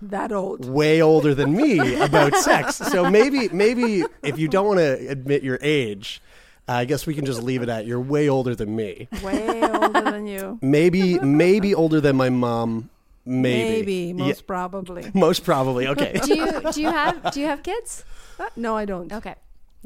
that 0.00 0.32
old. 0.32 0.68
way 0.68 1.00
older 1.02 1.34
than 1.34 1.54
me 1.54 1.96
about 2.00 2.34
sex. 2.50 2.76
So 2.76 3.10
maybe 3.10 3.48
maybe 3.50 4.04
if 4.22 4.38
you 4.38 4.48
don't 4.48 4.66
want 4.66 4.78
to 4.78 5.08
admit 5.08 5.42
your 5.42 5.58
age, 5.60 6.22
I 6.66 6.84
guess 6.84 7.06
we 7.06 7.14
can 7.14 7.24
just 7.24 7.42
leave 7.42 7.62
it 7.62 7.68
at 7.68 7.86
you're 7.86 8.00
way 8.00 8.28
older 8.28 8.54
than 8.54 8.74
me. 8.74 9.08
Way 9.22 9.62
older 9.62 10.00
than 10.00 10.26
you. 10.26 10.58
Maybe 10.62 11.18
maybe 11.18 11.74
older 11.74 12.00
than 12.00 12.16
my 12.16 12.30
mom 12.30 12.90
Maybe. 13.26 13.78
Maybe, 13.78 14.12
most 14.12 14.40
Yeah, 14.40 14.46
probably. 14.46 15.10
most 15.14 15.44
probably. 15.44 15.86
Okay. 15.88 16.20
Do 16.22 16.36
you 16.36 16.72
do 16.72 16.80
you 16.82 16.90
have 16.90 17.32
do 17.32 17.40
you 17.40 17.46
have 17.46 17.62
kids? 17.62 18.04
Uh, 18.38 18.48
no, 18.56 18.76
I 18.76 18.84
don't. 18.84 19.12
Okay. 19.12 19.34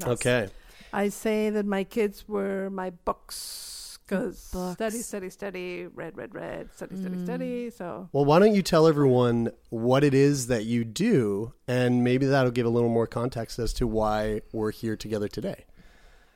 okay. 0.03 0.49
I 0.93 1.09
say 1.11 1.51
that 1.51 1.67
my 1.67 1.85
kids 1.85 2.27
were 2.27 2.71
my 2.71 2.91
books 2.91 3.68
because 4.09 4.39
study, 4.39 4.99
study, 5.11 5.31
study, 5.31 5.87
read, 5.87 6.17
read, 6.17 6.35
read, 6.35 6.69
study, 6.75 6.97
study, 6.97 7.17
Mm. 7.17 7.25
study. 7.25 7.71
So 7.71 8.09
Well, 8.13 8.25
why 8.25 8.39
don't 8.39 8.55
you 8.55 8.63
tell 8.63 8.87
everyone 8.87 9.51
what 9.71 10.03
it 10.03 10.15
is 10.15 10.47
that 10.47 10.65
you 10.65 10.85
do, 10.85 11.53
and 11.67 12.03
maybe 12.03 12.25
that'll 12.27 12.51
give 12.59 12.67
a 12.67 12.71
little 12.71 12.89
more 12.89 13.07
context 13.07 13.59
as 13.59 13.73
to 13.75 13.87
why 13.87 14.41
we're 14.53 14.71
here 14.73 14.97
together 14.97 15.29
today. 15.29 15.65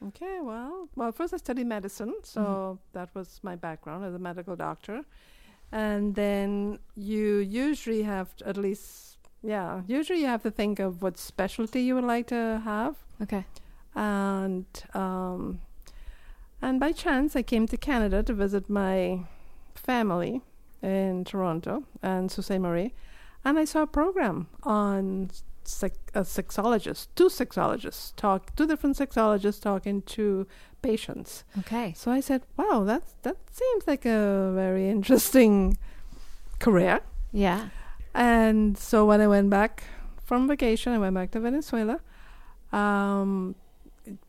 okay, 0.08 0.40
well, 0.42 0.88
well, 0.96 1.12
first 1.12 1.32
I 1.32 1.36
studied 1.38 1.66
medicine, 1.66 2.12
so 2.24 2.40
Mm-hmm. 2.40 2.78
that 2.98 3.08
was 3.14 3.40
my 3.42 3.56
background 3.56 4.04
as 4.04 4.14
a 4.14 4.18
medical 4.18 4.56
doctor, 4.56 5.04
and 5.70 6.14
then 6.16 6.78
you 6.96 7.36
usually 7.38 8.02
have 8.02 8.34
to, 8.38 8.48
at 8.48 8.56
least, 8.56 9.16
yeah, 9.42 9.82
usually 9.86 10.20
you 10.20 10.26
have 10.26 10.42
to 10.42 10.50
think 10.50 10.78
of 10.80 11.02
what 11.02 11.16
specialty 11.18 11.80
you 11.82 11.94
would 11.94 12.04
like 12.04 12.26
to 12.28 12.60
have. 12.64 12.96
Okay. 13.22 13.44
and 13.94 14.66
um, 14.94 15.60
and 16.62 16.80
by 16.80 16.92
chance 16.92 17.36
I 17.36 17.42
came 17.42 17.66
to 17.66 17.76
Canada 17.76 18.22
to 18.22 18.32
visit 18.32 18.70
my 18.70 19.20
family 19.74 20.40
in 20.82 21.24
Toronto 21.24 21.84
and 22.02 22.30
Sault 22.30 22.46
Ste. 22.46 22.58
Marie, 22.58 22.94
and 23.44 23.58
I 23.58 23.64
saw 23.64 23.82
a 23.82 23.86
program 23.86 24.48
on 24.62 25.30
sex- 25.64 25.98
a 26.14 26.22
sexologist, 26.22 27.08
two 27.14 27.28
sexologists 27.28 28.14
talk, 28.16 28.54
two 28.56 28.66
different 28.66 28.96
sexologists 28.96 29.60
talking 29.60 30.02
to 30.02 30.46
patients. 30.82 31.44
Okay. 31.60 31.92
So 31.96 32.10
I 32.10 32.20
said, 32.20 32.42
"Wow, 32.56 32.84
that's 32.84 33.14
that 33.22 33.36
seems 33.50 33.86
like 33.86 34.04
a 34.04 34.52
very 34.54 34.88
interesting 34.88 35.76
career." 36.58 37.00
Yeah. 37.32 37.68
And 38.14 38.76
so 38.76 39.06
when 39.06 39.20
I 39.20 39.26
went 39.26 39.50
back 39.50 39.84
from 40.22 40.46
vacation, 40.46 40.92
I 40.92 40.98
went 40.98 41.14
back 41.14 41.30
to 41.32 41.40
Venezuela. 41.40 42.00
Um, 42.72 43.54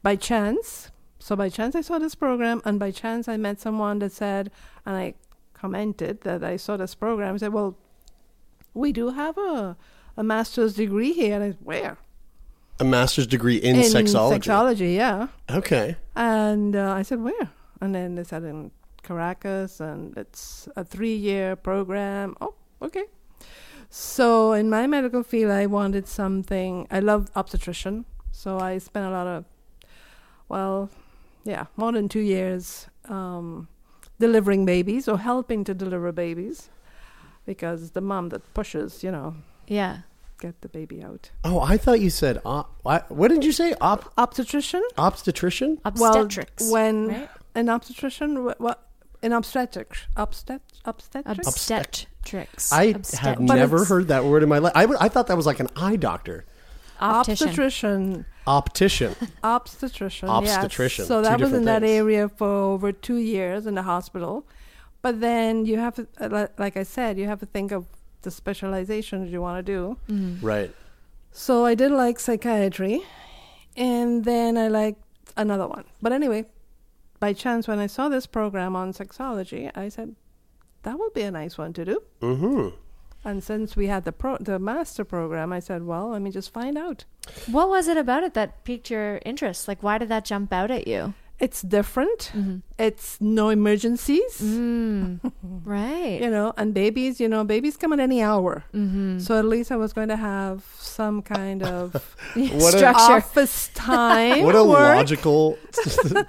by 0.01 0.15
chance, 0.15 0.91
so 1.23 1.38
by 1.38 1.47
chance 1.47 1.73
I 1.73 1.79
saw 1.79 1.99
this 1.99 2.15
program, 2.15 2.62
and 2.65 2.77
by 2.77 2.91
chance 2.91 3.29
I 3.29 3.38
met 3.38 3.57
someone 3.62 3.99
that 3.99 4.12
said, 4.12 4.51
and 4.86 4.97
I 4.97 5.13
commented 5.53 6.19
that 6.27 6.43
I 6.43 6.57
saw 6.57 6.75
this 6.75 6.95
program. 6.95 7.36
I 7.36 7.38
said, 7.38 7.53
"Well, 7.53 7.77
we 8.73 8.91
do 8.91 9.12
have 9.12 9.38
a 9.38 9.77
a 10.17 10.23
master's 10.23 10.73
degree 10.73 11.13
here." 11.13 11.36
And 11.36 11.43
I 11.45 11.49
said, 11.51 11.59
where 11.63 11.97
A 12.81 12.83
master's 12.83 13.25
degree 13.25 13.55
in, 13.55 13.77
sexology. 13.77 14.38
Sexology, 14.38 14.95
yeah. 14.97 15.27
Okay. 15.49 15.95
And 16.13 16.75
uh, 16.75 16.91
I 16.91 17.03
said, 17.03 17.21
where? 17.21 17.47
And 17.79 17.95
then 17.95 18.15
they 18.15 18.25
said 18.25 18.43
in 18.43 18.71
Caracas, 19.01 19.79
and 19.79 20.17
it's 20.17 20.67
a 20.75 20.83
three 20.83 21.15
year 21.15 21.55
program. 21.55 22.36
Oh, 22.41 22.53
okay. 22.81 23.05
So 23.89 24.51
in 24.51 24.69
my 24.69 24.88
medical 24.88 25.23
field, 25.23 25.51
I 25.51 25.67
wanted 25.67 26.05
something. 26.05 26.86
I 26.91 26.99
love 26.99 27.31
obstetrician, 27.33 28.03
so 28.33 28.59
I 28.59 28.77
spent 28.79 29.05
a 29.05 29.12
lot 29.12 29.27
of, 29.27 29.45
well, 30.49 30.89
yeah, 31.43 31.65
more 31.77 31.91
than 31.91 32.08
two 32.10 32.19
years 32.21 32.88
um, 33.10 33.67
delivering 34.19 34.65
babies 34.65 35.08
or 35.08 35.17
helping 35.17 35.63
to 35.65 35.73
deliver 35.73 36.12
babies, 36.12 36.69
because 37.45 37.91
the 37.91 38.01
mom 38.01 38.29
that 38.29 38.41
pushes, 38.53 39.03
you 39.03 39.12
know, 39.12 39.36
Yeah. 39.67 39.97
get 40.39 40.62
the 40.62 40.69
baby 40.69 41.03
out. 41.03 41.32
Oh, 41.43 41.60
I 41.60 41.77
thought 41.77 41.99
you 41.99 42.10
said 42.10 42.39
op- 42.45 42.73
what, 42.84 43.10
what 43.12 43.29
did 43.29 43.43
you 43.45 43.51
say? 43.51 43.73
Op- 43.82 44.12
Obstetrician. 44.17 44.84
obstetrician? 44.97 45.79
Obstetrics. 45.86 46.63
Well, 46.63 46.71
when 46.73 47.08
right? 47.08 47.29
an 47.56 47.69
obstetrician, 47.69 48.43
what 48.45 48.60
what 48.60 48.88
in 49.21 49.32
obstetrics, 49.32 49.99
obstet, 50.17 50.62
obstetrics. 50.86 51.47
obstetrics. 51.47 52.71
I 52.73 52.84
Obstet- 52.93 53.19
have 53.19 53.39
never 53.39 53.86
heard 53.86 54.08
that 54.10 54.25
word 54.25 54.43
in 54.43 54.49
my 54.49 54.58
life. 54.60 54.73
I, 54.75 54.82
w- 54.82 54.97
I 54.99 55.08
thought 55.08 55.27
that 55.27 55.38
was 55.38 55.45
like 55.45 55.62
an 55.62 55.69
eye 55.77 55.95
doctor. 55.95 56.45
Optician. 57.03 57.47
obstetrician, 57.47 58.25
Optician. 58.47 59.15
obstetrician, 59.43 60.29
Obstetrician, 60.29 61.03
Yes. 61.03 61.07
So 61.07 61.21
two 61.21 61.27
that 61.27 61.39
was 61.39 61.53
in 61.53 61.65
different 61.65 61.81
that 61.81 61.83
area 61.83 62.29
for 62.29 62.47
over 62.47 62.91
two 62.91 63.17
years 63.17 63.65
in 63.65 63.75
the 63.75 63.83
hospital, 63.83 64.47
but 65.01 65.19
then 65.19 65.65
you 65.65 65.77
have 65.77 65.95
to, 65.95 66.07
uh, 66.19 66.47
like 66.57 66.77
I 66.77 66.83
said, 66.83 67.17
you 67.17 67.27
have 67.27 67.39
to 67.39 67.45
think 67.45 67.71
of 67.71 67.85
the 68.21 68.31
specializations 68.31 69.31
you 69.31 69.41
want 69.41 69.65
to 69.65 69.71
do. 69.71 69.97
Mm-hmm. 70.09 70.45
right. 70.45 70.73
So 71.31 71.65
I 71.65 71.75
did 71.75 71.91
like 71.91 72.19
psychiatry, 72.19 73.01
and 73.75 74.23
then 74.23 74.57
I 74.57 74.67
liked 74.67 75.01
another 75.35 75.67
one. 75.67 75.85
But 76.01 76.11
anyway, 76.13 76.45
by 77.19 77.33
chance, 77.33 77.67
when 77.67 77.79
I 77.79 77.87
saw 77.87 78.07
this 78.07 78.27
program 78.27 78.75
on 78.75 78.93
sexology, 78.93 79.71
I 79.75 79.89
said 79.89 80.15
that 80.83 80.99
would 80.99 81.13
be 81.13 81.23
a 81.23 81.31
nice 81.31 81.57
one 81.57 81.73
to 81.73 81.85
do. 81.85 82.03
Mm-hmm. 82.21 82.75
And 83.25 83.43
since 83.43 83.75
we 83.75 83.88
had 83.88 84.03
the 84.03 84.12
pro- 84.12 84.38
the 84.38 84.59
master 84.59 85.05
program, 85.05 85.53
I 85.53 85.59
said, 85.59 85.83
well, 85.86 86.09
let 86.09 86.21
me 86.21 86.29
just 86.31 86.51
find 86.51 86.77
out. 86.77 87.05
What 87.49 87.69
was 87.69 87.88
it 87.88 87.95
about 87.97 88.23
it 88.23 88.33
that 88.33 88.63
piqued 88.65 88.89
your 88.89 89.19
interest? 89.25 89.67
Like, 89.67 89.81
why 89.81 89.97
did 89.97 90.09
that 90.09 90.25
jump 90.25 90.51
out 90.51 90.71
at 90.71 90.88
you? 90.88 91.13
It's 91.39 91.62
different. 91.62 92.31
It's 92.77 93.19
no 93.19 93.49
emergencies, 93.49 94.39
Mm. 94.41 95.19
right. 95.65 96.21
you 96.21 96.29
know, 96.29 96.53
and 96.57 96.73
babies, 96.73 97.19
you 97.19 97.27
know, 97.27 97.43
babies 97.43 97.75
come 97.75 97.91
at 97.91 97.99
any 97.99 98.21
hour. 98.21 98.63
Mm-hmm. 98.73 99.19
So 99.19 99.38
at 99.39 99.43
least 99.45 99.71
I 99.71 99.75
was 99.75 99.91
going 99.93 100.07
to 100.09 100.15
have 100.15 100.63
some 100.79 101.21
kind 101.21 101.63
of 101.63 101.93
What 102.36 102.73
a- 102.75 102.77
Structure. 102.77 103.13
office 103.13 103.69
time. 103.73 104.43
What 104.45 104.55
a 104.55 104.63
work. 104.63 104.95
logical 104.97 105.57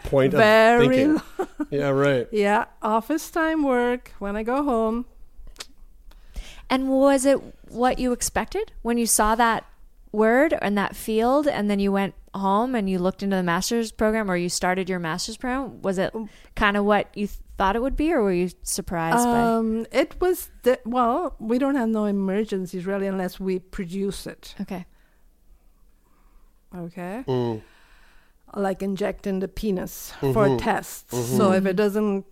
point 0.05 0.35
of 0.35 0.39
Very 0.39 0.89
thinking. 0.89 1.15
lo- 1.39 1.47
Yeah, 1.71 1.89
right. 1.91 2.27
yeah, 2.33 2.65
office 2.83 3.31
time 3.31 3.63
work. 3.63 4.13
When 4.19 4.35
I 4.37 4.43
go 4.43 4.65
home, 4.65 5.05
And 6.71 6.89
was 6.89 7.25
it 7.27 7.39
what 7.69 7.99
you 7.99 8.13
expected 8.13 8.73
when 8.83 8.99
you 8.99 9.07
saw 9.07 9.35
that 9.35 9.65
word 10.13 10.55
and 10.63 10.77
that 10.79 10.95
field, 10.97 11.47
and 11.49 11.69
then 11.71 11.79
you 11.81 11.91
went 11.93 12.15
home 12.35 12.75
and 12.75 12.89
you 12.89 12.99
looked 12.99 13.23
into 13.23 13.37
the 13.37 13.43
master's 13.43 13.93
program, 13.93 14.31
or 14.31 14.37
you 14.37 14.49
started 14.49 14.89
your 14.89 14.99
master's 14.99 15.37
program? 15.37 15.83
Was 15.83 15.99
it 15.99 16.13
kind 16.57 16.77
of 16.77 16.85
what 16.85 17.09
you 17.17 17.27
th- 17.27 17.39
thought 17.59 17.77
it 17.77 17.83
would 17.83 17.97
be, 17.97 18.13
or 18.13 18.23
were 18.23 18.33
you 18.33 18.51
surprised 18.63 19.25
by? 19.25 19.41
um, 19.41 19.87
it 19.93 20.21
was 20.21 20.51
the, 20.65 20.79
well, 20.85 21.37
we 21.39 21.59
don't 21.59 21.77
have 21.77 21.89
no 21.89 22.05
emergencies 22.07 22.87
really 22.87 23.07
unless 23.07 23.39
we 23.39 23.59
produce 23.61 24.27
it. 24.27 24.55
Okay. 24.61 24.87
Okay. 26.77 27.25
Mm. 27.29 27.63
like 28.57 28.83
injecting 28.83 29.41
the 29.41 29.49
penis 29.49 30.13
for 30.33 30.57
tests. 30.59 31.17
So 31.37 31.53
if 31.53 31.67
it 31.67 31.75
doesn't, 31.75 32.25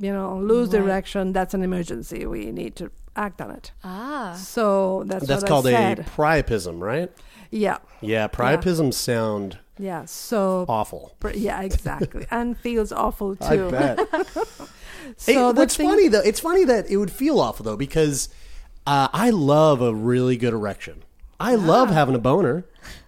you 0.00 0.12
know, 0.12 0.36
lose 0.38 0.72
Right. 0.72 0.80
direction, 0.82 1.32
that's 1.32 1.54
an 1.54 1.62
emergency. 1.62 2.26
We 2.26 2.50
need 2.52 2.74
to 2.76 2.90
act 3.18 3.40
on 3.40 3.50
it. 3.50 3.72
Ah. 3.84 4.34
So 4.38 5.04
that's 5.06 5.26
That's 5.26 5.42
what 5.42 5.48
called 5.48 5.66
I 5.66 5.70
a 5.70 5.96
said. 5.96 6.06
priapism, 6.06 6.80
right? 6.80 7.10
yeah, 7.50 7.78
Yeah, 8.00 8.28
priapisms 8.28 8.94
sound 8.94 9.58
yeah. 9.78 10.04
So 10.06 10.66
awful. 10.68 11.14
pr- 11.20 11.30
yeah, 11.30 11.62
exactly, 11.62 12.26
and 12.30 12.56
feels 12.58 12.90
awful 12.92 13.36
I 13.40 13.56
too. 13.56 13.70
bet. 13.70 13.98
So 15.16 15.32
Hey, 15.32 15.38
the 15.38 15.52
what's 15.60 15.76
thing- 15.76 15.88
funny 15.88 16.08
though, 16.08 16.20
it's 16.20 16.40
funny 16.40 16.64
that 16.64 16.90
it 16.90 16.96
would 16.98 17.10
feel 17.10 17.40
awful 17.40 17.64
though 17.64 17.76
because 17.78 18.28
uh, 18.86 19.08
I 19.12 19.30
love 19.30 19.80
a 19.80 19.94
really 19.94 20.36
good 20.36 20.52
erection. 20.52 21.02
I 21.40 21.54
love 21.54 21.90
having 21.90 22.14
a 22.14 22.18
boner. 22.18 22.64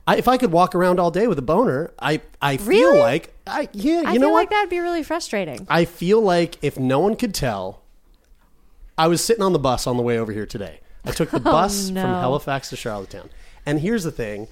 I, 0.07 0.17
if 0.17 0.27
I 0.29 0.37
could 0.39 0.51
walk 0.53 0.75
around 0.75 0.99
all 1.01 1.11
day 1.11 1.27
with 1.27 1.39
a 1.39 1.43
boner, 1.43 1.93
I 1.99 2.23
I 2.41 2.57
feel 2.57 2.69
Really? 2.69 2.99
like 3.01 3.35
I 3.47 3.69
yeah. 3.73 4.01
You 4.03 4.07
I 4.07 4.15
know 4.15 4.21
feel 4.21 4.31
what? 4.31 4.39
like 4.39 4.51
that'd 4.51 4.71
be 4.71 4.79
really 4.79 5.03
frustrating. 5.03 5.67
I 5.69 5.85
feel 5.85 6.21
like 6.23 6.57
if 6.63 6.79
no 6.79 7.01
one 7.01 7.17
could 7.17 7.35
tell, 7.35 7.80
I 9.01 9.07
was 9.07 9.25
sitting 9.25 9.43
on 9.43 9.55
the 9.55 9.59
bus 9.59 9.87
on 9.87 9.97
the 9.97 10.03
way 10.03 10.19
over 10.19 10.31
here 10.31 10.45
today. 10.45 10.81
I 11.07 11.13
took 11.13 11.31
the 11.31 11.37
oh, 11.39 11.41
bus 11.41 11.87
from 11.87 11.95
no. 11.95 12.03
Halifax 12.03 12.69
to 12.69 12.77
Charlottetown. 12.77 13.31
And 13.65 13.81
here's 13.81 14.05
the 14.05 14.11
thing. 14.11 14.47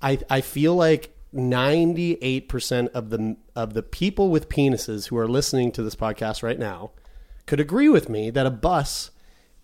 I 0.00 0.20
I 0.30 0.40
feel 0.40 0.76
like 0.76 1.12
98% 1.34 2.88
of 2.90 3.10
the 3.10 3.36
of 3.56 3.74
the 3.74 3.82
people 3.82 4.30
with 4.30 4.48
penises 4.48 5.08
who 5.08 5.18
are 5.18 5.26
listening 5.26 5.72
to 5.72 5.82
this 5.82 5.96
podcast 5.96 6.44
right 6.44 6.60
now 6.60 6.92
could 7.46 7.58
agree 7.58 7.88
with 7.88 8.08
me 8.08 8.30
that 8.30 8.46
a 8.46 8.50
bus 8.50 9.10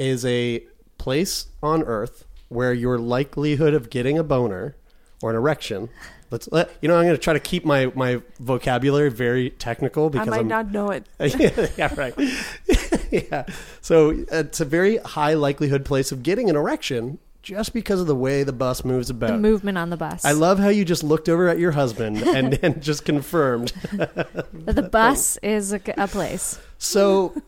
is 0.01 0.25
a 0.25 0.67
place 0.97 1.47
on 1.63 1.85
earth 1.85 2.25
where 2.49 2.73
your 2.73 2.99
likelihood 2.99 3.73
of 3.73 3.89
getting 3.89 4.19
a 4.19 4.25
boner 4.25 4.75
or 5.23 5.31
an 5.31 5.37
erection 5.37 5.91
let's 6.31 6.49
let 6.53 6.71
you 6.81 6.88
know 6.88 6.97
i'm 6.97 7.05
going 7.05 7.14
to 7.14 7.21
try 7.21 7.33
to 7.33 7.41
keep 7.41 7.64
my 7.64 7.91
my 7.95 8.21
vocabulary 8.38 9.11
very 9.11 9.51
technical 9.51 10.07
I 10.07 10.09
because 10.11 10.29
might 10.29 10.41
i'm 10.41 10.49
not 10.49 10.71
know 10.71 10.91
it. 10.91 11.07
yeah, 11.21 11.69
yeah, 11.77 11.95
right. 11.97 12.14
yeah. 13.11 13.47
So 13.81 14.25
it's 14.31 14.61
a 14.61 14.64
very 14.64 14.99
high 14.99 15.35
likelihood 15.35 15.85
place 15.85 16.12
of 16.12 16.23
getting 16.23 16.51
an 16.51 16.57
erection 16.57 17.19
just 17.43 17.73
because 17.73 18.01
of 18.01 18.07
the 18.07 18.14
way 18.14 18.43
the 18.43 18.53
bus 18.53 18.85
moves 18.85 19.09
about. 19.09 19.29
The 19.31 19.38
movement 19.38 19.79
on 19.79 19.91
the 19.91 19.97
bus. 19.97 20.25
I 20.25 20.33
love 20.33 20.59
how 20.59 20.69
you 20.69 20.85
just 20.85 21.03
looked 21.03 21.29
over 21.29 21.49
at 21.49 21.59
your 21.59 21.71
husband 21.73 22.19
and, 22.23 22.59
and 22.62 22.83
just 22.83 23.05
confirmed. 23.05 23.69
that 23.93 24.45
the 24.53 24.83
bus 24.83 25.38
is 25.38 25.73
a, 25.73 25.81
a 25.97 26.07
place. 26.09 26.61
So 26.77 27.41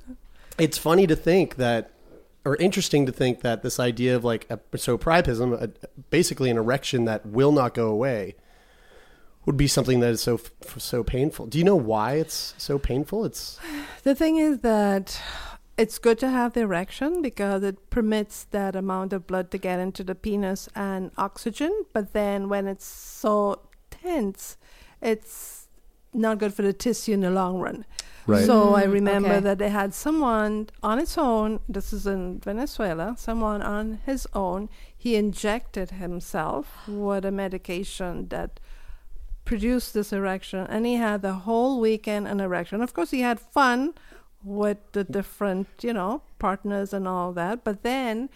it's 0.59 0.79
funny 0.79 1.07
to 1.07 1.17
think 1.17 1.57
that, 1.57 1.91
or 2.47 2.57
interesting 2.57 3.05
to 3.07 3.13
think 3.13 3.43
that 3.43 3.63
this 3.63 3.79
idea 3.79 4.17
of 4.17 4.25
like, 4.25 4.49
a, 4.49 4.59
so 4.79 4.97
priapism, 4.97 5.61
a, 5.61 5.71
basically 6.09 6.49
an 6.49 6.57
erection 6.57 7.05
that 7.05 7.27
will 7.27 7.53
not 7.53 7.75
go 7.75 7.89
away, 7.89 8.37
would 9.47 9.57
be 9.57 9.67
something 9.67 10.01
that 10.01 10.11
is 10.11 10.21
so 10.21 10.41
so 10.79 11.03
painful. 11.03 11.47
Do 11.47 11.59
you 11.59 11.65
know 11.65 11.77
why 11.77 12.15
it's 12.15 12.55
so 12.59 12.79
painful? 12.79 13.25
It's 13.25 13.59
The 14.03 14.15
thing 14.15 14.37
is 14.37 14.61
that 14.61 15.21
it's 15.77 15.99
good 15.99 16.19
to 16.19 16.29
have 16.29 16.53
the 16.53 16.61
erection 16.61 17.23
because 17.23 17.63
it 17.63 17.89
permits 17.91 18.45
that 18.51 18.77
amount 18.77 19.13
of 19.13 19.27
blood 19.27 19.51
to 19.53 19.59
get 19.59 19.79
into 19.81 20.05
the 20.05 20.15
penis 20.15 20.69
and 20.75 21.11
oxygen. 21.17 21.85
But 21.93 22.13
then 22.13 22.49
when 22.49 22.67
it's 22.67 22.85
so 22.85 23.61
tense, 23.91 24.57
it's 25.01 25.69
not 26.13 26.39
good 26.39 26.53
for 26.53 26.63
the 26.63 26.73
tissue 26.73 27.13
in 27.13 27.21
the 27.21 27.31
long 27.31 27.61
run. 27.61 27.85
Right. 28.27 28.45
So 28.45 28.75
I 28.75 28.85
Mm, 28.85 28.93
remember 28.93 29.29
okay. 29.31 29.41
that 29.41 29.59
they 29.59 29.71
had 29.71 29.95
someone 29.95 30.69
on 30.83 30.99
its 30.99 31.17
own. 31.17 31.61
This 31.69 31.93
is 31.93 32.07
in 32.07 32.41
Venezuela. 32.41 33.15
Someone 33.17 33.63
on 33.63 34.01
his 34.05 34.27
own. 34.35 34.69
He 34.97 35.17
injected 35.17 35.93
himself 35.93 36.67
with 36.87 37.25
a 37.25 37.31
medication 37.33 38.29
that 38.29 38.61
produced 39.51 39.95
this 39.95 40.13
erection, 40.13 40.61
and 40.73 40.87
he 40.87 40.95
had 40.95 41.23
the 41.23 41.37
whole 41.47 41.81
weekend 41.81 42.29
an 42.29 42.39
erection. 42.39 42.81
Of 42.81 42.95
course, 42.95 43.11
he 43.11 43.23
had 43.31 43.39
fun 43.41 43.95
with 44.45 44.79
the 44.93 45.03
different, 45.03 45.67
you 45.83 45.93
know, 45.93 46.23
partners 46.39 46.93
and 46.97 47.09
all 47.09 47.33
that. 47.33 47.65
But 47.65 47.83
then 47.83 48.31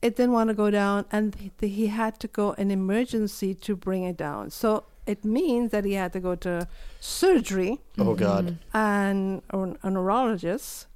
it 0.00 0.14
didn't 0.14 0.30
want 0.38 0.48
to 0.50 0.54
go 0.54 0.70
down, 0.70 1.06
and 1.10 1.34
he, 1.34 1.50
he 1.66 1.86
had 1.88 2.20
to 2.20 2.28
go 2.28 2.46
an 2.62 2.70
emergency 2.70 3.52
to 3.66 3.74
bring 3.74 4.04
it 4.04 4.16
down. 4.16 4.50
So 4.50 4.84
it 5.06 5.24
means 5.24 5.72
that 5.72 5.84
he 5.84 5.94
had 5.94 6.12
to 6.12 6.20
go 6.20 6.36
to 6.46 6.68
surgery 7.00 7.72
Oh 7.98 8.14
God. 8.14 8.44
Mm-hmm. 8.46 8.76
and 8.76 9.42
or 9.52 9.76
a 9.82 9.90
neurologist 9.90 10.86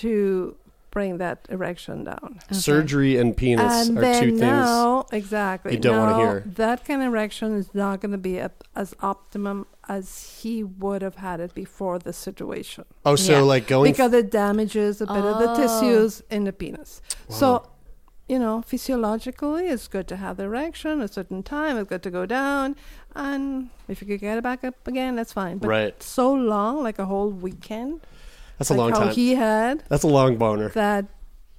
to 0.00 0.56
bring 0.94 1.18
that 1.18 1.46
erection 1.50 2.04
down. 2.04 2.40
Surgery 2.52 3.16
and 3.18 3.36
penis 3.36 3.88
and 3.88 3.98
are 3.98 4.00
then 4.00 4.20
two 4.22 4.30
things. 4.30 4.40
now, 4.42 5.04
exactly, 5.12 5.72
you 5.72 5.78
don't 5.78 5.98
wanna 5.98 6.14
hear. 6.14 6.44
That 6.46 6.84
kind 6.86 7.02
of 7.02 7.08
erection 7.08 7.52
is 7.58 7.74
not 7.74 8.00
going 8.00 8.12
to 8.12 8.18
be 8.30 8.40
up, 8.40 8.64
as 8.74 8.94
optimum 9.02 9.66
as 9.88 10.38
he 10.40 10.64
would 10.64 11.02
have 11.02 11.16
had 11.16 11.40
it 11.40 11.52
before 11.52 11.98
the 11.98 12.12
situation 12.12 12.84
Oh, 13.04 13.16
so 13.16 13.32
Yeah. 13.32 13.40
like 13.42 13.66
going. 13.66 13.90
because 13.92 14.12
it 14.14 14.30
damages 14.30 15.00
a 15.02 15.06
bit 15.06 15.24
of 15.26 15.36
the 15.36 15.50
Oh. 15.50 15.54
tissues 15.54 16.22
in 16.30 16.44
the 16.44 16.52
penis. 16.52 17.02
So, 17.28 17.64
you 18.28 18.38
know, 18.38 18.62
physiologically, 18.62 19.66
it's 19.68 19.88
good 19.88 20.06
to 20.08 20.16
have 20.16 20.36
the 20.38 20.44
erection 20.44 21.02
a 21.02 21.08
certain 21.08 21.42
time. 21.42 21.76
It's 21.76 21.88
good 21.90 22.02
to 22.04 22.10
go 22.10 22.24
down, 22.24 22.76
and 23.14 23.68
if 23.88 24.00
you 24.00 24.06
could 24.06 24.20
get 24.20 24.38
it 24.38 24.42
back 24.42 24.62
up 24.64 24.86
again, 24.86 25.16
that's 25.16 25.32
fine. 25.32 25.58
But 25.58 25.68
Right. 25.68 26.02
so 26.02 26.32
long, 26.32 26.82
like 26.82 26.98
a 27.00 27.04
whole 27.06 27.30
weekend, 27.30 28.00
that's 28.58 28.70
a 28.70 28.74
like 28.74 28.78
long 28.78 28.92
how 28.92 29.06
time. 29.06 29.14
he 29.14 29.34
had, 29.34 29.82
that's 29.88 30.02
a 30.04 30.08
long 30.08 30.36
boner. 30.36 30.68
that 30.70 31.06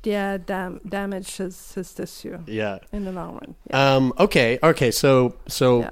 yeah, 0.03 0.37
dam- 0.37 0.81
damaged 0.87 1.37
his 1.37 1.73
his 1.73 1.93
tissue 1.93 2.39
Yeah. 2.47 2.79
in 2.91 3.05
the 3.05 3.11
long 3.11 3.33
run. 3.33 3.55
Yeah. 3.69 3.95
Um. 3.95 4.13
Okay. 4.19 4.59
Okay. 4.61 4.91
So 4.91 5.35
so 5.47 5.79
Yeah. 5.81 5.89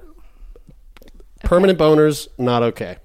permanent 1.43 1.79
boners 1.79 2.27
not 2.37 2.63
okay. 2.63 2.97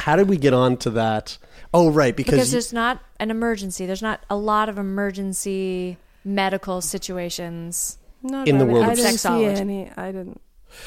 How 0.00 0.14
did 0.16 0.28
we 0.28 0.36
get 0.36 0.52
on 0.52 0.76
to 0.78 0.90
that? 0.90 1.38
Oh, 1.72 1.90
right. 1.90 2.14
Because, 2.14 2.32
because 2.34 2.48
you- 2.48 2.52
there's 2.52 2.72
not 2.72 3.00
an 3.18 3.30
emergency. 3.30 3.86
There's 3.86 4.02
not 4.02 4.20
a 4.30 4.36
lot 4.36 4.68
of 4.68 4.78
emergency 4.78 5.96
medical 6.24 6.80
situations. 6.80 7.98
Not 8.22 8.46
in 8.48 8.58
the 8.58 8.64
really. 8.66 8.80
world 8.80 8.86
I 8.90 8.92
of 8.92 8.96
didn't 8.98 9.18
see 9.18 9.44
any. 9.44 9.90
I 9.96 10.12
didn't. 10.12 10.40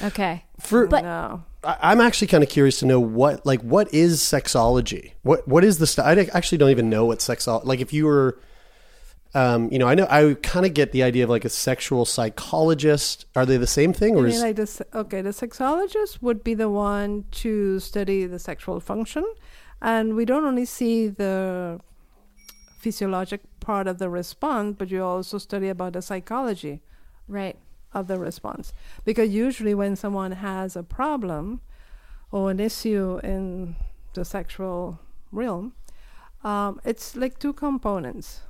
Okay. 0.04 0.46
for 0.60 0.88
But- 0.88 1.04
no. 1.04 1.44
I- 1.64 1.78
I'm 1.82 2.02
actually 2.02 2.28
kind 2.28 2.44
of 2.44 2.50
curious 2.50 2.80
to 2.80 2.86
know 2.86 3.00
what 3.00 3.46
like 3.46 3.62
what 3.62 3.94
is 3.94 4.22
sexology? 4.22 5.14
What 5.24 5.48
what 5.48 5.64
is 5.64 5.78
the 5.78 5.88
st- 5.88 6.06
I 6.08 6.30
actually 6.38 6.58
don't 6.58 6.70
even 6.72 6.90
know 6.90 7.06
what 7.06 7.20
sexology 7.20 7.66
like 7.66 7.82
if 7.82 7.92
you 7.94 8.06
were 8.06 8.40
um 9.36 9.70
you 9.72 9.78
know 9.78 9.88
I 9.88 9.94
know 9.96 10.08
I 10.10 10.36
kind 10.42 10.66
of 10.66 10.74
get 10.74 10.92
the 10.92 11.04
idea 11.04 11.24
of 11.24 11.30
like 11.30 11.46
a 11.46 11.50
sexual 11.50 12.06
psychologist 12.06 13.26
are 13.36 13.46
they 13.46 13.58
the 13.58 13.68
same 13.68 13.94
thing 13.94 14.16
I 14.16 14.20
or 14.20 14.24
mean, 14.24 14.32
is 14.34 14.42
like 14.42 14.56
this. 14.56 14.82
Okay, 14.94 15.22
the 15.22 15.30
sexologist 15.32 16.22
would 16.22 16.44
be 16.44 16.54
the 16.54 16.70
one 16.70 17.26
to 17.44 17.80
study 17.80 18.26
the 18.26 18.40
sexual 18.40 18.80
function, 18.80 19.24
and 19.82 20.16
we 20.16 20.26
don't 20.26 20.46
only 20.46 20.66
see 20.66 21.08
the 21.10 21.80
physiologic 22.80 23.42
part 23.60 23.88
of 23.88 23.98
the 23.98 24.10
response, 24.10 24.76
but 24.80 24.90
you 24.90 25.04
also 25.04 25.38
study 25.38 25.68
about 25.70 25.94
the 25.94 26.02
psychology 26.02 26.82
Right. 27.28 27.58
Of 27.94 28.08
the 28.08 28.18
response. 28.18 28.74
Because 29.06 29.30
usually, 29.30 29.74
when 29.74 29.96
someone 29.96 30.32
has 30.32 30.76
a 30.76 30.84
problem 30.84 31.62
or 32.32 32.52
an 32.52 32.60
issue 32.60 33.20
in 33.24 33.76
the 34.14 34.26
sexual 34.26 35.00
realm, 35.32 35.74
um, 36.44 36.80
it's 36.86 37.16
like 37.16 37.40
two 37.40 37.54
components. 37.54 38.42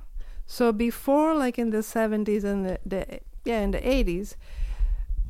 So 0.46 0.72
before, 0.72 1.34
like 1.34 1.58
in 1.58 1.70
the 1.70 1.78
70s 1.78 2.44
and 2.44 2.66
the, 2.66 2.78
the 2.84 3.20
yeah, 3.44 3.60
in 3.60 3.70
the 3.70 3.78
80s, 3.78 4.36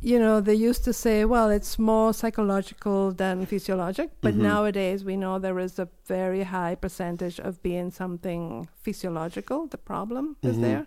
you 0.03 0.19
know, 0.19 0.41
they 0.41 0.55
used 0.55 0.83
to 0.85 0.93
say, 0.93 1.25
well, 1.27 1.51
it's 1.51 1.79
more 1.79 2.15
psychological 2.15 3.13
than 3.13 3.45
physiologic. 3.45 4.11
But 4.23 4.35
nowadays, 4.35 5.05
we 5.05 5.17
know 5.17 5.39
there 5.39 5.59
is 5.59 5.79
a 5.79 5.89
very 6.07 6.45
high 6.45 6.75
percentage 6.75 7.39
of 7.39 7.63
being 7.63 7.91
something 7.91 8.69
physiological. 8.81 9.67
The 9.67 9.79
problem 9.79 10.37
is 10.43 10.59
there. 10.59 10.87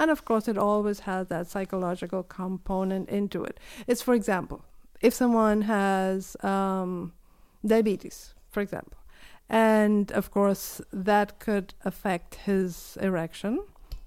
And 0.00 0.10
of 0.10 0.24
course, 0.24 0.48
it 0.48 0.56
always 0.58 1.00
has 1.00 1.28
that 1.28 1.46
psychological 1.46 2.22
component 2.22 3.08
into 3.10 3.44
it. 3.44 3.60
It's, 3.86 4.02
for 4.02 4.14
example, 4.14 4.58
if 5.00 5.12
someone 5.14 5.62
has 5.62 6.36
um, 6.42 7.12
diabetes, 7.64 8.34
for 8.50 8.60
example, 8.62 8.96
and 9.48 10.10
of 10.12 10.30
course, 10.30 10.80
that 11.10 11.38
could 11.38 11.74
affect 11.84 12.30
his 12.46 12.96
erection 13.00 13.54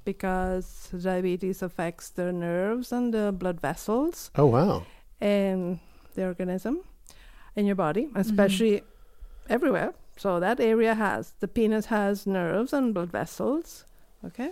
because 0.05 0.89
diabetes 1.09 1.61
affects 1.61 2.09
the 2.09 2.31
nerves 2.33 2.91
and 2.91 3.13
the 3.13 3.31
blood 3.31 3.61
vessels 3.61 4.31
Oh 4.35 4.47
wow. 4.47 4.85
in 5.21 5.79
the 6.15 6.25
organism 6.25 6.81
in 7.55 7.65
your 7.65 7.75
body, 7.75 8.09
especially 8.15 8.81
everywhere. 9.49 9.93
So 10.17 10.39
that 10.39 10.59
area 10.59 10.93
has 10.95 11.33
the 11.39 11.47
penis 11.47 11.85
has 11.87 12.25
nerves 12.25 12.73
and 12.73 12.93
blood 12.93 13.11
vessels. 13.11 13.85
Okay. 14.25 14.51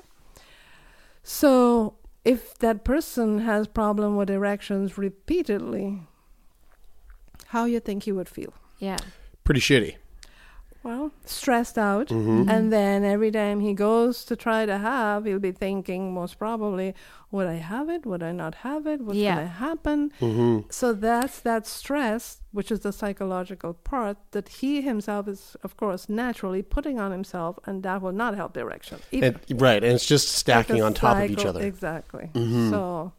So 1.23 1.95
if 2.25 2.57
that 2.60 2.84
person 2.84 3.39
has 3.39 3.67
problem 3.67 4.15
with 4.15 4.29
erections 4.29 4.97
repeatedly, 4.97 6.01
how 7.47 7.65
you 7.65 7.79
think 7.79 8.03
he 8.03 8.12
would 8.12 8.29
feel? 8.29 8.53
Yeah. 8.79 8.97
Pretty 9.43 9.62
shitty. 9.62 9.95
Well, 10.84 11.12
stressed 11.26 11.78
out. 11.78 12.08
Mm-hmm. 12.08 12.50
And 12.50 12.74
then 12.74 13.04
every 13.04 13.30
time 13.30 13.60
he 13.60 13.74
goes 13.74 14.26
to 14.26 14.36
try 14.36 14.65
to 14.65 14.80
have, 14.80 15.26
he'll 15.26 15.38
be 15.38 15.52
thinking 15.52 16.12
most 16.12 16.39
probably, 16.39 16.96
would 17.30 17.46
I 17.46 17.56
have 17.58 17.88
it? 17.88 18.04
Would 18.06 18.24
I 18.24 18.32
not 18.32 18.56
have 18.56 18.88
it? 18.88 19.00
What's 19.02 19.17
Yeah. 19.20 19.36
going 19.36 19.48
to 19.48 19.54
happen? 19.54 20.12
Mm-hmm. 20.20 20.70
So 20.72 20.94
that's 20.94 21.39
that 21.41 21.67
stress, 21.67 22.41
which 22.52 22.72
is 22.72 22.80
the 22.80 22.91
psychological 22.91 23.76
part 23.76 24.17
that 24.32 24.50
he 24.50 24.82
himself 24.82 25.28
is, 25.28 25.56
of 25.63 25.78
course, 25.78 26.10
naturally 26.10 26.63
putting 26.63 27.00
on 27.00 27.12
himself, 27.12 27.60
and 27.67 27.84
that 27.84 28.02
will 28.02 28.12
not 28.12 28.36
help 28.36 28.54
the 28.54 28.62
erection. 28.62 29.00
And, 29.13 29.39
right, 29.62 29.84
and 29.84 29.94
it's 29.94 30.08
just 30.08 30.30
stacking 30.30 30.78
Like 30.78 30.86
on 30.86 30.94
top 30.96 31.24
of 31.24 31.30
each 31.30 31.46
other. 31.46 31.62
Exactly. 31.62 32.32
Mhm. 32.34 32.72
So, 32.72 33.13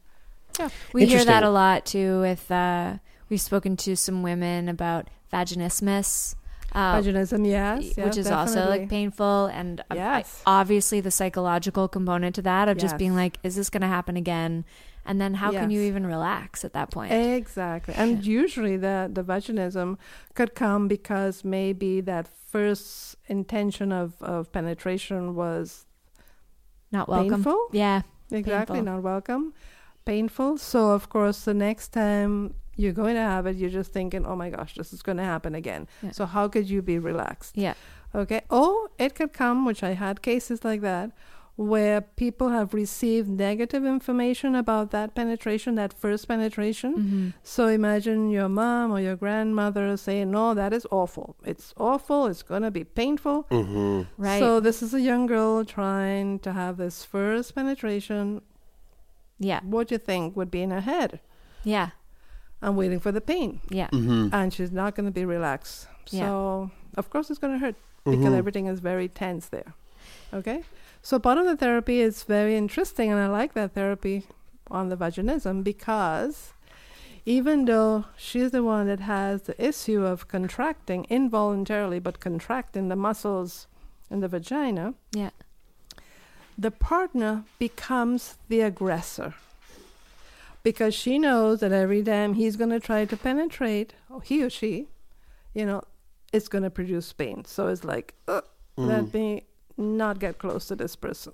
yeah. 0.59 0.69
We 0.93 1.07
hear 1.07 1.25
that 1.25 1.45
a 1.45 1.49
lot 1.51 1.87
too 1.87 2.21
with 2.21 2.51
uh 2.51 2.99
we've 3.31 3.41
spoken 3.41 3.77
to 3.79 3.97
some 3.97 4.23
women 4.25 4.69
about 4.69 5.09
vaginismus. 5.33 6.35
Uh, 6.75 6.97
Vaginism, 7.01 7.47
yes. 7.47 7.97
which 7.97 8.17
is 8.17 8.31
also 8.31 8.69
like 8.69 8.89
painful 8.89 9.47
and 9.47 9.83
I- 9.91 9.95
Yes. 9.95 10.43
obviously 10.47 11.01
the 11.01 11.11
psychological 11.11 11.87
component 11.89 12.35
to 12.37 12.43
that 12.43 12.69
of 12.69 12.79
just 12.79 12.97
being 12.97 13.15
like 13.15 13.39
is 13.43 13.57
this 13.57 13.69
going 13.71 13.83
to 13.83 13.89
happen 13.89 14.17
again 14.17 14.65
and 15.05 15.21
then 15.21 15.35
how 15.35 15.51
can 15.51 15.71
you 15.71 15.81
even 15.83 16.07
relax 16.07 16.65
at 16.65 16.73
that 16.73 16.91
point 16.91 17.13
Exactly. 17.13 17.93
And 17.95 18.25
usually 18.25 18.77
the, 18.79 19.11
the 19.13 19.23
vaginism 19.23 19.99
could 20.35 20.55
come 20.55 20.89
because 20.89 21.45
maybe 21.45 22.01
that 22.03 22.27
first 22.29 23.17
intention 23.27 23.93
of, 23.93 24.15
of 24.23 24.51
penetration 24.53 25.35
was 25.35 25.85
not 26.91 27.09
welcome 27.09 27.43
painful. 27.45 27.69
yeah 27.73 28.03
Exactly, 28.31 28.77
Painful. 28.79 28.95
not 28.95 29.03
welcome, 29.03 29.53
painful. 30.07 30.57
So, 30.57 30.91
of 30.93 31.11
course, 31.11 31.45
the 31.45 31.53
next 31.53 31.89
time 31.89 32.55
you're 32.83 32.93
going 33.05 33.15
to 33.15 33.27
have 33.35 33.47
it, 33.47 33.57
you're 33.57 33.71
just 33.81 33.93
thinking, 33.93 34.27
oh 34.27 34.37
my 34.37 34.51
gosh, 34.51 34.75
this 34.75 34.93
is 34.93 35.03
going 35.03 35.19
to 35.19 35.25
happen 35.35 35.55
again. 35.55 35.83
Yeah. 36.03 36.11
So, 36.11 36.27
how 36.27 36.49
could 36.49 36.69
you 36.69 36.83
be 36.83 36.99
relaxed? 36.99 37.57
yeah 37.57 37.75
Okay. 38.15 38.43
Or 38.51 38.91
it 38.99 39.15
could 39.15 39.33
come, 39.33 39.65
which 39.65 39.83
I 39.83 39.93
had 40.05 40.21
cases 40.21 40.59
like 40.65 40.83
that, 40.83 41.13
where 41.57 42.01
people 42.01 42.49
have 42.51 42.75
received 42.75 43.29
negative 43.29 43.85
information 43.87 44.55
about 44.55 44.91
that 44.91 45.15
penetration, 45.15 45.77
that 45.77 45.93
first 46.05 46.29
penetration. 46.29 46.93
Mm-hmm. 46.95 47.29
So 47.43 47.69
imagine 47.69 48.31
your 48.31 48.49
mom 48.49 48.91
or 48.95 49.01
your 49.01 49.17
grandmother 49.17 49.97
saying, 49.97 50.31
No, 50.31 50.53
that 50.55 50.73
is 50.73 50.87
awful. 50.91 51.37
It's 51.45 51.73
awful. 51.77 52.27
It's 52.27 52.43
going 52.43 52.63
to 52.63 52.71
be 52.71 52.85
painful. 52.85 53.45
Mm-hmm. 53.51 54.23
right 54.23 54.39
So 54.39 54.61
this 54.61 54.83
is 54.83 54.93
a 54.95 55.01
young 55.01 55.25
girl 55.27 55.65
trying 55.65 56.39
to 56.41 56.53
have 56.53 56.77
this 56.77 57.05
first 57.05 57.55
penetration. 57.55 58.43
yeah 59.51 59.61
What 59.75 59.89
do 59.89 59.95
you 59.95 59.99
think 60.11 60.37
would 60.37 60.51
be 60.51 60.63
in 60.63 60.71
her 60.71 60.85
head? 60.93 61.21
yeah 61.65 61.89
I'm 62.63 62.77
waiting 62.77 63.01
for 63.01 63.13
the 63.13 63.21
pain. 63.21 63.61
yeah 63.69 63.89
Mm-hmm. 63.93 64.29
And 64.33 64.53
she's 64.55 64.71
not 64.73 64.95
going 64.95 65.07
to 65.07 65.13
be 65.13 65.25
relaxed. 65.25 65.89
Yeah. 66.11 66.21
So, 66.27 66.71
of 66.97 67.11
course, 67.11 67.31
it's 67.31 67.39
going 67.39 67.55
to 67.55 67.59
hurt 67.65 67.77
because 68.05 68.33
Mhm. 68.35 68.37
everything 68.43 68.67
is 68.67 68.81
very 68.81 69.09
tense 69.09 69.47
there. 69.49 69.75
Okay? 70.33 70.63
So, 71.03 71.19
part 71.19 71.39
of 71.39 71.47
the 71.47 71.57
therapy 71.57 72.01
is 72.01 72.23
very 72.25 72.55
interesting, 72.57 73.11
and 73.13 73.21
I 73.21 73.27
like 73.41 73.53
that 73.55 73.73
therapy 73.75 74.27
on 74.71 74.89
the 74.89 74.97
vaginism 74.97 75.63
because 75.63 76.53
even 77.27 77.67
though 77.67 78.05
she's 78.17 78.51
the 78.51 78.63
one 78.63 78.87
that 78.87 79.01
has 79.01 79.43
the 79.43 79.57
issue 79.71 80.05
of 80.05 80.27
contracting 80.29 81.05
involuntarily, 81.11 81.99
but 82.01 82.19
contracting 82.21 82.89
the 82.89 82.97
muscles 82.97 83.67
in 84.11 84.21
the 84.21 84.29
vagina, 84.29 84.95
yeah 85.13 85.31
the 86.59 86.71
partner 86.71 87.45
becomes 87.59 88.37
the 88.49 88.61
aggressor 88.61 89.35
because 90.63 90.95
she 90.95 91.19
knows 91.19 91.61
that 91.61 91.73
every 91.73 92.03
time 92.03 92.35
he's 92.35 92.57
going 92.57 92.71
to 92.71 92.81
try 92.81 93.05
to 93.05 93.17
penetrate, 93.17 93.95
or 94.11 94.23
he 94.23 94.43
or 94.43 94.51
she, 94.51 94.89
you 95.55 95.67
know, 95.67 95.83
it's 96.33 96.49
going 96.49 96.65
to 96.65 96.71
produce 96.71 97.13
pain. 97.13 97.45
So 97.45 97.69
it's 97.69 97.85
like, 97.85 98.15
uh, 98.29 98.41
let 98.77 99.13
me 99.13 99.45
not 99.77 100.19
get 100.19 100.39
close 100.39 100.67
to 100.67 100.77
this 100.77 100.97
person. 100.97 101.33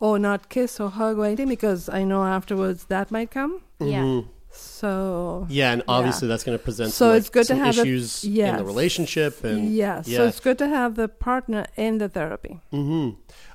Or 0.00 0.18
not 0.18 0.48
kiss 0.48 0.78
or 0.78 0.90
hug 0.90 1.18
or 1.18 1.24
anything 1.24 1.48
because 1.48 1.88
I 1.88 2.04
know 2.04 2.22
afterwards 2.24 2.84
that 2.84 3.10
might 3.10 3.30
come. 3.30 3.62
Yeah. 3.80 4.20
So 4.50 5.46
Yeah, 5.50 5.72
and 5.72 5.82
obviously 5.88 6.28
that's 6.28 6.44
going 6.44 6.56
to 6.58 6.62
present 6.62 6.90
So 6.92 6.96
some, 7.06 7.08
like, 7.10 7.18
it's 7.20 7.28
good 7.30 7.42
to 7.46 7.54
some 7.54 7.58
have 7.58 7.78
a- 7.78 7.80
issues 7.82 8.24
in 8.24 8.32
yes. 8.34 8.58
the 8.58 8.64
relationship 8.64 9.42
and 9.44 9.72
yeah, 9.74 10.02
yeah. 10.06 10.16
so 10.18 10.26
it's 10.26 10.40
good 10.40 10.58
to 10.58 10.68
have 10.68 10.94
the 10.94 11.08
partner 11.08 11.66
in 11.76 11.98
the 11.98 12.08
therapy. 12.08 12.60
hmm 12.70 13.10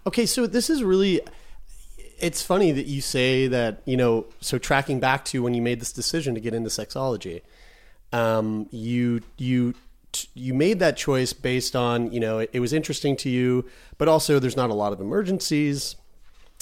Okay, 0.06 0.26
so 0.26 0.46
this 0.48 0.70
is 0.70 0.84
really. 0.84 1.22
It's 2.24 2.42
funny 2.42 2.72
that 2.72 2.86
you 2.86 3.02
say 3.02 3.48
that 3.48 3.82
you 3.84 3.98
know. 3.98 4.28
So 4.40 4.58
tracking 4.58 5.02
back 5.02 5.26
to 5.26 5.44
when 5.44 5.54
you 5.54 5.62
made 5.62 5.82
this 5.82 5.92
decision 5.92 6.36
to 6.36 6.40
get 6.40 6.54
into 6.54 6.70
sexology, 6.70 7.42
um, 8.14 8.68
you 8.72 9.22
you 9.38 9.74
you 10.34 10.54
made 10.54 10.80
that 10.80 10.96
choice 10.96 11.34
based 11.34 11.76
on 11.76 12.14
you 12.14 12.22
know 12.22 12.40
it, 12.40 12.50
it 12.54 12.62
was 12.62 12.72
interesting 12.72 13.18
to 13.18 13.30
you, 13.30 13.66
but 13.98 14.08
also 14.08 14.40
there's 14.40 14.56
not 14.56 14.70
a 14.70 14.74
lot 14.74 14.94
of 14.94 15.02
emergencies, 15.02 15.98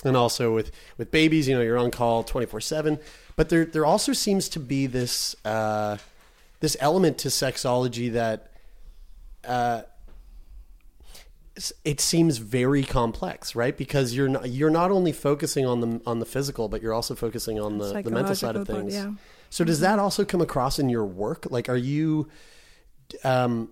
and 0.04 0.18
also 0.18 0.52
with 0.56 0.72
with 0.98 1.12
babies, 1.12 1.48
you 1.48 1.54
know, 1.54 1.62
you're 1.62 1.78
on 1.78 1.92
call 1.92 2.24
twenty 2.24 2.48
four 2.48 2.60
seven. 2.60 2.98
But 3.36 3.50
there 3.50 3.66
there 3.66 3.86
also 3.86 4.14
seems 4.14 4.50
to 4.50 4.60
be 4.60 4.88
this 4.88 5.36
uh, 5.46 5.98
this 6.60 6.76
element 6.80 7.20
to 7.20 7.28
sexology 7.28 8.12
that. 8.14 8.48
Uh, 9.46 9.84
it 11.84 12.00
seems 12.00 12.38
very 12.38 12.84
complex, 12.84 13.56
right? 13.56 13.78
Because 13.78 14.16
you're 14.16 14.30
not 14.30 14.50
you're 14.50 14.70
not 14.70 14.90
only 14.92 15.12
focusing 15.12 15.66
on 15.66 15.82
the 15.82 16.02
on 16.06 16.20
the 16.20 16.26
physical, 16.26 16.70
but 16.70 16.82
you're 16.82 16.94
also 16.94 17.16
focusing 17.16 17.60
on 17.60 17.78
the, 17.78 18.02
the 18.02 18.10
mental 18.12 18.36
side 18.36 18.56
of 18.56 18.66
Psychological 18.66 18.66
part, 18.66 18.78
things. 18.86 18.94
yeah. 18.94 19.12
So 19.50 19.64
does 19.66 19.82
that 19.82 20.00
also 20.00 20.24
come 20.24 20.40
across 20.42 20.80
in 20.80 20.88
your 20.88 21.06
work? 21.06 21.48
Like, 21.50 21.68
are 21.68 21.76
you, 21.76 22.30
um, 23.26 23.70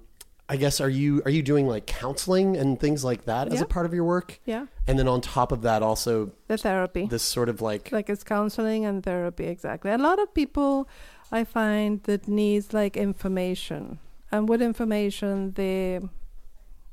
I 0.49 0.57
guess, 0.57 0.81
are 0.81 0.89
you 0.89 1.21
are 1.23 1.31
you 1.31 1.41
doing 1.41 1.67
like 1.67 1.85
counseling 1.85 2.57
and 2.57 2.77
things 2.77 3.03
like 3.05 3.25
that 3.25 3.53
as 3.53 3.61
a 3.61 3.65
part 3.65 3.85
of 3.85 3.93
your 3.93 4.03
work? 4.03 4.39
Yeah, 4.45 4.65
And 4.87 4.99
then 4.99 5.07
on 5.07 5.21
top 5.21 5.53
of 5.53 5.61
that, 5.61 5.81
also 5.81 6.31
the 6.47 6.57
therapy. 6.57 7.05
this 7.05 7.23
sort 7.23 7.47
of 7.47 7.61
like 7.61 7.91
like 7.93 8.09
it's 8.09 8.25
counseling 8.25 8.83
and 8.85 9.01
therapy 9.03 9.45
exactly 9.45 9.91
a 9.91 9.97
lot 9.97 10.19
of 10.19 10.33
people 10.33 10.89
i 11.31 11.43
find 11.43 12.01
that 12.03 12.27
needs 12.27 12.73
like 12.73 12.97
information 12.97 13.99
and 14.31 14.49
with 14.49 14.61
information 14.61 15.51
they 15.53 15.99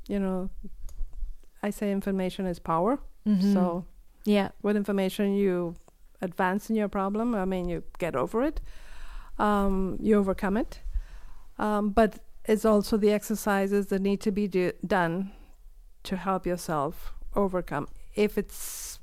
you 0.08 0.18
know 0.20 0.50
i 1.66 1.70
say 1.78 1.86
information 2.00 2.46
is 2.52 2.58
power 2.72 2.92
Mhm. 3.26 3.52
so 3.54 3.62
yeah. 4.36 4.48
with 4.62 4.76
information 4.76 5.24
you 5.42 5.74
advance 6.28 6.62
in 6.70 6.76
your 6.80 6.88
problem 6.98 7.26
i 7.34 7.44
mean 7.52 7.64
you 7.72 7.78
get 8.04 8.14
over 8.22 8.38
it 8.50 8.60
um, 9.38 9.98
you 10.00 10.14
overcome 10.22 10.56
it 10.56 10.80
um, 11.58 11.90
but 11.90 12.10
it's 12.52 12.64
also 12.64 12.96
the 12.96 13.12
exercises 13.12 13.86
that 13.90 14.00
need 14.08 14.20
to 14.20 14.30
be 14.30 14.46
do- 14.48 14.72
done 14.86 15.32
to 16.08 16.16
help 16.16 16.46
yourself 16.46 17.12
overcome 17.34 17.86
if 18.14 18.38
it's 18.38 19.00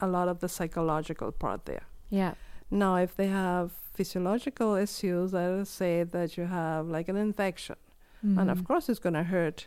a 0.00 0.06
lot 0.06 0.28
of 0.28 0.38
the 0.40 0.48
psychological 0.48 1.32
part 1.32 1.64
there 1.64 1.84
Yeah. 2.10 2.34
now, 2.70 2.96
if 3.06 3.12
they 3.16 3.28
have 3.28 3.70
physiological 3.96 4.74
issues, 4.86 5.32
let 5.32 5.50
us 5.62 5.70
say 5.70 6.04
that 6.04 6.36
you 6.36 6.44
have 6.46 6.86
like 6.96 7.08
an 7.12 7.16
infection, 7.16 7.76
and 8.22 8.36
Mm-hmm. 8.38 8.50
of 8.50 8.60
course 8.68 8.84
it's 8.90 8.98
going 9.06 9.14
to 9.22 9.26
hurt. 9.36 9.58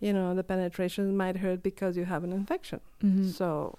You 0.00 0.12
know, 0.12 0.34
the 0.34 0.44
penetration 0.44 1.16
might 1.16 1.38
hurt 1.38 1.62
because 1.62 1.96
you 1.96 2.04
have 2.04 2.22
an 2.24 2.32
infection. 2.32 2.80
Mhm. 3.02 3.32
So 3.32 3.78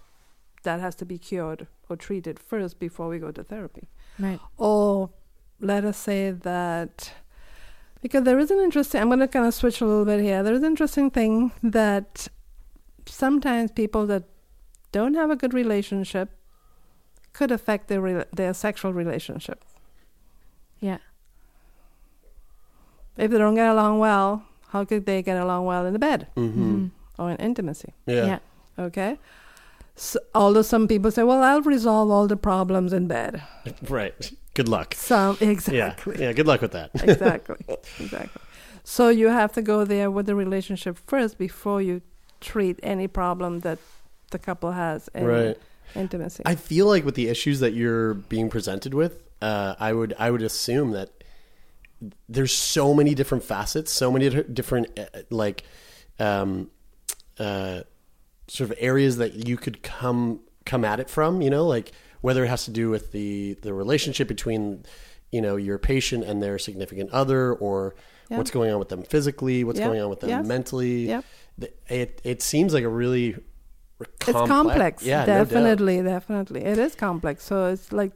that 0.64 0.80
has 0.80 0.96
to 0.96 1.06
be 1.06 1.18
cured 1.18 1.68
or 1.90 1.96
treated 1.96 2.40
first 2.40 2.80
before 2.80 3.08
we 3.08 3.20
go 3.20 3.32
to 3.32 3.44
therapy. 3.44 3.88
Right. 4.20 4.40
Or 4.58 5.12
let 5.60 5.86
us 5.86 5.98
say 5.98 6.32
that 6.32 7.14
because 8.02 8.24
there 8.24 8.40
is 8.40 8.52
an 8.52 8.60
interesting 8.60 9.02
I'm 9.02 9.08
going 9.10 9.20
to 9.20 9.28
kind 9.28 9.46
of 9.46 9.54
switch 9.54 9.82
a 9.82 9.86
little 9.86 10.06
bit 10.06 10.22
here. 10.22 10.42
There 10.44 10.54
is 10.54 10.60
an 10.60 10.66
interesting 10.66 11.10
thing 11.12 11.52
that 11.64 12.28
sometimes 13.06 13.72
people 13.72 14.06
that 14.08 14.24
don't 14.92 15.14
have 15.14 15.30
a 15.30 15.36
good 15.36 15.54
relationship 15.54 16.30
could 17.34 17.52
affect 17.52 17.88
their 17.88 18.26
their 18.34 18.54
sexual 18.54 18.92
relationship. 18.94 19.64
Yeah. 20.80 20.98
If 23.18 23.32
they 23.32 23.38
don't 23.38 23.56
get 23.56 23.70
along 23.70 24.00
well, 24.00 24.44
how 24.70 24.86
could 24.86 25.06
they 25.06 25.22
get 25.22 25.38
along 25.38 25.66
well 25.66 25.86
in 25.86 25.94
the 25.94 26.00
bed 26.00 26.28
mhm. 26.36 26.92
or 27.18 27.32
in 27.32 27.38
intimacy? 27.38 27.94
yeah. 28.06 28.26
Yeah. 28.26 28.40
Okay. 28.80 29.18
So, 29.96 30.20
although 30.36 30.62
some 30.62 30.88
people 30.88 31.10
say, 31.10 31.24
"Well, 31.24 31.42
I'll 31.42 31.64
resolve 31.64 32.12
all 32.12 32.28
the 32.28 32.38
problems 32.38 32.94
in 32.94 33.08
bed." 33.08 33.42
right. 33.90 34.32
Good 34.54 34.70
luck. 34.70 34.94
Some 34.96 35.38
Yeah, 35.42 35.50
exactly. 35.50 36.16
yeah. 36.20 36.34
Good 36.34 36.48
luck 36.48 36.62
with 36.62 36.72
that. 36.72 36.90
exactly 37.04 37.58
exactly 38.00 38.42
so 38.84 39.10
you 39.10 39.28
have 39.28 39.52
to 39.52 39.62
go 39.62 39.84
there 39.84 40.10
with 40.10 40.26
the 40.28 40.34
relationship 40.36 40.98
first 41.08 41.38
before 41.38 41.82
you 41.82 42.02
treat 42.40 42.80
any 42.82 43.06
problem 43.08 43.60
that 43.60 43.78
the 44.32 44.40
couple 44.40 44.72
has 44.72 45.10
in 45.14 45.26
Right. 45.26 45.58
intimacy 45.94 46.42
I 46.46 46.56
feel 46.56 46.86
like 46.88 47.04
with 47.06 47.16
the 47.16 47.28
issues 47.28 47.60
that 47.60 47.74
you're 47.74 48.14
being 48.14 48.50
presented 48.50 48.94
with, 48.94 49.22
uh, 49.42 49.76
I 49.80 49.92
would 49.94 50.14
I 50.18 50.32
would 50.32 50.42
assume 50.42 50.92
that 50.92 51.10
there's 52.30 52.54
so 52.54 52.94
many 52.94 53.16
different 53.16 53.44
facets, 53.44 53.92
so 53.92 54.12
many 54.12 54.30
different 54.44 55.00
uh, 55.00 55.06
like 55.30 55.64
um, 56.20 56.70
uh, 57.40 57.82
sort 58.48 58.70
of 58.72 58.78
areas 58.80 59.18
that 59.18 59.48
you 59.48 59.58
could 59.58 59.82
come 59.84 60.42
come 60.66 60.84
at 60.86 61.00
it 61.00 61.10
from. 61.10 61.42
You 61.42 61.50
know, 61.50 61.66
like 61.66 61.92
whether 62.22 62.44
it 62.44 62.48
has 62.48 62.66
to 62.66 62.72
do 62.72 62.90
with 62.90 63.12
the 63.12 63.58
the 63.62 63.74
relationship 63.74 64.28
between 64.28 64.84
you 65.32 65.42
know 65.42 65.56
your 65.56 65.78
patient 65.78 66.24
and 66.24 66.42
their 66.42 66.58
significant 66.60 67.10
other, 67.12 67.54
or 67.54 67.96
Yeah. 68.30 68.38
what's 68.38 68.52
going 68.52 68.72
on 68.72 68.80
with 68.80 68.90
them 68.90 69.04
physically, 69.04 69.64
what's 69.64 69.80
Yeah. 69.80 69.88
going 69.88 70.02
on 70.02 70.10
with 70.10 70.20
them 70.22 70.30
Yes. 70.30 70.46
mentally. 70.46 71.08
Yep. 71.08 71.26
It 71.90 72.22
it 72.24 72.42
seems 72.44 72.74
like 72.74 72.84
a 72.84 72.90
really 72.90 73.36
complex. 74.20 74.28
it's 74.28 74.48
complex 74.48 75.04
Yeah, 75.04 75.22
no 75.22 75.26
definitely 75.26 76.04
definitely 76.04 76.62
it 76.64 76.78
is 76.78 76.94
complex 76.94 77.44
so 77.44 77.66
it's 77.66 77.92
like 77.92 78.12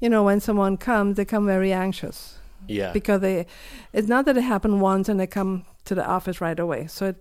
you 0.00 0.08
know 0.08 0.22
when 0.24 0.40
someone 0.40 0.78
comes 0.78 1.16
they 1.18 1.26
come 1.26 1.44
very 1.44 1.74
anxious 1.74 2.38
Yeah. 2.70 2.92
because 2.92 3.20
they 3.20 3.46
it's 3.92 4.08
not 4.08 4.24
that 4.26 4.36
it 4.36 4.42
happened 4.54 4.80
once 4.80 5.08
and 5.10 5.18
they 5.20 5.26
come 5.26 5.64
to 5.88 5.94
the 5.94 6.06
office 6.16 6.40
right 6.40 6.58
away 6.66 6.86
so 6.86 7.06
it 7.12 7.16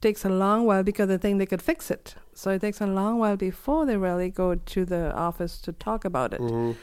takes 0.00 0.24
a 0.24 0.28
long 0.28 0.66
while 0.66 0.82
because 0.82 1.08
they 1.08 1.18
think 1.18 1.38
they 1.38 1.46
could 1.52 1.62
fix 1.62 1.90
it 1.90 2.14
so 2.34 2.50
it 2.50 2.60
takes 2.60 2.80
a 2.80 2.86
long 2.86 3.18
while 3.18 3.36
before 3.36 3.86
they 3.86 3.96
really 3.96 4.30
go 4.30 4.54
to 4.54 4.84
the 4.84 5.02
office 5.28 5.54
to 5.66 5.72
talk 5.72 6.04
about 6.04 6.32
it 6.34 6.40
Mhm. 6.40 6.76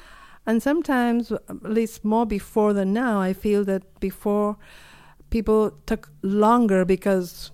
and 0.47 0.61
sometimes 0.69 1.31
at 1.31 1.63
least 1.79 2.03
more 2.03 2.25
before 2.25 2.73
than 2.73 2.91
now 2.93 3.21
i 3.29 3.31
feel 3.33 3.63
that 3.71 3.83
before 3.99 4.57
people 5.29 5.71
took 5.85 6.09
longer 6.21 6.83
because 6.85 7.51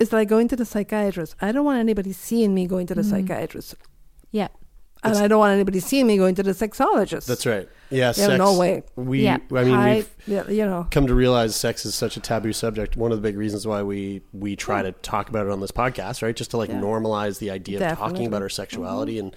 it's 0.00 0.12
like 0.12 0.28
going 0.28 0.48
to 0.48 0.56
the 0.56 0.64
psychiatrist 0.64 1.36
i 1.40 1.52
don't 1.52 1.64
want 1.70 1.78
anybody 1.78 2.12
seeing 2.12 2.52
me 2.54 2.66
going 2.66 2.86
to 2.86 2.94
the 2.94 3.04
psychiatrist 3.04 3.74
Yeah. 4.32 4.48
And 5.04 5.16
i 5.18 5.28
don't 5.28 5.38
want 5.38 5.52
anybody 5.52 5.78
seeing 5.80 6.06
me 6.06 6.16
going 6.16 6.34
to 6.34 6.42
the 6.42 6.52
sexologist 6.52 7.26
That's 7.26 7.46
right. 7.46 7.68
Yeah, 7.90 8.06
Yeah, 8.06 8.12
sex. 8.12 8.38
no 8.38 8.58
way. 8.58 8.82
We, 8.96 9.22
Yeah. 9.22 9.36
I 9.54 9.62
mean, 9.64 9.74
I- 9.74 9.94
we've 9.96 10.10
yeah, 10.26 10.48
you 10.48 10.64
know 10.64 10.86
come 10.90 11.06
to 11.06 11.14
realize 11.14 11.54
sex 11.54 11.84
is 11.86 11.94
such 11.94 12.16
a 12.16 12.20
taboo 12.20 12.52
subject. 12.52 12.96
One 12.96 13.12
of 13.12 13.18
the 13.18 13.22
big 13.22 13.36
reasons 13.36 13.66
why 13.66 13.82
we 13.82 14.22
we 14.32 14.56
try 14.56 14.82
to 14.82 14.90
talk 14.92 15.28
about 15.28 15.46
it 15.46 15.52
on 15.52 15.60
this 15.60 15.70
podcast, 15.70 16.22
right? 16.22 16.34
Just 16.34 16.50
to 16.52 16.56
like 16.56 16.70
Yeah. 16.70 16.80
normalize 16.80 17.38
the 17.38 17.50
idea 17.50 17.92
of 17.92 17.98
talking 17.98 18.26
about 18.26 18.42
our 18.42 18.48
sexuality 18.48 19.18
and. 19.18 19.36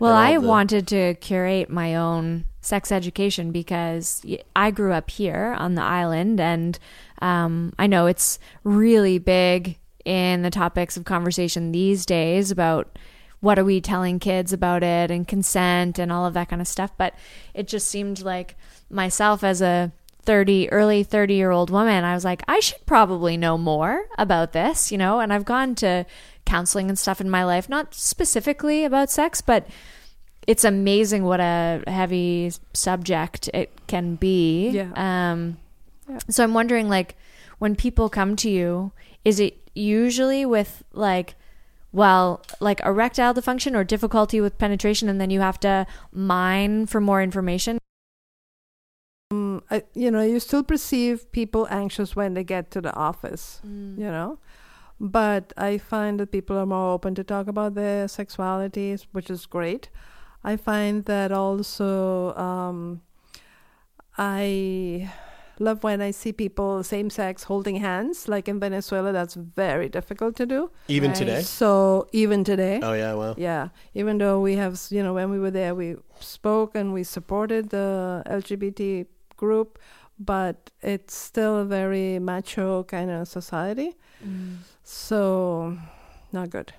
Well, 0.00 0.10
and 0.16 0.18
I 0.26 0.34
the- 0.40 0.46
wanted 0.46 0.88
to 0.88 1.14
curate 1.20 1.70
my 1.70 1.94
own 1.94 2.44
sex 2.60 2.90
education 2.90 3.52
because 3.52 4.22
I 4.56 4.72
grew 4.72 4.92
up 4.92 5.08
here 5.08 5.54
on 5.56 5.76
the 5.76 5.82
island, 5.82 6.40
and 6.40 6.78
um, 7.22 7.72
I 7.78 7.86
know 7.86 8.06
it's 8.06 8.38
really 8.64 9.18
big 9.18 9.78
in 10.04 10.42
the 10.42 10.50
topics 10.50 10.96
of 10.96 11.04
conversation 11.04 11.70
these 11.72 12.04
days 12.04 12.50
about 12.50 12.98
what 13.44 13.58
are 13.58 13.64
we 13.64 13.80
telling 13.80 14.18
kids 14.18 14.52
about 14.52 14.82
it 14.82 15.10
and 15.10 15.28
consent 15.28 15.98
and 15.98 16.10
all 16.10 16.24
of 16.26 16.32
that 16.34 16.48
kind 16.48 16.62
of 16.62 16.68
stuff. 16.68 16.90
But 16.96 17.14
it 17.52 17.68
just 17.68 17.88
seemed 17.88 18.22
like 18.22 18.56
myself 18.90 19.44
as 19.44 19.60
a 19.60 19.92
30 20.22 20.70
early 20.72 21.02
30 21.04 21.34
year 21.34 21.50
old 21.50 21.68
woman 21.68 22.02
i 22.02 22.14
was 22.14 22.24
like 22.24 22.42
i 22.48 22.58
should 22.58 22.80
probably 22.86 23.36
know 23.36 23.58
more 23.58 24.06
about 24.16 24.52
this 24.54 24.90
you 24.90 24.96
know 24.96 25.20
and 25.20 25.30
i've 25.34 25.44
gone 25.44 25.74
to 25.74 26.06
counseling 26.46 26.88
and 26.88 26.98
stuff 26.98 27.20
in 27.20 27.28
my 27.28 27.44
life 27.44 27.68
not 27.68 27.92
specifically 27.94 28.84
about 28.86 29.10
sex 29.10 29.42
but 29.42 29.66
it's 30.46 30.64
amazing 30.64 31.24
what 31.24 31.40
a 31.40 31.82
heavy 31.86 32.50
subject 32.72 33.50
it 33.52 33.70
can 33.86 34.14
be 34.14 34.70
Yeah. 34.70 34.92
um 34.96 35.58
Yeah. 36.08 36.18
so 36.30 36.42
i'm 36.42 36.54
wondering 36.54 36.88
like 36.88 37.16
when 37.58 37.76
people 37.76 38.08
come 38.08 38.34
to 38.36 38.48
you 38.50 38.92
is 39.26 39.38
it 39.40 39.58
usually 39.74 40.46
with 40.46 40.82
like 40.94 41.34
well 41.94 42.42
like 42.60 42.80
erectile 42.84 43.32
dysfunction 43.32 43.74
or 43.74 43.84
difficulty 43.84 44.40
with 44.40 44.58
penetration 44.58 45.08
and 45.08 45.20
then 45.20 45.30
you 45.30 45.40
have 45.40 45.58
to 45.60 45.86
mine 46.12 46.86
for 46.86 47.00
more 47.00 47.22
information? 47.22 47.78
Um, 49.30 49.62
I, 49.70 49.84
you 49.94 50.10
know 50.10 50.22
you 50.22 50.40
still 50.40 50.62
perceive 50.62 51.30
people 51.32 51.66
anxious 51.70 52.14
when 52.14 52.34
they 52.34 52.44
get 52.44 52.70
to 52.72 52.80
the 52.80 52.94
office 52.94 53.60
you 53.64 54.10
know? 54.10 54.38
But 55.00 55.52
I 55.56 55.78
find 55.78 56.20
that 56.20 56.30
people 56.30 56.56
are 56.56 56.66
more 56.66 56.92
open 56.92 57.14
to 57.16 57.24
talk 57.24 57.48
about 57.48 57.74
their 57.74 58.06
sexualities, 58.06 59.06
which 59.12 59.28
is 59.28 59.44
great. 59.44 59.90
I 60.44 60.56
find 60.56 61.04
that 61.06 61.32
also 61.32 62.34
um, 62.36 63.02
I 64.16 65.10
love 65.58 65.82
when 65.84 66.00
I 66.00 66.10
see 66.12 66.32
people 66.32 66.82
same 66.82 67.10
sex 67.10 67.44
holding 67.44 67.76
hands. 67.76 68.28
Like 68.28 68.48
in 68.48 68.58
Venezuela, 68.60 69.12
that's 69.12 69.34
very 69.34 69.88
difficult 69.88 70.36
to 70.36 70.46
do. 70.46 70.70
Even 70.88 71.10
Right. 71.10 71.18
today? 71.18 71.42
So 71.42 72.06
even 72.12 72.44
today, 72.44 72.80
Oh 72.82 72.92
yeah, 72.94 73.14
well. 73.14 73.34
yeah, 73.38 73.68
even 73.94 74.18
though 74.18 74.40
we 74.40 74.56
have, 74.56 74.80
you 74.90 75.02
know, 75.02 75.14
when 75.14 75.30
we 75.30 75.38
were 75.38 75.50
there, 75.52 75.74
we 75.74 75.96
spoke 76.20 76.74
and 76.74 76.92
we 76.92 77.04
supported 77.04 77.70
the 77.70 78.22
LGBT 78.26 79.06
group, 79.36 79.78
but 80.18 80.70
it's 80.82 81.14
still 81.14 81.58
a 81.58 81.64
very 81.64 82.18
macho 82.18 82.82
kind 82.84 83.10
of 83.10 83.28
society. 83.28 83.96
So, 84.82 85.76
not 86.32 86.50
good. 86.50 86.72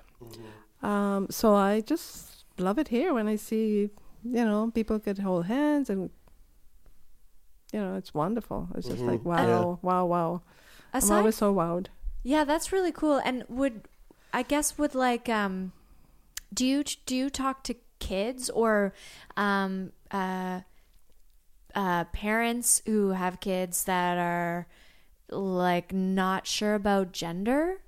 Um, 0.83 1.27
so 1.29 1.55
I 1.55 1.81
just 1.81 2.45
love 2.57 2.77
it 2.77 2.89
here 2.89 3.13
when 3.13 3.27
I 3.27 3.35
see, 3.37 3.89
you 4.23 4.45
know, 4.45 4.71
people 4.73 4.99
could 4.99 5.19
hold 5.19 5.45
hands 5.45 5.89
and, 5.89 6.09
you 7.75 7.81
know, 7.81 7.95
it's 7.95 8.13
wonderful. 8.13 8.69
It's 8.75 8.87
just 8.87 9.03
like, 9.03 9.19
Mhm. 9.19 9.25
wow, 9.25 9.79
wow, 9.81 10.05
wow. 10.05 10.41
I'm 10.93 11.11
always 11.11 11.35
so 11.35 11.53
wowed. 11.53 11.87
Yeah, 12.23 12.45
that's 12.45 12.71
really 12.71 12.93
cool. 12.93 13.17
And 13.17 13.43
would 13.49 13.89
I 14.31 14.43
guess 14.43 14.77
would 14.77 14.95
like 14.95 15.27
um 15.27 15.73
do 16.53 16.65
you 16.65 16.83
do 17.05 17.15
you 17.15 17.29
talk 17.29 17.63
to 17.67 17.75
kids 17.99 18.49
or 18.49 18.93
um 19.35 19.91
uh 20.11 20.61
uh 21.75 22.05
parents 22.15 22.81
who 22.85 23.09
have 23.09 23.39
kids 23.41 23.83
that 23.83 24.17
are 24.17 24.67
like 25.29 25.91
not 25.91 26.47
sure 26.47 26.75
about 26.75 27.11
gender? 27.11 27.81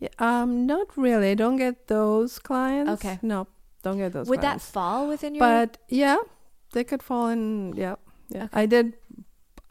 Yeah, 0.00 0.10
um, 0.18 0.66
not 0.66 0.88
really. 0.98 1.30
I 1.30 1.34
don't 1.34 1.58
get 1.58 1.86
those 1.86 2.40
clients. 2.40 2.90
Okay. 3.04 3.20
No, 3.22 3.46
don't 3.84 3.98
get 3.98 4.12
those 4.12 4.26
would 4.28 4.40
clients. 4.40 4.66
that 4.66 4.72
fall 4.72 5.06
within 5.06 5.36
your 5.36 5.46
But 5.46 5.78
yeah, 5.88 6.16
they 6.72 6.82
could 6.82 7.02
fall 7.04 7.28
in. 7.28 7.72
Yeah, 7.76 7.96
yeah. 8.28 8.48
I 8.52 8.66
did 8.66 8.94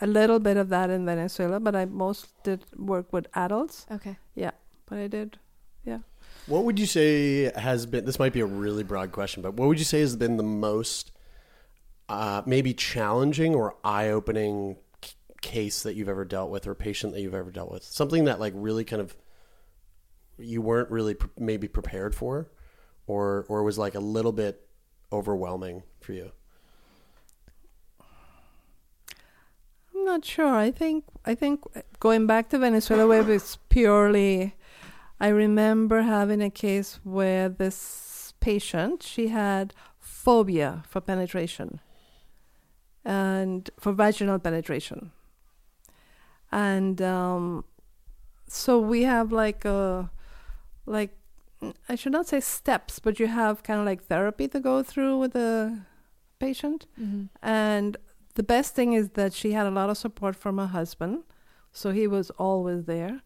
a 0.02 0.08
little 0.08 0.40
bit 0.40 0.58
of 0.58 0.70
that 0.70 0.90
in 0.90 1.06
Venezuela, 1.06 1.60
but 1.60 1.76
I 1.76 1.86
most 1.86 2.28
did 2.44 2.66
work 2.76 3.14
with 3.14 3.28
adults. 3.36 3.86
Okay. 3.92 4.18
Yeah, 4.36 4.52
but 4.88 4.98
I 4.98 5.08
did. 5.08 5.38
Yeah. 5.86 6.00
What 6.48 6.66
would 6.66 6.80
you 6.80 6.86
say 6.86 7.52
has 7.56 7.86
been? 7.86 8.06
This 8.06 8.20
might 8.20 8.34
be 8.34 8.42
a 8.42 8.46
really 8.46 8.84
broad 8.84 9.12
question, 9.12 9.42
but 9.42 9.54
what 9.54 9.68
would 9.68 9.80
you 9.80 9.86
say 9.86 10.00
has 10.00 10.16
been 10.16 10.38
the 10.38 10.44
most, 10.44 11.12
uh, 12.10 12.42
maybe 12.46 12.74
challenging 12.74 13.54
or 13.56 13.76
eye-opening 13.84 14.78
c- 15.04 15.14
case 15.42 15.84
that 15.84 15.96
you've 15.96 16.10
ever 16.10 16.26
dealt 16.26 16.50
with, 16.50 16.68
or 16.68 16.74
patient 16.74 17.14
that 17.14 17.22
you've 17.22 17.36
ever 17.36 17.52
dealt 17.52 17.72
with? 17.72 17.84
Something 17.84 18.26
that 18.26 18.40
like 18.40 18.54
really 18.56 18.84
kind 18.84 19.02
of 19.02 19.16
you 20.40 20.62
weren't 20.62 20.90
really 20.90 21.14
pre- 21.14 21.30
maybe 21.38 21.68
prepared 21.68 22.16
for, 22.16 22.50
or 23.06 23.46
or 23.48 23.62
was 23.64 23.78
like 23.78 23.94
a 23.96 24.00
little 24.00 24.32
bit 24.32 24.68
overwhelming 25.12 25.84
for 26.00 26.14
you. 26.14 26.32
I'm 30.02 30.06
not 30.06 30.26
sure. 30.26 30.56
I 30.56 30.72
think 30.72 31.04
I 31.26 31.36
think 31.36 31.62
going 32.00 32.26
back 32.26 32.50
to 32.50 32.58
Venezuela, 32.58 33.08
where 33.08 33.30
it's 33.30 33.58
purely. 33.70 34.56
I 35.20 35.28
remember 35.28 36.02
having 36.02 36.42
a 36.42 36.50
case 36.50 37.00
where 37.04 37.48
this 37.48 38.34
patient 38.40 39.04
she 39.04 39.28
had 39.28 39.76
phobia 40.00 40.82
for 40.90 41.02
penetration, 41.02 41.80
and 43.06 43.70
for 43.80 43.94
vaginal 43.94 44.40
penetration, 44.40 45.12
and 46.52 47.00
um, 47.00 47.64
so 48.48 48.80
we 48.80 49.04
have 49.04 49.32
like 49.32 49.66
a 49.66 50.10
like 50.88 51.16
I 51.88 51.94
should 51.94 52.12
not 52.12 52.28
say 52.28 52.40
steps, 52.40 52.98
but 52.98 53.20
you 53.20 53.28
have 53.28 53.62
kind 53.62 53.80
of 53.80 53.86
like 53.86 54.06
therapy 54.06 54.48
to 54.48 54.60
go 54.60 54.82
through 54.82 55.20
with 55.20 55.34
the 55.34 55.82
patient. 56.40 56.88
And 57.44 57.98
the 58.36 58.44
best 58.44 58.76
thing 58.76 58.94
is 58.94 59.10
that 59.12 59.34
she 59.34 59.52
had 59.54 59.66
a 59.66 59.72
lot 59.72 59.90
of 59.90 59.98
support 59.98 60.36
from 60.36 60.58
her 60.58 60.68
husband, 60.68 61.24
so 61.72 61.92
he 61.92 62.08
was 62.08 62.30
always 62.32 62.86
there. 62.86 63.22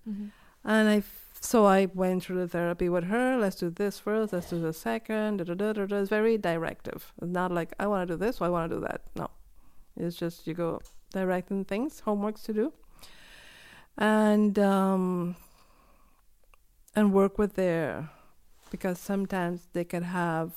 And 0.63 0.89
I, 0.89 0.97
f- 0.97 1.29
so 1.39 1.65
I 1.65 1.87
went 1.93 2.23
through 2.23 2.39
the 2.39 2.47
therapy 2.47 2.89
with 2.89 3.05
her. 3.05 3.37
Let's 3.37 3.55
do 3.57 3.69
this 3.69 3.99
first. 3.99 4.33
Let's 4.33 4.49
do 4.49 4.59
the 4.59 4.73
second. 4.73 5.37
Da, 5.37 5.43
da, 5.43 5.53
da, 5.53 5.73
da, 5.73 5.85
da. 5.85 5.97
It's 5.97 6.09
very 6.09 6.37
directive. 6.37 7.13
It's 7.21 7.31
not 7.31 7.51
like 7.51 7.73
I 7.79 7.87
want 7.87 8.07
to 8.07 8.13
do 8.13 8.17
this. 8.17 8.41
Or 8.41 8.45
I 8.45 8.49
want 8.49 8.71
to 8.71 8.75
do 8.77 8.81
that. 8.81 9.01
No, 9.15 9.29
it's 9.95 10.15
just 10.15 10.47
you 10.47 10.53
go 10.55 10.81
directing 11.11 11.65
things, 11.65 12.01
homeworks 12.05 12.43
to 12.45 12.53
do, 12.53 12.73
and 13.97 14.57
um, 14.59 15.35
and 16.95 17.13
work 17.13 17.37
with 17.37 17.53
their 17.55 18.09
because 18.71 18.99
sometimes 18.99 19.67
they 19.73 19.83
could 19.83 20.03
have. 20.03 20.51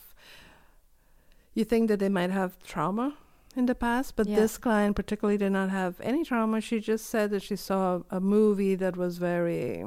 You 1.55 1.65
think 1.65 1.89
that 1.89 1.99
they 1.99 2.09
might 2.09 2.31
have 2.31 2.63
trauma 2.63 3.15
in 3.57 3.67
the 3.67 3.75
past, 3.75 4.15
but 4.17 4.27
Yeah. 4.29 4.37
this 4.37 4.59
client 4.59 4.95
particularly 4.97 5.39
did 5.39 5.51
not 5.53 5.71
have 5.71 6.01
any 6.01 6.25
trauma. 6.25 6.61
She 6.61 6.81
just 6.81 7.07
said 7.07 7.31
that 7.31 7.43
she 7.43 7.57
saw 7.57 8.03
a 8.11 8.21
movie 8.21 8.75
that 8.77 8.97
was 8.97 9.19
very, 9.19 9.85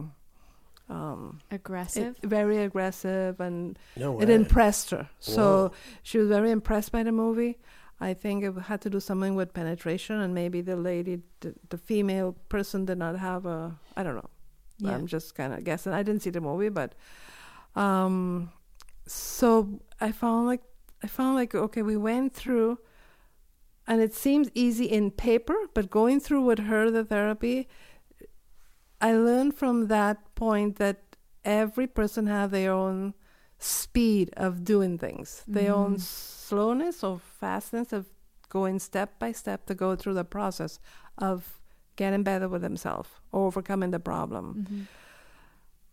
um, 0.89 1.39
Aggressive. 1.51 2.17
it- 2.21 2.27
very 2.29 2.57
aggressive, 2.57 3.39
and 3.39 3.77
No 3.95 4.19
it 4.21 4.29
impressed 4.29 4.89
her. 4.91 5.09
So 5.19 5.41
Whoa. 5.41 5.71
she 6.03 6.17
was 6.17 6.27
very 6.27 6.51
impressed 6.51 6.91
by 6.91 7.03
the 7.03 7.11
movie. 7.11 7.57
I 7.99 8.13
think 8.15 8.43
it 8.43 8.53
had 8.63 8.81
to 8.81 8.89
do 8.89 8.99
something 8.99 9.35
with 9.35 9.53
penetration, 9.53 10.19
and 10.19 10.33
maybe 10.33 10.61
the 10.61 10.75
lady, 10.75 11.21
the, 11.41 11.53
the 11.69 11.77
female 11.77 12.35
person, 12.49 12.85
did 12.85 12.97
not 12.97 13.17
have 13.19 13.45
a. 13.45 13.77
I 13.95 14.01
don't 14.03 14.15
know. 14.15 14.29
Yeah. 14.79 14.95
I'm 14.95 15.05
just 15.05 15.35
kind 15.35 15.53
of 15.53 15.63
guessing. 15.63 15.93
I 15.93 16.01
didn't 16.01 16.23
see 16.23 16.31
the 16.31 16.41
movie, 16.41 16.69
but 16.69 16.95
um, 17.75 18.51
so 19.05 19.79
I 20.01 20.11
found 20.11 20.47
like 20.47 20.61
I 21.03 21.07
found 21.07 21.35
like 21.35 21.53
okay, 21.53 21.83
we 21.83 21.95
went 21.95 22.33
through, 22.33 22.79
and 23.91 24.01
it 24.01 24.13
seems 24.13 24.47
easy 24.55 24.85
in 24.85 25.11
paper, 25.11 25.53
but 25.73 25.89
going 25.89 26.21
through 26.21 26.43
with 26.43 26.59
her 26.59 26.89
the 26.89 27.03
therapy, 27.03 27.67
I 29.01 29.11
learned 29.11 29.53
from 29.53 29.87
that 29.87 30.33
point 30.33 30.77
that 30.77 31.17
every 31.43 31.87
person 31.87 32.25
have 32.27 32.51
their 32.51 32.71
own 32.71 33.15
speed 33.59 34.29
of 34.37 34.63
doing 34.63 34.97
things, 34.97 35.43
their 35.45 35.73
own 35.73 35.95
mm. 35.95 35.99
slowness 35.99 37.03
or 37.03 37.19
fastness 37.19 37.91
of 37.91 38.05
going 38.47 38.79
step 38.79 39.19
by 39.19 39.33
step 39.33 39.65
to 39.65 39.75
go 39.75 39.97
through 39.97 40.13
the 40.13 40.23
process 40.23 40.79
of 41.17 41.59
getting 41.97 42.23
better 42.23 42.47
with 42.47 42.61
themselves 42.61 43.09
or 43.33 43.47
overcoming 43.47 43.91
the 43.91 43.99
problem. 43.99 44.45
Mm-hmm. 44.45 44.81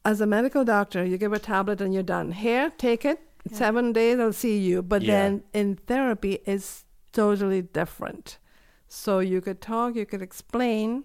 As 0.05 0.21
a 0.21 0.27
medical 0.27 0.65
doctor, 0.65 1.05
you 1.05 1.19
give 1.19 1.33
a 1.33 1.41
tablet 1.41 1.81
and 1.81 1.93
you're 1.93 2.05
done. 2.05 2.31
Here, 2.31 2.71
take 2.79 3.05
it. 3.05 3.19
Seven 3.51 3.93
days, 3.93 4.21
I'll 4.21 4.33
see 4.33 4.57
you. 4.59 4.83
But 4.83 5.03
Yeah. 5.03 5.15
then 5.15 5.43
in 5.53 5.75
therapy, 5.75 6.39
it's 6.47 6.85
totally 7.13 7.63
different. 7.63 8.39
So 8.89 9.19
you 9.19 9.41
could 9.41 9.61
talk, 9.61 9.95
you 9.97 10.07
could 10.07 10.23
explain, 10.23 11.05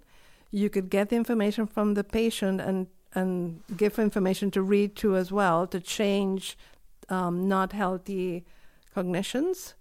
you 0.52 0.70
could 0.70 0.90
get 0.90 1.10
the 1.10 1.16
information 1.16 1.68
from 1.68 1.94
the 1.96 2.04
patient 2.04 2.62
and 2.62 2.88
and 3.16 3.62
give 3.78 4.00
information 4.00 4.50
to 4.50 4.62
read 4.62 4.96
to 4.96 5.16
as 5.16 5.32
well 5.32 5.68
to 5.68 5.80
change 5.80 6.58
um, 7.10 7.48
not 7.48 7.72
healthy 7.72 8.44
cognitions 8.94 9.76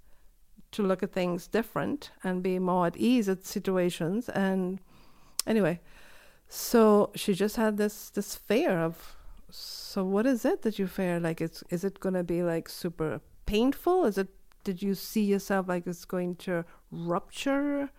to 0.71 0.83
look 0.83 1.03
at 1.03 1.13
things 1.13 1.47
different 1.47 2.11
and 2.23 2.43
be 2.43 2.59
more 2.59 2.87
at 2.87 2.97
ease 2.97 3.29
at 3.29 3.45
situations 3.45 4.29
and 4.31 4.81
anyway. 5.47 5.81
So 6.49 7.11
she 7.15 7.33
just 7.35 7.57
had 7.57 7.77
this 7.77 8.11
this 8.11 8.35
fear 8.37 8.79
of 8.79 9.17
so 9.51 10.05
what 10.05 10.27
is 10.27 10.45
it 10.45 10.63
that 10.63 10.79
you 10.79 10.87
fear? 10.87 11.21
Like 11.21 11.41
it's 11.41 11.63
is 11.71 11.85
it 11.85 12.01
to 12.01 12.23
be 12.25 12.43
like 12.43 12.69
super 12.69 13.21
painful? 13.47 14.05
Is 14.05 14.19
it 14.19 14.29
did 14.65 14.83
you 14.83 14.95
see 14.95 15.23
yourself 15.23 15.69
like 15.69 15.87
it's 15.87 16.05
going 16.05 16.35
to 16.37 16.65
rupture 16.91 17.91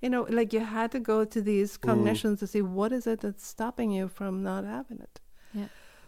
you 0.00 0.08
know 0.10 0.26
like 0.28 0.52
you 0.52 0.60
had 0.60 0.90
to 0.90 1.00
go 1.00 1.24
to 1.24 1.40
these 1.40 1.76
mm. 1.78 1.82
cognitions 1.82 2.40
to 2.40 2.46
see 2.46 2.62
what 2.62 2.92
is 2.92 3.06
it 3.06 3.20
that's 3.20 3.46
stopping 3.46 3.90
you 3.90 4.08
from 4.08 4.42
not 4.42 4.64
having 4.64 5.00
it 5.00 5.20
Yeah. 5.54 5.66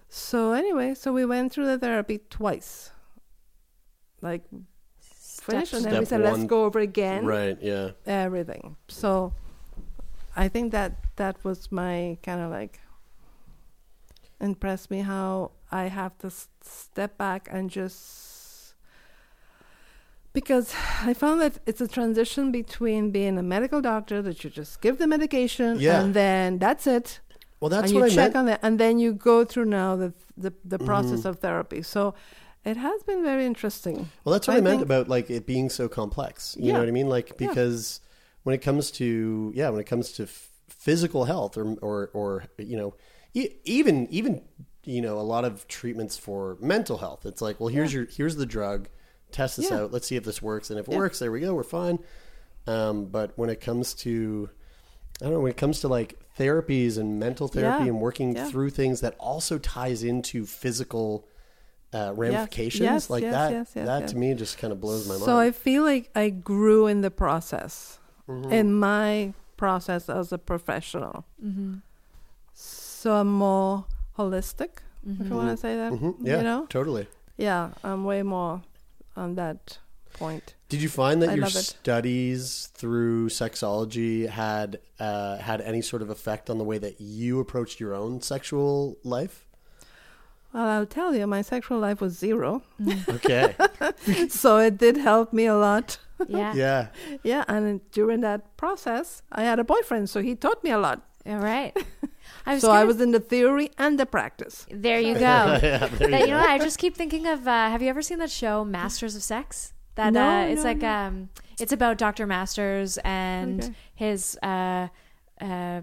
so 0.09 0.53
anyway 0.53 0.95
so 0.95 1.13
we 1.13 1.25
went 1.25 1.53
through 1.53 1.67
the 1.67 1.79
therapy 1.79 2.21
twice 2.31 2.91
like 4.21 4.43
finished 5.43 5.73
and 5.75 5.85
then 5.85 5.99
we 5.99 6.05
Step 6.05 6.21
said 6.21 6.33
let's 6.33 6.45
go 6.45 6.65
over 6.65 6.79
again 6.79 7.27
Right. 7.27 7.59
Yeah. 7.61 7.91
everything. 8.07 8.77
So 8.89 9.33
I 10.37 10.49
think 10.49 10.73
that 10.73 10.93
that 11.17 11.43
was 11.45 11.71
my 11.73 12.19
kind 12.23 12.41
of 12.41 12.51
like 12.51 12.81
impressed 14.41 14.91
me 14.91 15.01
how 15.01 15.53
I 15.71 15.85
have 15.85 16.17
to 16.19 16.29
s- 16.29 16.49
step 16.63 17.19
back 17.19 17.49
and 17.51 17.71
just 17.71 18.32
because 20.33 20.75
I 21.03 21.15
found 21.15 21.41
that 21.41 21.59
it's 21.67 21.81
a 21.81 21.89
transition 21.89 22.51
between 22.53 23.11
being 23.11 23.39
a 23.39 23.43
medical 23.43 23.81
doctor 23.81 24.23
that 24.23 24.43
you 24.45 24.51
just 24.51 24.81
give 24.81 24.99
the 24.99 25.07
medication 25.07 25.79
Yeah. 25.79 26.01
and 26.01 26.15
then 26.15 26.59
that's 26.59 26.87
it 26.87 27.21
Well, 27.61 27.69
that's 27.69 27.85
and 27.85 27.93
you 27.93 28.01
what 28.01 28.11
I 28.13 28.15
check 28.15 28.33
meant. 28.35 28.37
on 28.37 28.47
that 28.47 28.61
and 28.63 28.79
then 28.79 28.99
you 28.99 29.13
go 29.13 29.45
through 29.45 29.67
now 29.67 29.97
the 29.97 30.13
the, 30.37 30.53
the 30.65 30.79
Mm-hmm. 30.79 30.87
process 30.87 31.25
of 31.25 31.39
therapy. 31.41 31.83
So 31.83 32.15
it 32.65 32.77
has 32.77 33.03
been 33.03 33.23
very 33.25 33.45
interesting. 33.45 34.09
Well, 34.25 34.33
that's 34.33 34.47
what 34.49 34.55
I, 34.55 34.59
I 34.59 34.61
meant 34.63 34.79
think- 34.79 34.87
about 34.91 35.09
like 35.09 35.29
it 35.31 35.47
being 35.47 35.69
so 35.69 35.89
complex. 35.89 36.57
You 36.59 36.73
know 36.73 36.79
what 36.79 36.89
I 36.89 36.93
mean? 36.93 37.09
Like 37.09 37.29
Yeah. 37.31 37.49
because 37.49 38.01
when 38.45 38.55
it 38.55 38.63
comes 38.63 38.91
to 38.93 39.53
yeah, 39.55 39.69
when 39.69 39.81
it 39.81 39.87
comes 39.87 40.13
to 40.13 40.23
f- 40.25 40.49
physical 40.69 41.25
health 41.27 41.57
or 41.57 41.77
or 41.83 42.11
or 42.15 42.45
you 42.59 42.77
know 42.77 42.95
e- 43.35 43.51
even 43.65 44.07
even 44.11 44.43
you 44.85 45.01
know 45.03 45.19
a 45.19 45.27
lot 45.35 45.45
of 45.45 45.67
treatments 45.69 46.17
for 46.17 46.57
mental 46.61 46.99
health. 46.99 47.27
It's 47.27 47.43
like, 47.43 47.61
well, 47.61 47.69
here's 47.69 47.93
your 47.93 48.07
here's 48.07 48.37
the 48.37 48.47
drug, 48.47 48.89
test 49.33 49.57
this 49.57 49.71
Yeah. 49.71 49.79
out. 49.83 49.93
Let's 49.93 50.07
see 50.07 50.17
if 50.17 50.25
this 50.25 50.41
works, 50.43 50.71
and 50.71 50.79
if 50.79 50.89
it 50.89 50.97
works, 50.97 51.19
there 51.19 51.33
we 51.33 51.41
go, 51.41 51.55
we're 51.55 51.63
fine. 51.63 51.99
Um, 52.67 53.07
but 53.07 53.33
when 53.37 53.51
it 53.51 53.61
comes 53.61 53.95
to 53.95 54.49
I 55.21 55.27
don't 55.27 55.35
know 55.35 55.41
when 55.41 55.51
it 55.51 55.57
comes 55.57 55.81
to 55.81 55.89
like 55.89 56.19
therapies 56.39 56.99
and 56.99 57.21
mental 57.21 57.47
therapy 57.47 57.85
Yeah. 57.85 57.91
and 57.91 58.01
working 58.01 58.35
Yeah. 58.35 58.49
through 58.49 58.71
things 58.71 59.01
that 59.03 59.15
also 59.21 59.59
ties 59.59 60.03
into 60.03 60.47
physical 60.47 61.27
uh, 61.93 62.13
ramifications 62.17 62.81
Yes, 62.81 63.11
like 63.11 63.23
yes, 63.23 63.33
that. 63.33 63.53
yes, 63.53 63.73
yes, 63.77 63.87
that 63.87 64.01
yes. 64.01 64.11
to 64.13 64.17
me 64.17 64.33
just 64.35 64.57
kind 64.59 64.73
of 64.73 64.81
blows 64.81 65.07
my 65.07 65.15
mind. 65.15 65.25
So 65.25 65.39
I 65.39 65.51
feel 65.51 65.83
like 65.83 66.11
I 66.15 66.31
grew 66.31 66.87
in 66.87 67.03
the 67.03 67.11
process, 67.11 67.99
Mm-hmm. 68.29 68.51
in 68.53 68.73
my 68.75 69.35
process 69.59 70.09
as 70.09 70.33
a 70.33 70.39
professional. 70.39 71.25
So 72.55 73.15
I'm 73.17 73.31
more 73.33 73.85
holistic, 74.19 74.79
if 75.07 75.29
you 75.29 75.35
want 75.37 75.51
to 75.51 75.57
say 75.57 75.77
that. 75.77 75.93
Mhm. 75.93 76.17
Yeah, 76.23 76.39
You 76.39 76.43
know? 76.45 76.67
totally. 76.69 77.09
Yeah, 77.37 77.71
I'm 77.85 78.05
way 78.05 78.23
more 78.23 78.63
on 79.17 79.35
that 79.37 79.79
point. 80.13 80.55
Did 80.69 80.83
you 80.83 80.89
find 80.89 81.23
that 81.23 81.31
I 81.31 81.35
your 81.35 81.47
studies 81.49 82.71
through 82.75 83.29
sexology 83.29 84.29
had 84.29 84.81
uh, 84.99 85.39
had 85.39 85.61
any 85.61 85.83
sort 85.83 86.03
of 86.03 86.11
effect 86.11 86.49
on 86.51 86.59
the 86.59 86.65
way 86.65 86.79
that 86.79 87.01
you 87.01 87.41
approached 87.41 87.81
your 87.81 87.95
own 87.95 88.21
sexual 88.23 88.97
life? 89.05 89.47
Well, 90.53 90.69
I'll 90.69 90.87
tell 90.87 91.15
you, 91.15 91.27
my 91.27 91.41
sexual 91.43 91.79
life 91.79 92.01
was 92.01 92.19
zero. 92.19 92.63
Okay, 93.09 93.55
so 94.29 94.59
it 94.59 94.77
did 94.77 94.97
help 94.99 95.33
me 95.33 95.47
a 95.47 95.57
lot. 95.57 95.99
Yeah. 96.29 96.55
yeah, 96.55 96.87
Yeah, 97.25 97.45
and 97.49 97.81
during 97.91 98.21
that 98.21 98.57
process, 98.57 99.23
I 99.33 99.43
had 99.43 99.59
a 99.59 99.65
boyfriend, 99.65 100.09
so 100.11 100.21
he 100.23 100.35
taught 100.35 100.63
me 100.63 100.71
a 100.71 100.79
lot. 100.79 101.03
All 101.27 101.37
right. 101.39 101.77
I 102.47 102.55
was 102.55 102.63
so 102.63 102.71
I 102.71 102.77
gonna- 102.79 102.87
was 102.87 103.01
in 103.01 103.11
the 103.13 103.21
theory 103.21 103.71
and 103.79 103.99
the 103.99 104.07
practice. 104.07 104.67
There 104.71 104.99
you 105.01 105.15
go. 105.19 105.21
yeah. 105.21 105.59
There 105.59 105.89
that, 105.89 106.11
you 106.11 106.27
you 106.27 106.27
know, 106.33 106.39
what, 106.39 106.49
I 106.51 106.59
just 106.59 106.79
keep 106.79 106.97
thinking 106.97 107.27
of. 107.27 107.47
Uh, 107.47 107.69
have 107.71 107.83
you 107.83 107.89
ever 107.89 108.03
seen 108.03 108.19
that 108.19 108.31
show, 108.31 108.65
Masters 108.65 109.15
of 109.17 109.23
Sex? 109.23 109.73
That 109.95 110.13
No, 110.13 110.27
uh, 110.27 110.45
it's 110.47 110.63
no, 110.65 110.69
like 110.71 110.79
no. 110.79 110.89
um, 110.89 111.29
it's 111.61 111.73
about 111.73 111.99
Dr. 111.99 112.27
Masters 112.27 112.99
and 113.05 113.63
Okay. 113.63 113.75
his 113.95 114.39
uh, 114.43 114.89
uh, 115.41 115.83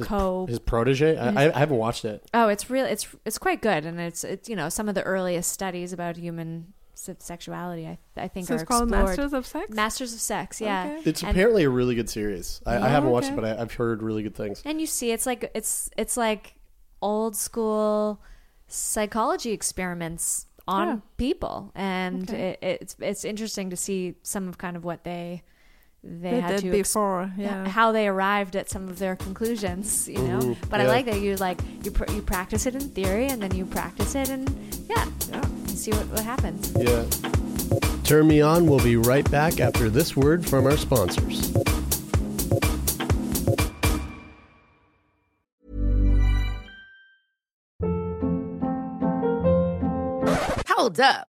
co. 0.00 0.46
His 0.46 0.58
protege. 0.58 1.16
I, 1.16 1.48
I 1.48 1.58
haven't 1.58 1.78
watched 1.78 2.04
it. 2.04 2.22
oh, 2.34 2.48
it's 2.48 2.68
real. 2.70 2.84
It's 2.86 3.08
it's 3.24 3.38
quite 3.38 3.62
good, 3.62 3.84
and 3.86 3.98
it's 3.98 4.24
it's 4.24 4.48
you 4.48 4.56
know 4.56 4.68
some 4.68 4.88
of 4.88 4.94
the 4.94 5.02
earliest 5.02 5.50
studies 5.50 5.92
about 5.92 6.16
human 6.16 6.74
se- 7.00 7.16
sexuality. 7.18 7.86
I 7.86 7.98
I 8.16 8.28
think 8.28 8.46
So 8.46 8.54
are 8.54 8.56
it's 8.56 8.64
called 8.64 8.88
explored. 8.88 9.06
Masters 9.08 9.32
of 9.32 9.46
Sex? 9.46 9.70
Masters 9.74 10.14
of 10.14 10.20
Sex. 10.20 10.60
Yeah. 10.60 10.84
Okay. 10.98 11.10
It's 11.10 11.22
And- 11.22 11.30
apparently 11.30 11.64
a 11.64 11.70
really 11.70 11.94
good 11.94 12.08
series. 12.10 12.60
I, 12.66 12.76
I 12.76 12.88
haven't 12.88 13.10
watched 13.10 13.28
it, 13.30 13.36
but 13.36 13.44
I, 13.44 13.60
I've 13.60 13.74
heard 13.74 14.02
really 14.02 14.22
good 14.22 14.34
things. 14.34 14.62
And 14.64 14.80
you 14.80 14.86
see, 14.86 15.10
it's 15.12 15.26
like 15.26 15.50
it's 15.54 15.90
it's 15.96 16.16
like 16.16 16.54
old 17.02 17.34
school 17.36 18.20
psychology 18.68 19.52
experiments 19.52 20.46
on 20.68 20.86
Yeah. 20.88 20.96
people, 21.16 21.72
and 21.74 22.30
Okay. 22.30 22.56
it, 22.62 22.80
it's 22.82 22.96
it's 23.00 23.24
interesting 23.24 23.70
to 23.70 23.76
see 23.76 24.14
some 24.22 24.48
of 24.48 24.58
kind 24.58 24.76
of 24.76 24.84
what 24.84 25.02
they 25.04 25.42
they, 26.02 26.30
They 26.30 26.40
had 26.40 26.48
did 26.56 26.60
to 26.72 26.78
ex- 26.78 26.88
before, 26.88 27.30
yeah. 27.36 27.68
how 27.68 27.92
they 27.92 28.08
arrived 28.08 28.56
at 28.56 28.70
some 28.70 28.88
of 28.88 28.98
their 28.98 29.16
conclusions, 29.16 30.08
you 30.08 30.18
know. 30.18 30.38
Mhm, 30.40 30.56
But 30.70 30.80
I 30.80 30.86
like 30.86 31.04
that 31.06 31.20
you 31.20 31.36
like 31.36 31.60
you 31.84 31.90
pr- 31.90 32.10
you 32.12 32.22
practice 32.22 32.64
it 32.66 32.74
in 32.74 32.88
theory, 32.88 33.26
and 33.26 33.42
then 33.42 33.54
you 33.54 33.66
practice 33.66 34.14
it, 34.14 34.30
and 34.30 34.48
yeah, 34.88 35.04
Yeah. 35.30 35.42
you 35.68 35.76
see 35.76 35.90
what 35.92 36.06
what 36.08 36.24
happens. 36.24 36.72
Yeah. 36.78 37.04
Turn 38.04 38.26
me 38.26 38.40
on. 38.40 38.66
We'll 38.66 38.82
be 38.82 38.96
right 38.96 39.30
back 39.30 39.60
after 39.60 39.88
this 39.90 40.16
word 40.16 40.44
from 40.46 40.64
our 40.66 40.76
sponsors. 40.76 41.52
Hold 50.68 50.98
up. 51.00 51.29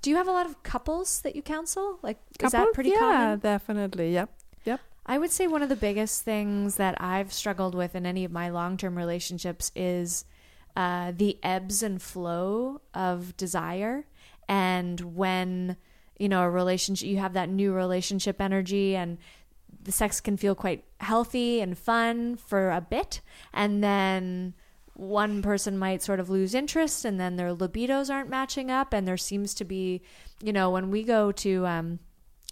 Do 0.00 0.10
you 0.10 0.16
have 0.16 0.28
a 0.28 0.32
lot 0.32 0.46
of 0.46 0.62
couples 0.62 1.20
that 1.22 1.34
you 1.34 1.42
counsel? 1.42 1.98
Like, 2.02 2.18
is 2.40 2.52
that 2.52 2.72
pretty 2.72 2.90
yeah, 2.90 2.98
common? 2.98 3.20
Yeah, 3.20 3.36
definitely. 3.36 4.12
Yep. 4.12 4.30
Yep. 4.64 4.80
I 5.06 5.18
would 5.18 5.30
say 5.30 5.46
one 5.46 5.62
of 5.62 5.68
the 5.68 5.76
biggest 5.76 6.22
things 6.22 6.76
that 6.76 7.00
I've 7.00 7.32
struggled 7.32 7.74
with 7.74 7.94
in 7.94 8.06
any 8.06 8.24
of 8.24 8.32
my 8.32 8.50
long 8.50 8.76
term 8.76 8.96
relationships 8.96 9.72
is 9.74 10.24
uh, 10.76 11.12
the 11.16 11.38
ebbs 11.42 11.82
and 11.82 12.00
flow 12.00 12.80
of 12.94 13.36
desire. 13.36 14.06
And 14.48 15.16
when, 15.16 15.76
you 16.18 16.28
know, 16.28 16.42
a 16.42 16.50
relationship, 16.50 17.08
you 17.08 17.18
have 17.18 17.32
that 17.32 17.48
new 17.48 17.72
relationship 17.72 18.40
energy 18.40 18.94
and 18.94 19.18
the 19.82 19.92
sex 19.92 20.20
can 20.20 20.36
feel 20.36 20.54
quite 20.54 20.84
healthy 21.00 21.60
and 21.60 21.76
fun 21.76 22.36
for 22.36 22.70
a 22.70 22.80
bit. 22.80 23.20
And 23.52 23.82
then 23.82 24.54
one 24.98 25.42
person 25.42 25.78
might 25.78 26.02
sort 26.02 26.18
of 26.18 26.28
lose 26.28 26.54
interest 26.54 27.04
and 27.04 27.20
then 27.20 27.36
their 27.36 27.54
libidos 27.54 28.12
aren't 28.12 28.28
matching 28.28 28.68
up. 28.68 28.92
And 28.92 29.06
there 29.06 29.16
seems 29.16 29.54
to 29.54 29.64
be, 29.64 30.02
you 30.42 30.52
know, 30.52 30.70
when 30.70 30.90
we 30.90 31.04
go 31.04 31.30
to, 31.30 31.66
um, 31.66 32.00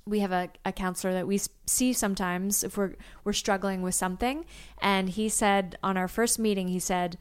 we 0.07 0.21
have 0.21 0.31
a, 0.31 0.49
a 0.65 0.71
counselor 0.71 1.13
that 1.13 1.27
we 1.27 1.41
see 1.67 1.93
sometimes 1.93 2.63
if 2.63 2.77
we're 2.77 2.95
we're 3.25 3.33
struggling 3.33 3.83
with 3.83 3.97
something 3.97 4.45
and 4.81 5.11
he 5.11 5.29
said 5.29 5.77
on 5.83 5.97
our 5.97 6.07
first 6.07 6.39
meeting 6.39 6.69
he 6.69 6.79
said 6.79 7.19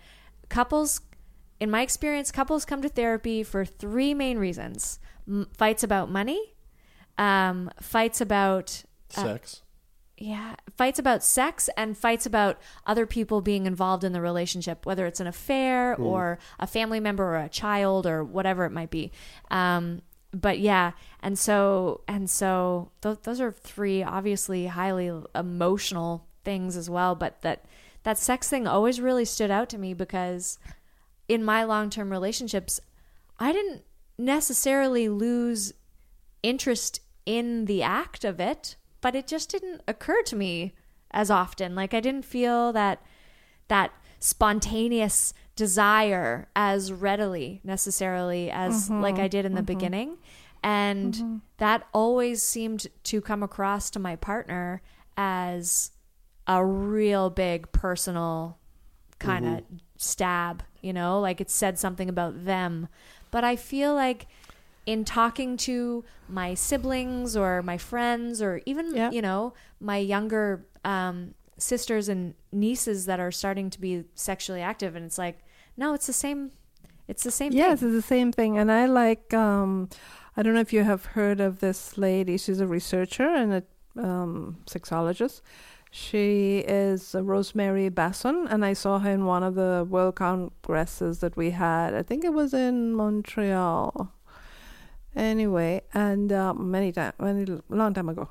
couples 0.50 1.02
in 1.60 1.72
my 1.72 1.82
experience 1.82 2.32
couples 2.32 2.64
come 2.64 2.84
to 2.84 2.90
therapy 2.90 3.42
for 3.42 3.66
three 3.66 4.14
main 4.14 4.38
reasons 4.38 5.00
M- 5.28 5.48
fights 5.58 5.82
about 5.82 6.12
money 6.12 6.54
um, 7.18 7.72
fights 7.82 8.22
about 8.22 8.84
uh, 9.18 9.24
Sex. 9.24 9.64
Yeah 10.18 10.56
fights 10.78 11.00
about 11.00 11.24
sex 11.24 11.70
and 11.76 11.98
fights 11.98 12.26
about 12.26 12.58
other 12.86 13.06
people 13.06 13.42
being 13.42 13.66
involved 13.66 14.04
in 14.04 14.14
the 14.14 14.22
relationship 14.22 14.86
whether 14.86 15.06
it's 15.06 15.20
an 15.20 15.28
affair 15.28 15.96
or 15.96 16.40
a 16.60 16.68
family 16.68 17.00
member 17.00 17.24
or 17.24 17.38
a 17.38 17.50
child 17.50 18.06
or 18.08 18.24
whatever 18.24 18.66
it 18.66 18.72
might 18.72 18.90
be. 18.90 19.12
Um, 19.52 20.02
but 20.32 20.60
yeah 20.60 20.92
and 21.22 21.40
so 21.40 22.02
and 22.08 22.30
so 22.30 22.92
th- 23.02 23.20
those 23.24 23.40
are 23.40 23.52
three 23.52 24.04
obviously 24.04 24.68
highly 24.68 25.12
emotional 25.34 26.28
things 26.44 26.76
as 26.76 26.90
well 26.90 27.16
but 27.16 27.42
that 27.42 27.64
that 28.04 28.18
sex 28.18 28.50
thing 28.50 28.68
always 28.68 29.00
really 29.00 29.24
stood 29.24 29.50
out 29.50 29.70
to 29.70 29.78
me 29.78 29.94
because 29.94 30.60
in 31.30 31.42
my 31.42 31.64
long-term 31.64 32.12
relationships 32.12 32.82
i 33.40 33.54
didn't 33.54 33.84
necessarily 34.18 35.08
lose 35.10 35.74
interest 36.44 37.02
in 37.26 37.66
the 37.66 37.82
act 37.82 38.24
of 38.24 38.40
it, 38.40 38.76
but 39.06 39.14
it 39.14 39.28
just 39.28 39.52
didn't 39.52 39.84
occur 39.88 40.24
to 40.24 40.36
me 40.36 40.74
as 41.12 41.30
often. 41.30 41.76
Like 41.76 41.94
I 41.94 42.00
didn't 42.00 42.26
feel 42.26 42.74
that 42.74 43.04
that 43.68 43.92
spontaneous 44.20 45.32
desire 45.56 46.48
as 46.56 46.92
readily 46.92 47.62
necessarily 47.64 48.50
as 48.50 48.86
mm-hmm. 48.86 49.02
like 49.02 49.20
I 49.20 49.28
did 49.28 49.46
in 49.46 49.54
the 49.54 49.60
mm-hmm. 49.60 49.66
beginning. 49.68 50.18
And 50.64 51.14
mm-hmm. 51.14 51.36
that 51.58 51.88
always 51.94 52.42
seemed 52.42 52.88
to 53.04 53.22
come 53.22 53.44
across 53.44 53.92
to 53.92 54.00
my 54.00 54.16
partner 54.16 54.82
as 55.16 55.92
a 56.48 56.66
real 56.66 57.30
big 57.30 57.72
personal 57.72 58.58
kind 59.20 59.46
of 59.46 59.64
stab, 59.98 60.64
you 60.82 60.94
know, 60.94 61.20
like 61.20 61.40
it 61.40 61.52
said 61.52 61.78
something 61.78 62.10
about 62.10 62.46
them. 62.46 62.88
But 63.30 63.44
I 63.44 63.56
feel 63.56 63.94
like 63.94 64.26
in 64.86 65.04
talking 65.06 65.58
to 65.58 66.04
my 66.28 66.54
siblings 66.54 67.36
or 67.36 67.62
my 67.62 67.78
friends 67.78 68.42
or 68.42 68.62
even 68.66 68.96
Yeah. 68.96 69.12
you 69.12 69.22
know 69.22 69.54
my 69.80 69.98
younger 69.98 70.66
um, 70.84 71.34
sisters 71.58 72.10
and 72.10 72.36
nieces 72.52 73.06
that 73.06 73.20
are 73.20 73.32
starting 73.32 73.70
to 73.72 73.80
be 73.80 74.04
sexually 74.14 74.62
active 74.62 74.96
and 74.96 75.06
it's 75.06 75.18
like 75.18 75.40
no 75.78 75.94
it's 75.94 76.08
the 76.08 76.14
same 76.14 76.52
it's 77.08 77.24
the 77.24 77.32
same 77.32 77.52
thing. 77.52 77.60
Yes, 77.60 77.80
thing 77.80 77.90
it's 77.90 77.96
the 77.96 78.08
same 78.08 78.32
thing. 78.32 78.58
And 78.58 78.72
I 78.72 78.88
like, 78.88 79.32
um, 79.34 79.90
I 80.36 80.42
don't 80.42 80.54
know 80.56 80.60
if 80.60 80.74
you 80.74 80.84
have 80.84 81.06
heard 81.06 81.40
of 81.40 81.60
this 81.60 81.98
lady. 81.98 82.38
She's 82.38 82.60
a 82.60 82.68
researcher 82.68 83.28
and 83.28 83.54
a 83.54 83.64
um, 83.96 84.58
sexologist. 84.66 85.42
She 85.92 86.64
is 86.68 87.16
Rosemary 87.18 87.90
Basson, 87.90 88.48
and 88.50 88.66
I 88.66 88.74
saw 88.74 89.00
her 89.00 89.12
in 89.12 89.26
one 89.26 89.44
of 89.44 89.56
the 89.56 89.86
World 89.88 90.16
Congresses 90.16 91.20
that 91.20 91.38
we 91.38 91.52
had. 91.52 91.94
I 91.94 92.02
think 92.04 92.26
it 92.26 92.34
was 92.34 92.54
in 92.54 92.94
Montreal. 92.94 94.12
Anyway, 95.16 95.82
and 95.94 96.32
uh, 96.32 96.54
many 96.54 96.92
time, 96.92 97.14
many 97.20 97.46
long 97.70 97.94
time 97.94 98.10
ago, 98.10 98.30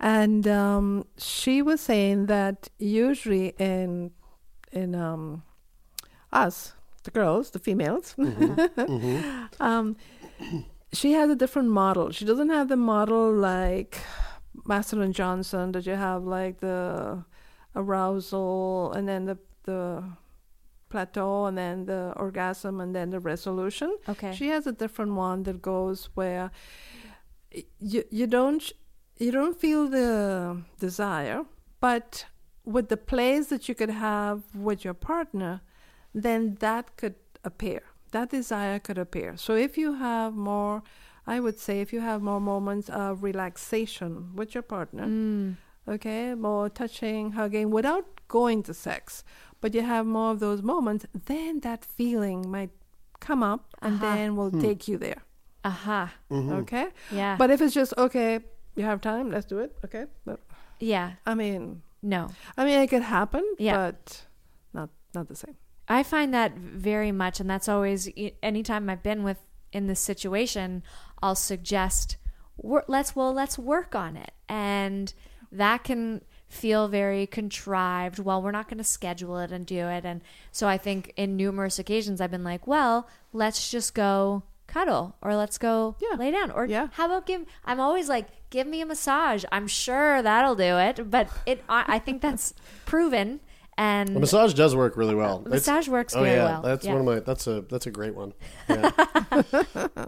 and 0.00 0.46
um, 0.48 1.04
she 1.18 1.60
was 1.62 1.80
saying 1.80 2.26
that 2.26 2.68
usually 2.78 3.48
in 3.58 4.12
in 4.72 4.94
um, 4.94 5.42
us, 6.32 6.72
the 7.04 7.10
girls, 7.10 7.50
the 7.50 7.58
females, 7.58 8.14
um, 9.60 9.96
she 10.92 11.12
has 11.12 11.30
a 11.30 11.36
different 11.36 11.68
model. 11.68 12.10
She 12.10 12.24
doesn't 12.24 12.50
have 12.50 12.68
the 12.68 12.76
model 12.76 13.32
like 13.32 13.98
Master 14.64 15.02
and 15.02 15.14
Johnson 15.14 15.72
that 15.72 15.86
you 15.86 15.94
have 15.94 16.24
like 16.24 16.60
the 16.60 17.24
arousal 17.74 18.92
and 18.92 19.06
then 19.06 19.26
the 19.26 19.38
the 19.64 20.02
plateau 20.96 21.46
and 21.48 21.56
then 21.62 21.76
the 21.92 22.02
orgasm 22.16 22.80
and 22.82 22.90
then 22.96 23.10
the 23.10 23.20
resolution. 23.32 23.90
Okay. 24.08 24.32
She 24.38 24.46
has 24.54 24.66
a 24.66 24.72
different 24.82 25.12
one 25.28 25.38
that 25.46 25.58
goes 25.72 25.98
where 26.18 26.50
you 27.92 28.02
you 28.18 28.26
don't 28.36 28.64
you 29.24 29.30
don't 29.38 29.56
feel 29.64 29.82
the 29.98 30.12
desire, 30.86 31.40
but 31.80 32.26
with 32.74 32.86
the 32.88 33.00
plays 33.12 33.44
that 33.52 33.62
you 33.68 33.74
could 33.80 33.94
have 34.10 34.38
with 34.68 34.84
your 34.86 34.98
partner, 35.10 35.60
then 36.24 36.56
that 36.66 36.84
could 37.00 37.16
appear. 37.44 37.82
That 38.10 38.30
desire 38.30 38.78
could 38.86 38.98
appear. 38.98 39.36
So 39.36 39.52
if 39.54 39.78
you 39.82 39.94
have 39.94 40.34
more, 40.52 40.82
I 41.26 41.36
would 41.44 41.58
say, 41.58 41.80
if 41.80 41.92
you 41.94 42.00
have 42.00 42.20
more 42.22 42.40
moments 42.40 42.88
of 42.88 43.22
relaxation 43.22 44.12
with 44.38 44.54
your 44.54 44.66
partner, 44.76 45.06
mm. 45.06 45.56
okay, 45.94 46.34
more 46.34 46.68
touching, 46.68 47.32
hugging, 47.32 47.70
without 47.70 48.06
going 48.28 48.62
to 48.64 48.74
sex, 48.74 49.24
but 49.66 49.74
you 49.74 49.82
have 49.82 50.06
more 50.06 50.30
of 50.30 50.38
those 50.38 50.62
moments, 50.62 51.06
then 51.26 51.58
that 51.60 51.84
feeling 51.84 52.48
might 52.48 52.70
come 53.18 53.42
up 53.42 53.74
and 53.82 53.94
Uh-huh. 53.96 54.14
then 54.14 54.36
will 54.36 54.52
take 54.52 54.86
you 54.86 54.96
there. 54.96 55.22
aha 55.64 56.12
Okay? 56.30 56.86
yeah 57.10 57.34
But 57.36 57.50
if 57.50 57.60
it's 57.60 57.74
just, 57.74 57.92
okay, 57.98 58.38
you 58.76 58.84
have 58.84 59.00
time, 59.00 59.26
let's 59.34 59.46
do 59.46 59.58
it, 59.58 59.70
okay? 59.84 60.04
But, 60.24 60.38
yeah 60.78 61.08
I 61.26 61.34
mean, 61.34 61.82
no 62.00 62.28
I 62.56 62.64
mean, 62.64 62.78
it 62.84 62.86
could 62.92 63.02
happen, 63.02 63.42
Yeah. 63.58 63.74
but 63.76 64.26
not 64.72 64.88
not 65.14 65.26
the 65.26 65.34
same. 65.34 65.56
I 65.88 66.02
find 66.04 66.32
that 66.34 66.52
very 66.56 67.10
much, 67.12 67.40
and 67.40 67.48
that's 67.50 67.68
always 67.68 68.08
anytime 68.42 68.88
I've 68.92 69.02
been 69.02 69.22
with 69.24 69.38
in 69.72 69.86
this 69.90 70.00
situation, 70.00 70.82
I'll 71.22 71.34
suggest 71.52 72.16
wor- 72.56 72.84
let's 72.86 73.16
well 73.16 73.32
let's 73.34 73.58
work 73.58 73.94
on 73.94 74.16
it, 74.16 74.32
and 74.48 75.12
that 75.50 75.82
can 75.88 76.22
feel 76.48 76.88
very 76.88 77.26
contrived. 77.26 78.18
Well, 78.18 78.40
we're 78.40 78.50
not 78.52 78.68
going 78.68 78.78
to 78.78 78.84
schedule 78.84 79.38
it 79.38 79.50
and 79.52 79.66
do 79.66 79.88
it, 79.88 80.04
and 80.04 80.20
so 80.52 80.68
I 80.68 80.78
think 80.78 81.12
in 81.16 81.36
numerous 81.36 81.78
occasions 81.78 82.20
I've 82.20 82.30
been 82.30 82.44
like, 82.44 82.66
well, 82.66 83.08
let's 83.32 83.70
just 83.70 83.94
go 83.94 84.42
cuddle 84.66 85.14
or 85.22 85.36
let's 85.36 85.58
go 85.58 85.94
Yeah. 86.00 86.16
lay 86.18 86.30
down 86.32 86.50
or 86.50 86.66
Yeah. 86.66 86.88
how 86.94 87.06
about 87.06 87.24
give 87.24 87.44
i'm 87.64 87.78
always 87.78 88.08
like 88.08 88.26
give 88.50 88.66
me 88.66 88.80
a 88.80 88.86
massage 88.86 89.44
i'm 89.52 89.68
sure 89.68 90.20
that'll 90.22 90.56
do 90.56 90.76
it 90.76 91.08
but 91.08 91.28
it 91.46 91.62
i, 91.68 91.84
I 91.86 91.98
think 92.00 92.20
that's 92.20 92.52
proven 92.84 93.38
and 93.78 94.08
The 94.08 94.20
massage 94.20 94.54
does 94.54 94.74
work 94.74 94.96
really 94.96 95.14
well. 95.14 95.40
It's- 95.46 95.52
Massage 95.52 95.88
works 95.88 96.14
oh, 96.14 96.22
very 96.22 96.36
yeah. 96.36 96.44
well, 96.44 96.62
That's 96.62 96.84
yeah. 96.86 96.92
one 96.92 97.00
of 97.00 97.06
my. 97.06 97.20
That's 97.20 97.46
a 97.46 97.60
that's 97.62 97.86
a 97.86 97.90
great 97.90 98.14
one. 98.14 98.32
Yeah. 98.68 98.90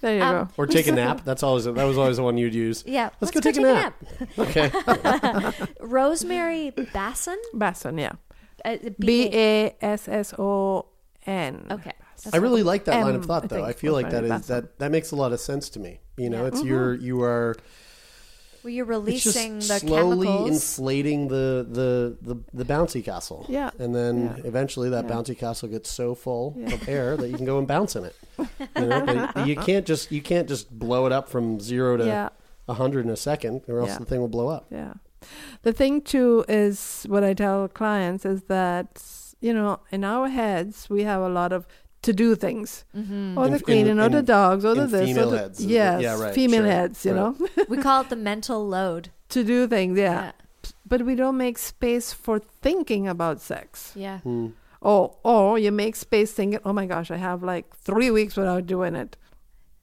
There 0.00 0.16
you 0.16 0.22
Um, 0.22 0.46
go. 0.46 0.48
or 0.56 0.66
take 0.66 0.86
a 0.86 0.92
nap. 1.02 1.22
That's 1.24 1.42
always 1.42 1.64
that 1.64 1.74
was 1.84 1.98
always 1.98 2.16
the 2.16 2.22
one 2.22 2.36
you'd 2.38 2.54
use. 2.54 2.82
Yeah, 2.86 3.10
Let's, 3.20 3.30
go, 3.32 3.40
take, 3.40 3.56
a 3.56 3.60
nap. 3.60 3.94
okay. 4.38 4.70
Rosemary 5.80 6.72
Basson. 6.76 7.36
Basson, 7.54 8.00
yeah. 8.00 8.12
Uh, 8.64 8.76
B 8.98 9.28
A 9.32 9.76
S 9.80 10.08
S 10.08 10.34
O 10.38 10.86
N. 11.26 11.66
Okay. 11.70 11.92
I 12.32 12.36
really 12.36 12.62
like 12.62 12.84
that 12.84 13.02
line 13.02 13.14
of 13.16 13.24
thought, 13.26 13.48
though. 13.48 13.56
think, 13.56 13.68
I 13.68 13.72
feel 13.72 13.92
like 13.92 14.10
that 14.10 14.24
is 14.24 14.46
that 14.46 14.78
that 14.78 14.90
makes 14.92 15.10
a 15.10 15.16
lot 15.16 15.32
of 15.32 15.40
sense 15.40 15.68
to 15.70 15.80
me. 15.80 16.00
You 16.16 16.30
know, 16.30 16.42
Yeah. 16.42 16.48
it's 16.48 16.62
your 16.62 16.94
you 16.94 17.22
are 17.22 17.56
Well, 18.62 18.70
you're 18.72 18.90
it's 19.08 19.24
just 19.24 19.36
releasing 19.36 19.54
the 19.58 19.78
slowly 19.80 20.26
chemicals. 20.26 20.50
inflating 20.50 21.28
the, 21.28 21.66
the 21.68 22.16
the 22.22 22.40
the 22.54 22.64
bouncy 22.64 23.04
castle. 23.04 23.44
Yeah. 23.48 23.70
and 23.78 23.94
then 23.94 24.34
Yeah. 24.36 24.42
eventually 24.44 24.88
that 24.90 25.06
bouncy 25.06 25.36
castle 25.36 25.68
gets 25.68 25.90
so 25.90 26.14
full 26.14 26.56
of 26.66 26.88
air 26.88 27.16
that 27.16 27.28
you 27.28 27.36
can 27.36 27.44
go 27.46 27.58
and 27.58 27.66
bounce 27.66 27.96
in 27.96 28.04
it. 28.04 28.16
You 28.76 28.86
know, 28.86 29.30
you 29.44 29.56
can't 29.56 29.86
just 29.86 30.10
you 30.12 30.22
can't 30.22 30.48
just 30.48 30.70
blow 30.70 31.06
it 31.06 31.12
up 31.12 31.28
from 31.28 31.60
zero 31.60 31.96
to 31.96 32.06
Yeah. 32.06 32.28
a 32.68 32.74
hundred 32.74 33.04
in 33.04 33.10
a 33.10 33.16
second, 33.16 33.62
or 33.68 33.80
else 33.80 33.90
Yeah. 33.90 33.98
the 33.98 34.04
thing 34.06 34.20
will 34.20 34.28
blow 34.28 34.48
up. 34.48 34.66
Yeah. 34.70 34.94
The 35.62 35.72
thing 35.72 36.00
too 36.02 36.44
is 36.48 37.04
what 37.08 37.22
I 37.24 37.34
tell 37.34 37.68
clients 37.68 38.24
is 38.24 38.42
that 38.44 39.02
you 39.40 39.52
know 39.52 39.80
in 39.90 40.04
our 40.04 40.28
heads 40.28 40.88
we 40.90 41.02
have 41.04 41.20
a 41.20 41.28
lot 41.28 41.52
of 41.52 41.66
to 42.02 42.12
do 42.12 42.34
things, 42.34 42.84
Mm-hmm. 42.96 43.38
or 43.38 43.46
In- 43.46 43.52
the 43.52 43.60
cleaning, 43.60 43.98
or 44.00 44.06
in- 44.06 44.12
the 44.12 44.22
dogs, 44.22 44.64
or 44.64 44.74
the 44.74 44.86
this, 44.86 45.06
female 45.08 45.28
or 45.28 45.30
the 45.30 45.38
heads. 45.38 45.64
yes, 45.64 46.02
Yeah, 46.02 46.20
right, 46.20 46.34
female 46.34 46.62
sure, 46.62 46.70
heads. 46.70 47.04
You 47.04 47.12
right. 47.14 47.40
know, 47.40 47.64
we 47.68 47.76
call 47.78 48.00
it 48.02 48.08
the 48.08 48.16
mental 48.16 48.66
load. 48.68 49.10
to 49.30 49.42
do 49.44 49.66
things. 49.66 49.98
Yeah. 49.98 50.22
Yeah. 50.24 50.32
but 50.86 51.02
we 51.02 51.14
don't 51.14 51.36
make 51.36 51.58
space 51.58 52.12
for 52.12 52.38
thinking 52.38 53.08
about 53.08 53.40
sex. 53.40 53.92
Yeah. 53.96 54.18
Hmm. 54.20 54.48
Or 54.80 55.16
or 55.22 55.58
you 55.58 55.72
make 55.72 55.96
space 55.96 56.32
thinking, 56.32 56.60
oh 56.64 56.72
my 56.72 56.86
gosh, 56.86 57.10
I 57.10 57.16
have 57.16 57.42
like 57.42 57.66
three 57.76 58.10
weeks 58.10 58.36
without 58.36 58.66
doing 58.66 58.94
it. 58.96 59.16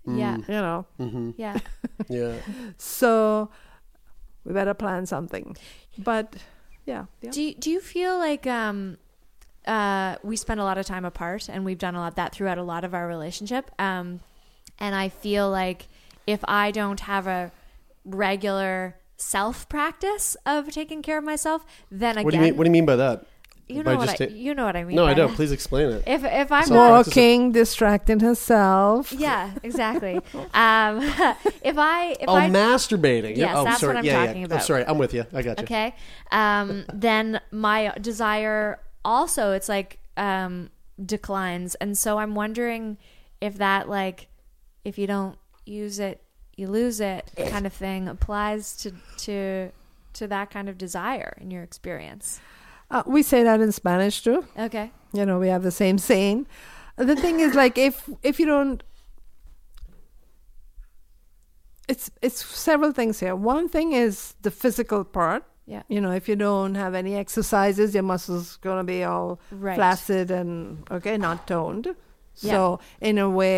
Yeah. 0.06 0.38
You 0.48 0.62
know, 0.66 0.86
Mm-hmm. 1.00 1.30
Yeah. 1.38 1.58
Yeah. 2.10 2.36
so 2.78 3.50
we 4.46 4.54
better 4.54 4.74
plan 4.74 5.06
something. 5.06 5.56
But 5.98 6.36
yeah, 6.86 7.06
yeah. 7.22 7.32
Do 7.32 7.42
you, 7.42 7.54
do 7.56 7.70
you 7.72 7.80
feel 7.82 8.18
like 8.18 8.46
um 8.48 8.98
uh 9.68 10.16
we 10.24 10.36
spend 10.36 10.60
a 10.60 10.64
lot 10.64 10.78
of 10.78 10.86
time 10.86 11.06
apart 11.06 11.50
and 11.50 11.66
we've 11.66 11.78
done 11.78 11.96
a 11.96 12.00
lot 12.00 12.08
of 12.10 12.16
that 12.16 12.34
throughout 12.34 12.58
a 12.58 12.64
lot 12.64 12.84
of 12.84 12.94
our 12.94 13.08
relationship 13.08 13.70
um 13.80 14.20
and 14.80 14.96
I 14.96 15.10
feel 15.10 15.50
like 15.50 15.88
if 16.26 16.40
I 16.48 16.72
don't 16.72 17.02
have 17.02 17.28
a 17.28 17.52
regular 18.06 18.96
self 19.18 19.68
practice 19.70 20.38
of 20.46 20.70
taking 20.72 21.02
care 21.02 21.18
of 21.18 21.24
myself 21.24 21.66
then 21.92 22.14
again 22.18 22.26
What 22.26 22.32
do 22.32 22.38
you 22.38 22.44
mean? 22.44 22.58
What 22.58 22.64
do 22.64 22.70
you 22.70 22.74
mean 22.74 22.86
by 22.86 22.96
that? 22.96 23.26
you 23.72 23.84
by 23.84 23.94
know 23.94 24.00
what 24.00 24.10
I, 24.10 24.16
ta- 24.16 24.34
you 24.34 24.56
know 24.56 24.66
what 24.66 24.76
I 24.76 24.84
mean 24.84 24.96
No, 24.96 25.06
I 25.06 25.14
don't. 25.14 25.28
that. 25.30 25.36
Please 25.36 25.52
explain 25.52 25.90
it. 25.92 26.04
if 26.08 26.24
if 26.24 26.52
I'm 26.52 26.66
So- 26.66 26.74
not 26.74 26.90
practice 27.04 27.16
Walking, 27.16 27.52
distracting 27.52 28.20
herself. 28.22 29.14
yeah 29.14 29.52
exactly 29.62 30.16
um 30.56 31.02
if 31.62 31.78
I 31.78 32.16
if 32.20 32.28
oh, 32.28 32.34
I 32.36 32.50
masturbating. 32.50 33.38
Yes, 33.38 33.54
oh, 33.56 33.66
that's 33.66 33.82
sorry. 33.82 33.94
what 33.94 34.00
I'm 34.00 34.06
yeah, 34.06 34.26
talking 34.26 34.42
yeah. 34.42 34.46
about. 34.48 34.62
Oh, 34.62 34.64
sorry, 34.64 34.86
I'm 34.88 34.98
with 34.98 35.14
you. 35.14 35.26
I 35.34 35.42
got 35.44 35.60
you. 35.60 35.64
okay 35.66 35.94
um 36.32 36.86
then 36.94 37.42
my 37.52 37.94
desire 38.02 38.80
also 39.06 39.52
it's 39.54 39.70
like 39.70 40.00
um 40.18 40.70
declines 41.06 41.76
and 41.76 41.98
so 41.98 42.18
i'm 42.20 42.36
wondering 42.36 42.98
if 43.42 43.58
that 43.58 43.88
like 43.90 44.28
if 44.84 44.98
you 44.98 45.08
don't 45.08 45.38
use 45.66 46.00
it 46.00 46.22
you 46.58 46.68
lose 46.68 47.00
it 47.00 47.32
kind 47.50 47.66
of 47.66 47.72
thing 47.74 48.08
applies 48.08 48.76
to 48.76 48.92
to 49.18 49.72
to 50.14 50.28
that 50.28 50.50
kind 50.50 50.68
of 50.68 50.78
desire 50.78 51.38
in 51.40 51.50
your 51.52 51.64
experience 51.64 52.40
Uh, 52.92 53.04
we 53.06 53.22
say 53.22 53.44
that 53.44 53.62
in 53.62 53.72
Spanish 53.72 54.24
too. 54.24 54.46
okay 54.58 54.92
You 55.14 55.26
know, 55.26 55.38
we 55.40 55.48
have 55.50 55.62
the 55.64 55.72
same 55.72 55.98
saying. 56.00 56.48
The 56.98 57.16
thing 57.16 57.40
is, 57.40 57.54
like, 57.56 57.78
if 57.78 58.10
if 58.24 58.40
you 58.40 58.46
don't, 58.48 58.84
it's 61.88 62.12
it's 62.22 62.44
several 62.46 62.92
things 62.92 63.20
here. 63.20 63.36
One 63.36 63.68
thing 63.70 63.94
is 63.94 64.36
the 64.42 64.52
physical 64.52 65.04
part. 65.04 65.44
Yeah 65.74 65.84
You 65.94 66.00
know, 66.04 66.12
if 66.20 66.26
you 66.30 66.36
don't 66.36 66.76
have 66.76 66.94
any 67.04 67.14
exercises, 67.24 67.88
your 67.98 68.08
muscles 68.14 68.46
gonna 68.66 68.84
be 68.96 69.00
all 69.12 69.30
Right. 69.68 69.76
flaccid 69.80 70.28
and 70.40 70.54
okay, 70.98 71.16
not 71.18 71.38
ah. 71.42 71.46
toned. 71.52 71.86
So 72.34 72.80
in 73.10 73.18
a 73.18 73.30
way, 73.42 73.58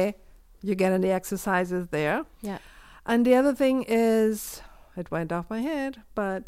you're 0.66 0.82
getting 0.84 1.02
the 1.08 1.14
exercises 1.20 1.84
there. 1.98 2.20
yeah 2.50 2.60
And 3.06 3.26
the 3.28 3.36
other 3.40 3.54
thing 3.62 3.78
is, 3.88 4.62
it 5.02 5.08
went 5.16 5.32
off 5.32 5.46
my 5.50 5.62
head, 5.72 5.94
but 6.16 6.44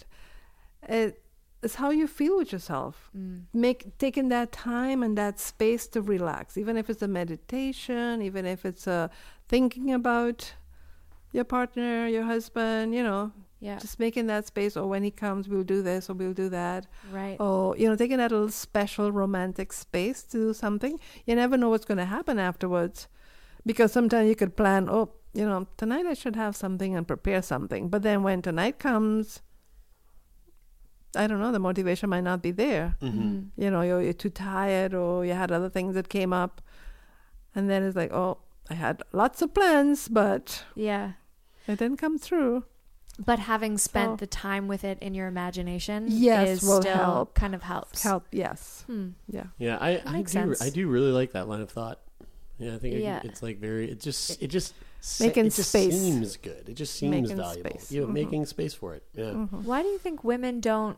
it 1.00 1.12
is 1.66 1.76
how 1.76 1.90
you 2.00 2.08
feel 2.08 2.36
with 2.40 2.52
yourself. 2.56 2.96
Mm. 3.18 3.44
Make 3.54 3.80
taking 3.98 4.30
that 4.30 4.50
time 4.52 5.00
and 5.06 5.18
that 5.18 5.40
space 5.40 5.84
to 5.94 6.00
relax, 6.16 6.58
even 6.58 6.78
if 6.82 6.86
it's 6.92 7.02
a 7.02 7.08
meditation, 7.22 8.22
even 8.22 8.46
if 8.46 8.66
it's 8.70 8.86
a 8.88 9.10
thinking 9.48 9.88
about 9.94 10.54
your 11.32 11.46
partner, 11.46 12.08
your 12.16 12.24
husband, 12.34 12.94
you 12.98 13.04
know, 13.10 13.32
Yeah. 13.64 13.80
Just 13.80 13.98
making 13.98 14.28
that 14.28 14.46
space, 14.46 14.76
or 14.76 14.86
when 14.88 15.04
he 15.04 15.12
comes, 15.12 15.48
we'll 15.48 15.64
do 15.76 15.82
this 15.82 16.10
or 16.10 16.14
we'll 16.14 16.34
do 16.34 16.50
that. 16.50 16.86
Right. 17.12 17.38
Or, 17.40 17.78
you 17.78 17.88
know, 17.88 17.96
taking 17.96 18.18
that 18.18 18.32
little 18.32 18.50
special 18.52 19.10
romantic 19.12 19.72
space 19.72 20.22
to 20.32 20.38
do 20.38 20.54
something. 20.54 21.00
You 21.26 21.36
never 21.36 21.56
know 21.56 21.70
what's 21.70 21.86
going 21.86 21.98
to 22.00 22.06
happen 22.18 22.38
afterwards. 22.40 23.08
Because 23.66 23.94
sometimes 23.94 24.28
you 24.28 24.36
could 24.36 24.58
plan, 24.58 24.90
oh, 24.90 25.12
you 25.34 25.46
know, 25.48 25.68
tonight 25.78 26.06
I 26.06 26.14
should 26.14 26.36
have 26.36 26.56
something 26.58 26.94
and 26.98 27.08
prepare 27.08 27.42
something. 27.42 27.88
But 27.88 28.02
then 28.04 28.22
when 28.22 28.42
tonight 28.42 28.80
comes, 28.80 29.42
I 31.16 31.28
don't 31.28 31.40
know, 31.40 31.54
the 31.54 31.60
motivation 31.60 32.10
might 32.10 32.26
not 32.26 32.42
be 32.42 32.52
there. 32.52 32.98
Mm-hmm. 33.02 33.62
You 33.64 33.72
know, 33.72 33.82
you're, 33.82 34.02
you're 34.02 34.14
too 34.26 34.30
tired 34.30 34.94
or 34.94 35.26
you 35.26 35.32
had 35.34 35.52
other 35.54 35.70
things 35.70 35.96
that 35.96 36.10
came 36.10 36.34
up. 36.34 36.62
And 37.56 37.70
then 37.70 37.84
it's 37.84 37.96
like, 37.96 38.12
oh, 38.12 38.40
I 38.70 38.74
had 38.74 39.02
lots 39.14 39.42
of 39.42 39.54
plans, 39.54 40.10
but 40.10 40.66
Yeah. 40.76 41.14
it 41.68 41.80
didn't 41.80 41.98
come 41.98 42.18
through. 42.18 42.66
But 43.20 43.38
having 43.40 43.78
spent 43.78 44.14
So- 44.14 44.16
the 44.18 44.28
time 44.28 44.68
with 44.68 44.84
it 44.84 44.98
in 45.00 45.14
your 45.14 45.28
imagination 45.28 46.06
Yes, 46.10 46.48
is 46.50 46.64
will 46.64 46.82
still 46.82 46.96
help. 46.96 47.36
kind 47.36 47.54
of 47.54 47.62
helps. 47.62 48.02
Help, 48.02 48.26
yes. 48.32 48.84
Hmm. 48.88 49.10
Yeah. 49.28 49.46
Yeah, 49.60 49.78
I, 49.80 50.02
I 50.06 50.22
do. 50.24 50.28
sense. 50.28 50.62
I 50.62 50.70
do 50.70 50.88
really 50.88 51.12
like 51.12 51.34
that 51.34 51.48
line 51.48 51.62
of 51.62 51.70
thought. 51.70 52.00
Yeah, 52.58 52.74
I 52.76 52.78
think 52.80 52.96
it- 52.96 53.26
it's 53.26 53.44
like 53.44 53.60
very. 53.60 53.92
It 53.92 54.00
just. 54.00 54.42
It 54.42 54.48
just. 54.48 54.74
Making 55.20 55.48
it 55.48 55.54
just 55.54 55.70
space. 55.70 55.94
seems 56.00 56.38
good. 56.38 56.70
It 56.70 56.76
just 56.76 56.96
seems 56.96 57.12
Making 57.12 57.38
valuable. 57.38 57.70
space. 57.72 57.92
You 57.92 58.02
know, 58.02 58.08
Mhm. 58.08 58.14
making 58.14 58.46
space 58.46 58.74
for 58.74 58.94
it. 58.96 59.04
Yeah. 59.14 59.34
Why 59.34 59.82
do 59.82 59.90
you 59.90 59.98
think 60.00 60.24
women 60.24 60.62
don't 60.62 60.98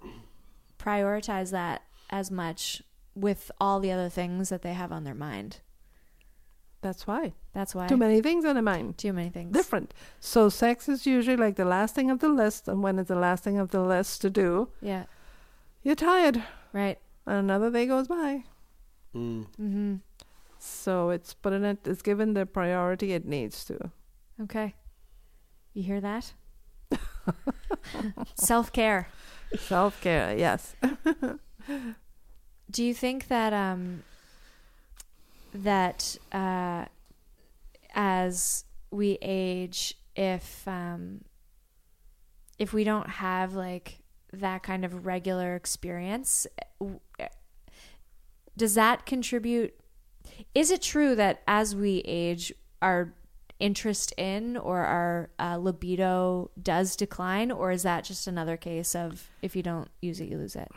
prioritize 0.77 1.51
that 1.51 1.81
as 2.09 2.29
much 2.29 2.83
with 3.15 3.49
all 3.59 3.79
the 3.79 3.91
other 3.91 4.09
things 4.09 4.49
that 4.49 4.61
they 4.61 4.73
have 4.73 4.91
on 4.91 5.05
their 5.05 5.15
mind? 5.15 5.57
That's 6.85 7.07
why. 7.07 7.33
That's 7.53 7.73
why. 7.73 7.87
Too 7.87 7.97
many 7.97 8.21
things 8.21 8.45
on 8.45 8.53
the 8.55 8.61
mind. 8.61 8.99
Too 8.99 9.11
many 9.11 9.29
things. 9.29 9.51
Different. 9.51 9.91
So 10.19 10.49
sex 10.49 10.87
is 10.87 11.07
usually 11.07 11.35
like 11.35 11.55
the 11.55 11.65
last 11.65 11.95
thing 11.95 12.11
of 12.11 12.19
the 12.19 12.29
list, 12.29 12.67
and 12.67 12.83
when 12.83 12.99
it's 12.99 13.07
the 13.07 13.15
last 13.15 13.43
thing 13.43 13.57
of 13.57 13.71
the 13.71 13.81
list 13.81 14.21
to 14.21 14.29
do, 14.29 14.69
Yeah. 14.81 15.05
you're 15.81 15.95
tired. 15.95 16.43
Right. 16.73 16.99
And 17.25 17.37
another 17.39 17.71
day 17.71 17.87
goes 17.87 18.07
by. 18.07 18.43
Mm. 19.15 19.47
Mm-hmm. 19.59 19.95
So 20.59 21.09
it's 21.09 21.33
putting 21.33 21.63
it, 21.63 21.79
it's 21.87 22.03
given 22.03 22.35
the 22.35 22.45
priority 22.45 23.13
it 23.13 23.25
needs 23.25 23.65
to. 23.65 23.89
Okay. 24.43 24.75
You 25.73 25.81
hear 25.81 26.01
that? 26.01 26.33
Self 28.35 28.71
care. 28.71 29.07
Self 29.57 29.99
care, 30.01 30.37
yes. 30.37 30.75
Do 32.71 32.83
you 32.83 32.93
think 32.93 33.27
that 33.29 33.53
um 33.53 34.03
that 35.63 36.17
uh 36.31 36.85
as 37.93 38.65
we 38.91 39.17
age 39.21 39.95
if 40.15 40.67
um 40.67 41.21
if 42.59 42.73
we 42.73 42.83
don't 42.83 43.09
have 43.09 43.53
like 43.53 43.99
that 44.33 44.63
kind 44.63 44.83
of 44.83 45.05
regular 45.05 45.55
experience 45.55 46.45
does 48.57 48.75
that 48.75 49.05
contribute 49.05 49.73
is 50.53 50.71
it 50.71 50.81
true 50.81 51.15
that 51.15 51.41
as 51.47 51.75
we 51.75 52.01
age 52.05 52.51
our 52.81 53.13
interest 53.59 54.13
in 54.17 54.57
or 54.57 54.79
our 54.79 55.29
uh, 55.39 55.57
libido 55.57 56.51
does 56.61 56.95
decline 56.95 57.51
or 57.51 57.71
is 57.71 57.83
that 57.83 58.03
just 58.03 58.27
another 58.27 58.57
case 58.57 58.93
of 58.93 59.29
if 59.41 59.55
you 59.55 59.63
don't 59.63 59.89
use 60.01 60.19
it 60.19 60.29
you 60.29 60.37
lose 60.37 60.55
it 60.55 60.69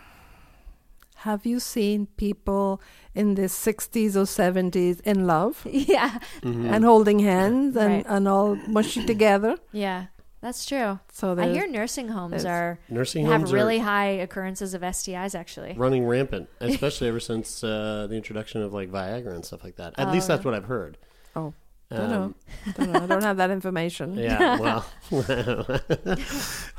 Have 1.22 1.44
you 1.44 1.58
seen 1.60 2.06
people 2.16 2.80
in 3.14 3.34
their 3.34 3.48
60s 3.48 4.14
or 4.14 4.26
70s 4.26 5.00
in 5.00 5.26
love 5.26 5.66
yeah 5.94 6.18
and 6.42 6.84
holding 6.84 7.18
hands 7.18 7.76
and, 7.76 7.92
Right. 7.94 8.06
and 8.08 8.28
all 8.28 8.54
mushy 8.68 9.04
together? 9.04 9.56
Yeah, 9.72 10.06
that's 10.40 10.64
true. 10.64 11.00
So 11.10 11.36
I 11.36 11.48
hear 11.48 11.66
nursing 11.66 12.08
homes 12.08 12.44
are 12.44 12.78
Nursing 12.88 13.26
have 13.26 13.40
homes 13.40 13.52
are- 13.52 13.56
really 13.56 13.78
high 13.80 14.10
occurrences 14.26 14.74
of 14.74 14.82
STIs. 14.82 15.34
Actually, 15.34 15.74
running 15.76 16.06
rampant, 16.06 16.48
especially 16.60 17.08
ever 17.08 17.20
since 17.20 17.64
uh, 17.64 18.06
the 18.08 18.14
introduction 18.14 18.62
of 18.62 18.72
like 18.72 18.88
Viagra 18.90 19.34
and 19.34 19.44
stuff 19.44 19.64
like 19.64 19.76
that. 19.76 19.94
At 19.98 20.08
Oh, 20.08 20.12
least 20.12 20.28
that's 20.28 20.44
what 20.44 20.54
I've 20.54 20.66
heard. 20.66 20.98
Oh, 21.34 21.52
don't 21.96 22.10
know. 22.10 22.22
Um, 22.22 22.34
don't 22.76 22.92
know. 22.92 23.00
I 23.00 23.06
don't 23.06 23.22
have 23.22 23.36
that 23.38 23.50
information. 23.50 24.14
Yeah, 24.14 24.58
well, 24.60 24.84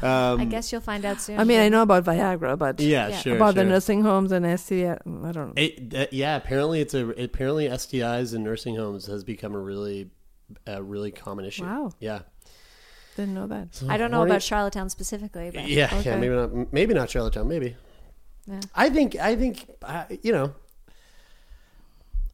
um, 0.01 0.39
I 0.41 0.45
guess 0.49 0.71
you'll 0.71 0.81
find 0.81 1.03
out 1.05 1.19
soon. 1.21 1.39
I 1.39 1.43
mean, 1.43 1.59
I 1.59 1.69
know 1.69 1.81
about 1.81 2.03
Viagra, 2.05 2.57
but 2.57 2.79
yeah, 2.79 3.07
Yeah. 3.09 3.17
sure. 3.17 3.35
about 3.35 3.55
the 3.55 3.63
nursing 3.63 4.03
homes 4.03 4.31
and 4.31 4.45
STI, 4.59 4.91
I 4.93 4.95
don't 5.31 5.35
know. 5.35 5.53
It, 5.55 5.93
uh, 5.95 6.05
yeah, 6.11 6.35
apparently 6.35 6.81
it's 6.81 6.93
a 6.93 7.07
apparently 7.09 7.67
STIs 7.67 8.33
in 8.35 8.43
nursing 8.43 8.75
homes 8.75 9.07
has 9.07 9.23
become 9.23 9.55
a 9.55 9.59
really 9.59 10.09
a 10.67 10.81
really 10.81 11.11
common 11.11 11.45
issue. 11.45 11.63
Wow. 11.63 11.91
Yeah. 11.99 12.19
Didn't 13.15 13.33
know 13.33 13.47
that. 13.47 13.81
I 13.89 13.97
don't 13.97 14.11
know 14.11 14.23
about 14.23 14.41
Charlottetown 14.41 14.89
specifically, 14.89 15.51
but 15.53 15.67
Yeah, 15.67 15.85
Okay. 15.91 16.11
yeah, 16.11 16.17
maybe 16.17 16.35
not. 16.35 16.73
Maybe 16.73 16.93
not 16.93 17.09
Charlottetown. 17.09 17.47
Maybe. 17.47 17.75
Yeah. 18.47 18.61
I 18.75 18.89
think. 18.89 19.15
I 19.15 19.35
think. 19.35 19.69
Uh, 19.81 20.05
you 20.23 20.31
know. 20.31 20.53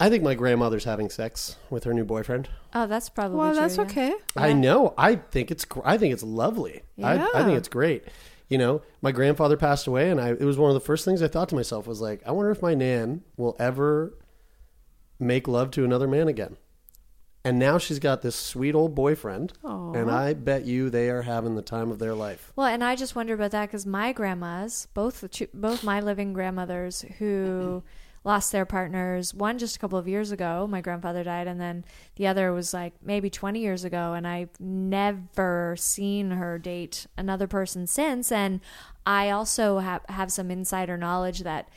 I 0.05 0.09
think 0.09 0.23
my 0.23 0.35
grandmother's 0.35 0.83
having 0.83 1.09
sex 1.09 1.55
with 1.69 1.83
her 1.85 1.93
new 1.93 2.05
boyfriend. 2.05 2.47
oh, 2.73 2.85
that's 2.85 3.09
probably 3.09 3.37
Well, 3.37 3.51
true, 3.53 3.59
that's 3.61 3.77
yeah. 3.77 3.83
okay. 3.83 4.13
I 4.35 4.53
know. 4.53 4.93
I 4.97 5.15
think 5.15 5.49
it's. 5.49 5.65
gr- 5.65 5.79
I 5.83 5.97
think 5.97 6.13
it's 6.13 6.23
lovely. 6.23 6.83
I, 7.03 7.17
I 7.33 7.43
think 7.43 7.57
it's 7.57 7.67
great. 7.69 8.03
You 8.49 8.59
know, 8.59 8.83
my 9.01 9.11
grandfather 9.11 9.57
passed 9.57 9.87
away, 9.87 10.11
and 10.11 10.21
I. 10.21 10.29
It 10.29 10.41
was 10.41 10.57
one 10.57 10.69
of 10.69 10.75
the 10.75 10.79
first 10.85 11.05
things 11.05 11.23
I 11.23 11.27
thought 11.27 11.49
to 11.49 11.55
myself 11.55 11.87
was 11.87 12.01
like, 12.01 12.21
I 12.27 12.31
wonder 12.31 12.51
if 12.51 12.61
my 12.61 12.75
nan 12.75 13.23
will 13.37 13.55
ever 13.59 14.13
make 15.19 15.47
love 15.47 15.71
to 15.71 15.83
another 15.83 16.07
man 16.07 16.27
again. 16.27 16.57
And 17.43 17.59
now 17.59 17.77
she's 17.77 17.99
got 17.99 18.23
this 18.23 18.35
sweet 18.35 18.73
old 18.73 18.95
boyfriend, 18.95 19.53
and 19.63 20.09
I 20.09 20.33
bet 20.33 20.65
you 20.65 20.89
they 20.89 21.09
are 21.09 21.21
having 21.21 21.55
the 21.55 21.61
time 21.61 21.91
of 21.91 21.99
their 21.99 22.15
life. 22.15 22.51
Well, 22.55 22.65
and 22.67 22.83
I 22.83 22.95
just 22.95 23.15
wonder 23.15 23.35
about 23.35 23.51
that 23.51 23.67
because 23.67 23.85
my 23.85 24.13
grandmas, 24.13 24.87
both 24.95 25.21
the 25.21 25.27
two- 25.27 25.47
both 25.53 25.83
my 25.83 25.99
living 25.99 26.33
grandmothers, 26.33 27.05
who 27.19 27.83
lost 28.25 28.51
their 28.51 28.65
partners, 28.65 29.33
one 29.33 29.57
just 29.57 29.75
a 29.77 29.79
couple 29.79 29.97
of 29.97 30.07
years 30.07 30.31
ago, 30.31 30.67
my 30.67 30.81
grandfather 30.81 31.23
died, 31.23 31.47
and 31.47 31.61
then 31.61 31.85
the 32.15 32.27
other 32.27 32.51
was 32.51 32.73
like 32.73 32.93
maybe 33.01 33.29
twenty 33.29 33.59
years 33.61 33.83
ago, 33.85 34.13
and 34.13 34.27
I've 34.27 34.59
never 34.59 35.75
seen 35.77 36.31
her 36.31 36.57
date 36.59 37.07
another 37.17 37.47
person 37.47 37.87
since. 37.87 38.31
And 38.31 38.59
I 39.05 39.29
also 39.29 39.77
have 39.79 40.01
have 40.09 40.31
some 40.31 40.51
insider 40.51 40.97
knowledge 40.97 41.41
that 41.41 41.69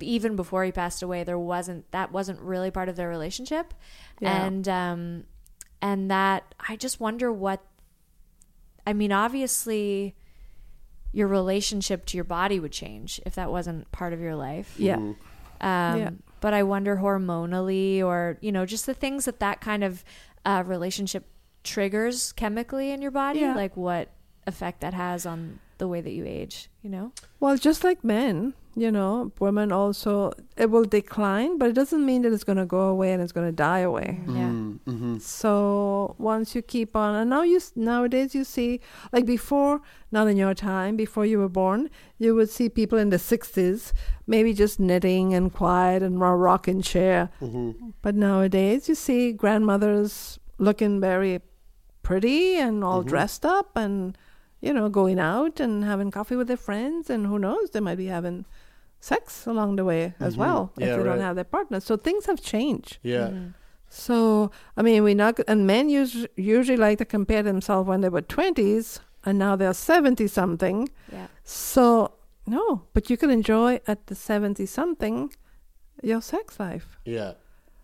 even 0.00 0.36
before 0.36 0.64
he 0.64 0.72
passed 0.72 1.02
away, 1.02 1.22
there 1.22 1.38
wasn't 1.38 1.90
that 1.92 2.10
wasn't 2.12 2.40
really 2.40 2.70
part 2.70 2.88
of 2.88 2.96
their 2.96 3.08
relationship, 3.08 3.72
Yeah. 4.20 4.44
and 4.44 4.68
um, 4.68 5.24
and 5.80 6.10
that 6.10 6.54
I 6.68 6.76
just 6.76 6.98
wonder 6.98 7.32
what 7.32 7.62
I 8.86 8.92
mean, 8.92 9.12
obviously, 9.12 10.16
your 11.12 11.28
relationship 11.28 12.06
to 12.06 12.16
your 12.16 12.24
body 12.24 12.58
would 12.58 12.72
change 12.72 13.20
if 13.24 13.36
that 13.36 13.52
wasn't 13.52 13.90
part 13.92 14.12
of 14.12 14.18
your 14.20 14.34
life. 14.34 14.74
Yeah. 14.76 15.12
Um, 15.62 15.98
Yeah. 15.98 16.10
But 16.40 16.54
I 16.54 16.64
wonder 16.64 16.96
hormonally, 16.96 18.02
or 18.02 18.36
you 18.40 18.50
know, 18.50 18.66
just 18.66 18.84
the 18.86 18.94
things 18.94 19.26
that 19.26 19.38
that 19.40 19.60
kind 19.60 19.84
of 19.84 20.04
uh, 20.44 20.64
relationship 20.66 21.24
triggers 21.62 22.32
chemically 22.32 22.90
in 22.90 23.00
your 23.00 23.12
body, 23.12 23.40
Yeah. 23.40 23.54
like 23.54 23.76
what 23.76 24.08
effect 24.46 24.80
that 24.80 24.92
has 24.94 25.24
on 25.24 25.60
the 25.78 25.86
way 25.86 26.00
that 26.00 26.10
you 26.10 26.24
age. 26.26 26.68
You 26.82 26.90
know? 26.90 27.12
Well, 27.38 27.56
just 27.56 27.84
like 27.84 28.02
men, 28.02 28.54
you 28.74 28.90
know, 28.90 29.32
women 29.38 29.70
also, 29.70 30.32
it 30.56 30.70
will 30.70 30.84
decline, 30.84 31.58
but 31.58 31.68
it 31.68 31.74
doesn't 31.74 32.04
mean 32.04 32.22
that 32.22 32.32
it's 32.32 32.44
going 32.44 32.56
to 32.58 32.64
go 32.64 32.88
away 32.88 33.12
and 33.12 33.22
it's 33.22 33.32
going 33.32 33.46
to 33.46 33.52
die 33.52 33.80
away. 33.80 34.20
Mm-hmm. 34.22 34.36
Yeah. 34.36 34.92
Mm-hmm. 34.92 35.18
So 35.18 36.16
once 36.18 36.54
you 36.54 36.62
keep 36.62 36.96
on, 36.96 37.14
and 37.14 37.28
now 37.28 37.42
you 37.42 37.60
nowadays 37.76 38.34
you 38.34 38.44
see, 38.44 38.80
like 39.12 39.26
before, 39.26 39.82
not 40.10 40.26
in 40.26 40.36
your 40.36 40.54
time, 40.54 40.96
before 40.96 41.26
you 41.26 41.38
were 41.38 41.50
born, 41.50 41.90
you 42.18 42.34
would 42.34 42.48
see 42.48 42.68
people 42.68 42.98
in 42.98 43.10
the 43.10 43.18
sixties, 43.18 43.92
maybe 44.26 44.54
just 44.54 44.80
knitting 44.80 45.34
and 45.34 45.52
quiet 45.52 46.02
and 46.02 46.16
a 46.16 46.26
rocking 46.26 46.80
chair. 46.80 47.30
Mm-hmm. 47.42 47.90
But 48.00 48.14
nowadays 48.14 48.88
you 48.88 48.94
see 48.94 49.32
grandmothers 49.32 50.38
looking 50.58 51.00
very 51.00 51.40
pretty 52.02 52.56
and 52.56 52.82
all 52.82 53.00
mm-hmm. 53.00 53.08
dressed 53.10 53.44
up 53.44 53.76
and 53.76 54.16
you 54.60 54.72
know 54.72 54.88
going 54.88 55.18
out 55.18 55.60
and 55.60 55.84
having 55.84 56.10
coffee 56.10 56.36
with 56.36 56.48
their 56.48 56.56
friends 56.56 57.10
and 57.10 57.26
who 57.26 57.38
knows 57.38 57.70
they 57.70 57.80
might 57.80 57.98
be 57.98 58.06
having 58.06 58.44
sex 59.10 59.46
along 59.52 59.70
the 59.76 59.84
way 59.84 60.14
as 60.20 60.34
well 60.42 60.60
if 60.78 60.86
Yeah, 60.86 60.96
they 60.96 61.02
don't 61.10 61.20
have 61.28 61.36
their 61.40 61.50
partner 61.56 61.78
so 61.80 61.96
things 61.96 62.26
have 62.30 62.40
changed 62.54 62.92
Yeah. 63.02 63.30
so, 63.88 64.14
I 64.78 64.80
mean, 64.86 65.02
we 65.04 65.12
not 65.14 65.34
and 65.52 65.66
men 65.66 65.84
us- 66.02 66.26
usually 66.36 66.78
like 66.86 66.98
to 66.98 67.04
compare 67.16 67.42
themselves 67.42 67.86
when 67.90 68.00
they 68.02 68.08
were 68.16 68.22
twenties, 68.36 69.00
and 69.26 69.34
now 69.38 69.52
they're 69.56 69.74
seventy 69.92 70.26
something. 70.40 70.78
Yeah. 71.12 71.26
So, 71.44 71.86
no, 72.46 72.64
but 72.94 73.10
you 73.10 73.16
can 73.22 73.30
enjoy 73.30 73.70
at 73.92 73.98
the 74.06 74.14
seventy 74.14 74.66
something 74.66 75.16
your 76.02 76.22
sex 76.22 76.58
life, 76.58 76.86
Yeah. 77.04 77.32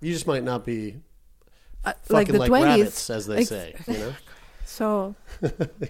You 0.01 0.13
just 0.17 0.27
might 0.33 0.45
not 0.45 0.65
be 0.65 0.81
uh, 1.85 1.93
like 2.09 2.29
the 2.29 2.39
like, 2.39 2.49
twenties. 2.49 2.79
rabbits, 2.79 3.11
as 3.11 3.27
they 3.27 3.39
Ex- 3.39 3.49
say. 3.49 3.75
You 3.87 3.99
know. 4.03 4.13
So, 4.79 5.15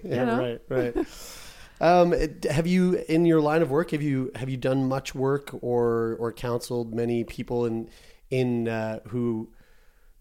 yeah. 0.04 0.24
know? 0.24 0.38
Right. 0.44 0.60
Right. 0.68 0.94
Um, 1.80 2.12
have 2.50 2.66
you, 2.66 3.04
in 3.08 3.24
your 3.24 3.40
line 3.40 3.62
of 3.62 3.70
work, 3.70 3.92
have 3.92 4.02
you 4.02 4.30
have 4.34 4.48
you 4.48 4.56
done 4.56 4.88
much 4.88 5.14
work 5.14 5.50
or 5.62 6.16
or 6.18 6.32
counseled 6.32 6.94
many 6.94 7.24
people 7.24 7.66
in 7.66 7.88
in 8.30 8.68
uh, 8.68 9.00
who 9.08 9.50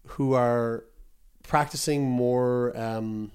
who 0.06 0.34
are 0.34 0.84
practicing 1.42 2.08
more 2.08 2.76
um, 2.78 3.30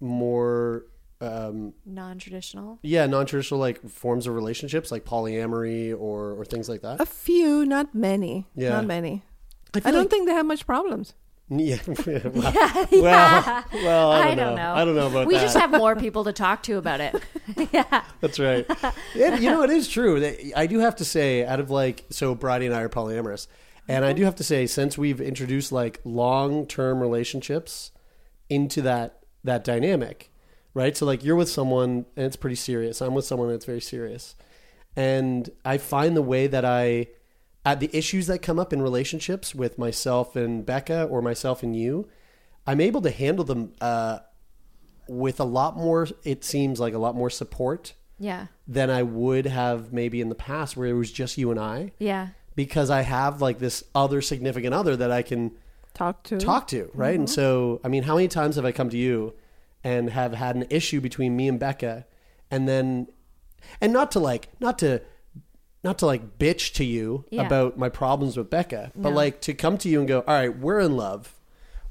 more 0.00 0.86
um, 1.20 1.74
Non-traditional. 1.84 2.78
yeah, 2.82 3.06
non-traditional 3.06 3.60
like 3.60 3.86
forms 3.88 4.26
of 4.26 4.34
relationships, 4.34 4.90
like 4.90 5.04
polyamory 5.04 5.92
or 5.98 6.32
or 6.32 6.44
things 6.44 6.68
like 6.68 6.82
that. 6.82 7.00
A 7.00 7.06
few, 7.06 7.66
not 7.66 7.94
many. 7.94 8.46
Yeah. 8.54 8.70
Not 8.70 8.86
many. 8.86 9.22
I, 9.74 9.78
I 9.78 9.90
don't 9.90 9.94
like- 10.02 10.10
think 10.10 10.26
they 10.26 10.34
have 10.34 10.46
much 10.46 10.66
problems. 10.66 11.14
Yeah, 11.58 11.78
well, 11.86 12.86
Yeah, 12.92 12.92
well, 12.92 13.64
well, 13.72 14.10
I 14.12 14.22
don't, 14.22 14.30
I 14.30 14.34
don't 14.36 14.36
know. 14.36 14.54
know. 14.54 14.74
I 14.74 14.84
don't 14.84 14.94
know 14.94 15.06
about 15.08 15.18
that. 15.20 15.26
we 15.26 15.34
that. 15.34 15.42
just 15.42 15.56
have 15.56 15.70
more 15.70 15.96
people 15.96 16.22
to 16.24 16.32
talk 16.32 16.62
to 16.64 16.78
about 16.78 17.00
it. 17.00 17.20
yeah. 17.72 18.04
That's 18.20 18.38
right. 18.38 18.64
And, 19.16 19.42
you 19.42 19.50
know, 19.50 19.62
it 19.64 19.70
is 19.70 19.88
true. 19.88 20.24
I 20.54 20.66
do 20.66 20.78
have 20.78 20.94
to 20.96 21.04
say, 21.04 21.44
out 21.44 21.58
of 21.58 21.68
like, 21.68 22.04
so 22.10 22.36
Bridie 22.36 22.66
and 22.66 22.74
I 22.74 22.82
are 22.82 22.88
polyamorous, 22.88 23.48
and 23.88 24.04
I 24.04 24.10
mm-hmm. 24.10 24.18
do 24.18 24.24
have 24.26 24.36
to 24.36 24.44
say, 24.44 24.68
since 24.68 24.96
we've 24.96 25.20
introduced 25.20 25.72
like 25.72 26.00
long 26.04 26.66
term 26.66 27.00
relationships 27.00 27.90
into 28.48 28.80
that 28.82 29.18
that 29.42 29.64
dynamic, 29.64 30.30
right? 30.72 30.96
So 30.96 31.04
like, 31.04 31.24
you're 31.24 31.34
with 31.34 31.48
someone 31.48 32.06
and 32.14 32.26
it's 32.26 32.36
pretty 32.36 32.56
serious. 32.56 33.00
I'm 33.00 33.14
with 33.14 33.24
someone 33.24 33.48
that's 33.48 33.64
very 33.64 33.80
serious, 33.80 34.36
and 34.94 35.50
I 35.64 35.78
find 35.78 36.16
the 36.16 36.22
way 36.22 36.46
that 36.46 36.64
I 36.64 37.08
at 37.64 37.80
the 37.80 37.90
issues 37.92 38.26
that 38.26 38.40
come 38.40 38.58
up 38.58 38.72
in 38.72 38.80
relationships 38.80 39.54
with 39.54 39.78
myself 39.78 40.34
and 40.36 40.64
Becca 40.64 41.04
or 41.04 41.20
myself 41.20 41.62
and 41.62 41.76
you, 41.76 42.08
I'm 42.66 42.80
able 42.80 43.02
to 43.02 43.10
handle 43.10 43.44
them 43.44 43.72
uh, 43.80 44.20
with 45.08 45.40
a 45.40 45.44
lot 45.44 45.76
more. 45.76 46.08
It 46.24 46.44
seems 46.44 46.80
like 46.80 46.94
a 46.94 46.98
lot 46.98 47.14
more 47.14 47.30
support 47.30 47.94
Yeah. 48.18 48.46
than 48.66 48.88
I 48.90 49.02
would 49.02 49.46
have 49.46 49.92
maybe 49.92 50.20
in 50.20 50.28
the 50.28 50.34
past 50.34 50.76
where 50.76 50.86
it 50.88 50.92
was 50.94 51.10
just 51.12 51.36
you 51.38 51.50
and 51.50 51.60
I 51.60 51.92
Yeah. 51.98 52.28
because 52.54 52.88
I 52.90 53.02
have 53.02 53.42
like 53.42 53.58
this 53.58 53.84
other 53.94 54.22
significant 54.22 54.72
other 54.74 54.96
that 54.96 55.10
I 55.10 55.22
can 55.22 55.52
Talk 55.92 56.22
to. 56.24 56.38
talk 56.38 56.66
to, 56.68 56.90
right? 56.94 57.18
And 57.18 57.28
so, 57.28 57.80
I 57.84 57.88
mean, 57.88 58.04
how 58.04 58.14
many 58.14 58.28
times 58.28 58.56
have 58.56 58.64
I 58.64 58.72
come 58.72 58.88
to 58.90 58.96
you 58.96 59.34
and 59.84 60.08
have 60.10 60.32
had 60.32 60.56
an 60.56 60.66
issue 60.70 61.00
between 61.00 61.36
me 61.36 61.48
and 61.48 61.58
Becca 61.58 62.06
and 62.50 62.66
then 62.68 63.08
and 63.80 63.92
not 63.92 64.10
to 64.12 64.18
like 64.20 64.48
not 64.60 64.78
to 64.78 65.02
not 65.82 65.98
to 65.98 66.06
like 66.06 66.38
bitch 66.38 66.74
to 66.74 66.84
you 66.84 67.24
Yeah. 67.30 67.46
about 67.46 67.78
my 67.78 67.88
problems 67.88 68.36
with 68.36 68.50
Becca, 68.50 68.92
but 68.94 69.10
No. 69.10 69.16
like 69.16 69.40
to 69.42 69.54
come 69.54 69.78
to 69.78 69.88
you 69.88 69.98
and 70.00 70.08
go, 70.08 70.20
"All 70.26 70.34
right, 70.34 70.56
we're 70.58 70.80
in 70.80 70.96
love. 70.96 71.34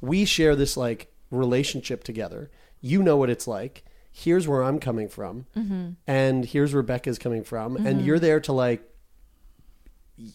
We 0.01 0.25
share 0.25 0.55
this 0.55 0.77
like 0.77 1.11
relationship 1.31 2.03
together. 2.03 2.49
You 2.81 3.01
know 3.03 3.17
what 3.17 3.29
it's 3.29 3.47
like. 3.47 3.83
Here's 4.11 4.47
where 4.47 4.63
I'm 4.63 4.79
coming 4.79 5.07
from, 5.07 5.45
Mm-hmm. 5.55 5.89
and 6.07 6.45
here's 6.45 6.73
where 6.73 6.83
Becca's 6.83 7.19
coming 7.19 7.43
from, 7.43 7.75
and 7.77 8.01
you're 8.01 8.19
there 8.19 8.39
to 8.41 8.51
like 8.53 8.83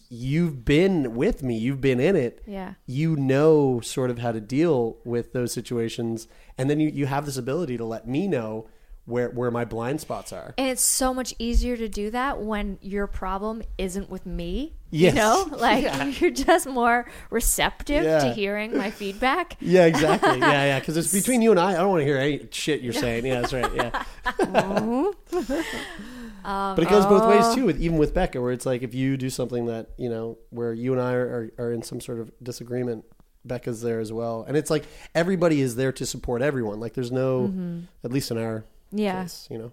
you've 0.09 0.65
been 0.65 1.13
with 1.15 1.43
me, 1.43 1.55
you've 1.57 1.81
been 1.81 1.99
in 1.99 2.15
it. 2.15 2.41
Yeah. 2.47 2.73
You 2.87 3.15
know 3.15 3.79
sort 3.81 4.09
of 4.09 4.17
how 4.17 4.31
to 4.31 4.41
deal 4.41 4.97
with 5.05 5.31
those 5.33 5.53
situations. 5.53 6.27
And 6.57 6.69
then 6.71 6.79
you, 6.79 6.89
you 6.89 7.05
have 7.05 7.25
this 7.27 7.37
ability 7.37 7.77
to 7.77 7.85
let 7.85 8.07
me 8.07 8.27
know 8.27 8.65
where 9.05 9.29
where 9.29 9.51
my 9.51 9.65
blind 9.65 10.01
spots 10.01 10.33
are. 10.33 10.53
And 10.57 10.67
it's 10.69 10.83
so 10.83 11.13
much 11.13 11.33
easier 11.37 11.77
to 11.77 11.87
do 11.87 12.09
that 12.11 12.41
when 12.41 12.79
your 12.81 13.07
problem 13.07 13.61
isn't 13.77 14.09
with 14.09 14.25
me. 14.25 14.73
Yes. 14.89 15.13
You 15.13 15.19
know, 15.19 15.47
like 15.57 16.19
you're 16.19 16.31
just 16.31 16.67
more 16.67 17.05
receptive 17.29 18.03
Yeah. 18.03 18.19
to 18.19 18.33
hearing 18.33 18.75
my 18.75 18.91
feedback. 18.91 19.57
Yeah, 19.61 19.85
exactly. 19.85 20.39
Yeah, 20.39 20.65
yeah. 20.65 20.79
Because 20.79 20.97
it's 20.97 21.11
between 21.11 21.41
you 21.41 21.51
and 21.51 21.59
I. 21.59 21.71
I 21.71 21.77
don't 21.77 21.89
want 21.89 22.01
to 22.01 22.05
hear 22.05 22.17
any 22.17 22.47
shit 22.51 22.81
you're 22.81 22.93
saying. 22.93 23.25
Yeah, 23.25 23.41
that's 23.41 23.53
right. 23.53 23.73
Yeah. 23.75 24.03
Um, 26.45 26.75
but 26.75 26.83
it 26.83 26.89
goes 26.89 27.05
both 27.07 27.27
ways 27.27 27.43
oh. 27.45 27.55
too. 27.55 27.65
With 27.65 27.81
even 27.81 27.97
with 27.97 28.13
Becca, 28.13 28.39
where 28.39 28.51
it's 28.51 28.65
like 28.65 28.83
if 28.83 28.93
you 28.93 29.17
do 29.17 29.31
something 29.31 29.65
that 29.65 29.89
you 29.97 30.09
know 30.09 30.37
where 30.51 30.73
you 30.73 30.93
and 30.93 31.01
I 31.01 31.13
are, 31.13 31.51
are, 31.57 31.65
are 31.65 31.71
in 31.71 31.81
some 31.81 31.99
sort 31.99 32.19
of 32.19 32.31
disagreement, 32.41 33.03
Becca's 33.43 33.81
there 33.81 33.99
as 33.99 34.13
well. 34.13 34.45
And 34.47 34.55
it's 34.55 34.69
like 34.69 34.85
everybody 35.15 35.61
is 35.61 35.75
there 35.75 35.91
to 35.93 36.05
support 36.05 36.41
everyone. 36.43 36.79
Like 36.79 36.93
there's 36.93 37.11
no, 37.11 37.47
mm-hmm. 37.47 37.79
at 38.03 38.11
least 38.11 38.29
in 38.29 38.37
our 38.37 38.63
Yeah. 38.97 39.23
case, 39.23 39.47
you 39.51 39.57
know. 39.57 39.71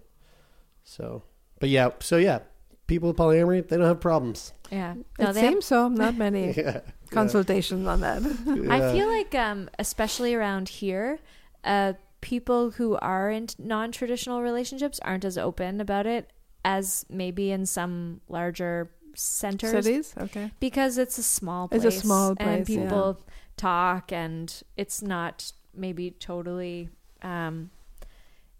So, 0.83 1.23
but 1.59 1.69
yeah. 1.69 1.89
So 1.99 2.17
yeah, 2.17 2.39
people 2.87 3.09
with 3.09 3.17
polyamory 3.17 3.67
they 3.67 3.77
don't 3.77 3.85
have 3.87 4.01
problems. 4.01 4.53
Yeah. 4.71 4.95
No, 5.19 5.29
it 5.29 5.33
they 5.33 5.41
have- 5.41 5.51
seems 5.53 5.65
so. 5.65 5.87
Not 5.87 6.15
many 6.15 6.51
Yeah. 6.57 6.81
consultations 7.11 7.87
on 7.87 8.01
that. 8.01 8.21
I 8.69 8.91
feel 8.91 9.07
like, 9.07 9.33
um, 9.35 9.69
especially 9.79 10.33
around 10.33 10.69
here, 10.69 11.19
uh, 11.63 11.93
people 12.21 12.71
who 12.71 12.95
are 12.97 13.29
in 13.29 13.47
non-traditional 13.59 14.41
relationships 14.41 14.99
aren't 15.03 15.25
as 15.25 15.37
open 15.37 15.79
about 15.81 16.05
it 16.07 16.31
as 16.65 17.05
maybe 17.09 17.51
in 17.51 17.65
some 17.65 18.21
larger 18.29 18.89
centers 19.15 19.71
Cities, 19.71 20.13
okay. 20.17 20.51
because 20.59 20.97
it's 20.97 21.17
a 21.17 21.23
small 21.23 21.67
place. 21.67 21.83
It's 21.83 21.97
a 21.97 21.99
small 21.99 22.29
and 22.29 22.65
place, 22.65 22.69
yeah. 22.69 22.83
people 22.83 23.21
talk, 23.57 24.11
and 24.11 24.63
it's 24.77 25.01
not 25.01 25.51
maybe 25.75 26.11
totally. 26.11 26.89
Um, 27.21 27.69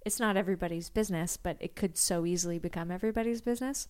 it's 0.05 0.19
not 0.19 0.37
everybody's 0.37 0.89
business, 0.89 1.37
but 1.37 1.57
it 1.59 1.75
could 1.75 1.97
so 1.97 2.25
easily 2.25 2.59
become 2.59 2.91
everybody's 2.91 3.41
business. 3.41 3.87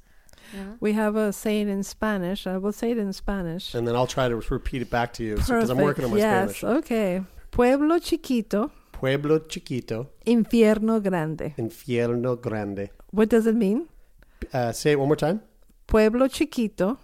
You 0.53 0.59
know? 0.59 0.77
We 0.79 0.93
have 0.93 1.15
a 1.15 1.31
saying 1.31 1.69
in 1.69 1.83
Spanish. 1.83 2.47
I 2.47 2.57
will 2.57 2.71
say 2.71 2.91
it 2.91 2.97
in 2.97 3.13
Spanish. 3.13 3.73
And 3.75 3.87
then 3.87 3.95
I'll 3.95 4.07
try 4.07 4.27
to 4.29 4.35
repeat 4.35 4.81
it 4.81 4.89
back 4.89 5.13
to 5.13 5.23
you 5.23 5.35
because 5.35 5.69
I'm 5.69 5.77
working 5.77 6.05
on 6.05 6.11
my 6.11 6.17
yes, 6.17 6.57
Spanish. 6.57 6.77
okay. 6.79 7.21
Pueblo 7.51 7.99
chiquito, 7.99 8.71
Pueblo 8.91 9.39
chiquito, 9.39 10.07
infierno 10.25 10.99
grande. 11.01 11.53
infierno 11.57 12.35
grande. 12.41 12.89
What 13.11 13.29
does 13.29 13.45
it 13.45 13.55
mean? 13.55 13.87
Uh, 14.51 14.71
say 14.71 14.91
it 14.93 14.99
one 14.99 15.07
more 15.07 15.15
time. 15.15 15.41
Pueblo 15.87 16.27
chiquito, 16.27 16.97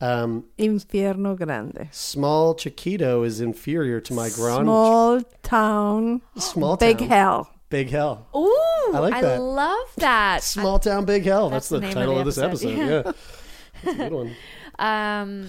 Um, 0.00 0.46
infierno 0.58 1.36
grande. 1.36 1.88
small 1.92 2.54
Chiquito 2.56 3.22
is 3.22 3.40
inferior 3.40 4.00
to 4.00 4.12
my 4.12 4.28
grand 4.30 4.64
Small 4.64 5.22
town, 5.44 6.20
small 6.36 6.76
big 6.76 6.98
hell. 7.00 7.48
Big 7.72 7.90
hell. 7.90 8.28
Ooh, 8.36 8.92
I 8.94 8.98
like 8.98 9.20
that. 9.22 9.40
love 9.40 9.88
that. 9.96 10.42
Small 10.42 10.78
town, 10.78 11.06
big 11.06 11.24
hell. 11.24 11.48
That's, 11.50 11.70
the, 11.70 11.80
name 11.80 11.94
title 11.94 12.18
of, 12.18 12.26
this 12.26 12.36
episode, 12.38 12.76
yeah. 12.76 13.02
That's 13.02 13.16
a 13.86 13.94
good 13.94 14.12
one. 14.12 14.36
Um, 14.78 15.48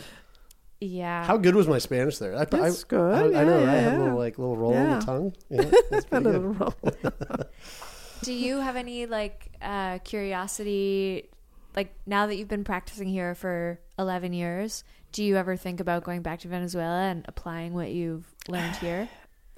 yeah. 0.82 1.24
How 1.26 1.38
good 1.38 1.56
was 1.56 1.66
my 1.66 1.78
Spanish 1.80 2.18
there? 2.18 2.36
I, 2.36 2.44
That's 2.46 2.84
I, 2.84 2.88
good. 2.88 3.14
I, 3.14 3.22
I 3.22 3.28
Yeah, 3.30 3.44
know. 3.46 3.60
yeah, 3.64 3.72
I 3.72 3.76
had 3.76 3.94
a 3.94 4.00
little 4.04 4.18
like 4.18 4.38
little 4.38 4.58
roll 4.58 4.74
Yeah. 4.74 5.00
the 5.00 5.06
tongue. 5.06 5.34
Yeah, 5.50 5.72
that's 5.90 6.06
A 6.12 6.20
little 6.20 6.42
roll. 6.42 6.74
Do 8.22 8.34
you 8.34 8.60
have 8.60 8.76
any 8.76 9.06
like 9.06 9.48
uh, 9.62 10.00
curiosity? 10.00 11.30
Like 11.76 11.96
now 12.06 12.28
that 12.28 12.36
you've 12.36 12.50
been 12.50 12.66
practicing 12.66 13.08
here 13.08 13.34
for 13.34 13.80
eleven 13.98 14.34
years, 14.34 14.84
do 15.14 15.24
you 15.24 15.38
ever 15.38 15.56
think 15.56 15.80
about 15.80 16.04
going 16.04 16.22
back 16.22 16.40
to 16.40 16.50
Venezuela 16.50 17.04
and 17.04 17.24
applying 17.30 17.74
what 17.74 17.92
you've 17.92 18.26
learned 18.50 18.76
here? 18.76 19.08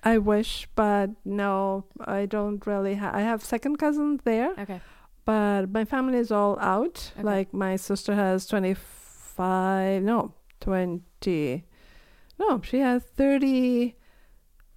I 0.05 0.19
wish, 0.19 0.67
but 0.75 1.09
no, 1.25 1.85
I 2.05 2.27
don't 2.27 2.65
really 2.67 2.93
have. 2.95 3.15
I 3.15 3.21
have 3.21 3.43
second 3.43 3.77
cousins 3.77 4.21
there, 4.23 4.51
Okay. 4.59 4.79
but 5.25 5.71
my 5.71 5.83
family 5.83 6.19
is 6.19 6.31
all 6.31 6.59
out. 6.59 7.11
Okay. 7.15 7.23
Like 7.23 7.53
my 7.53 7.75
sister 7.75 8.13
has 8.13 8.45
25, 8.45 10.03
no, 10.03 10.33
20. 10.59 11.65
No, 12.37 12.61
she 12.61 12.79
has 12.79 13.01
30, 13.03 13.95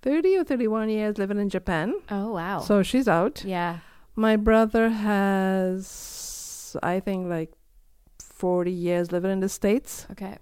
30 0.00 0.36
or 0.38 0.44
31 0.44 0.88
years 0.88 1.18
living 1.18 1.38
in 1.38 1.48
Japan. 1.50 1.92
Oh 2.10 2.32
wow. 2.32 2.60
So 2.60 2.82
she's 2.82 3.06
out. 3.08 3.44
yeah. 3.44 3.78
My 4.16 4.34
brother 4.36 4.88
has, 4.88 6.76
I 6.82 6.98
think, 7.00 7.28
like 7.28 7.52
40 8.20 8.70
years 8.72 9.12
living 9.12 9.30
in 9.30 9.40
the 9.40 9.48
States. 9.48 10.06
Okay. 10.10 10.38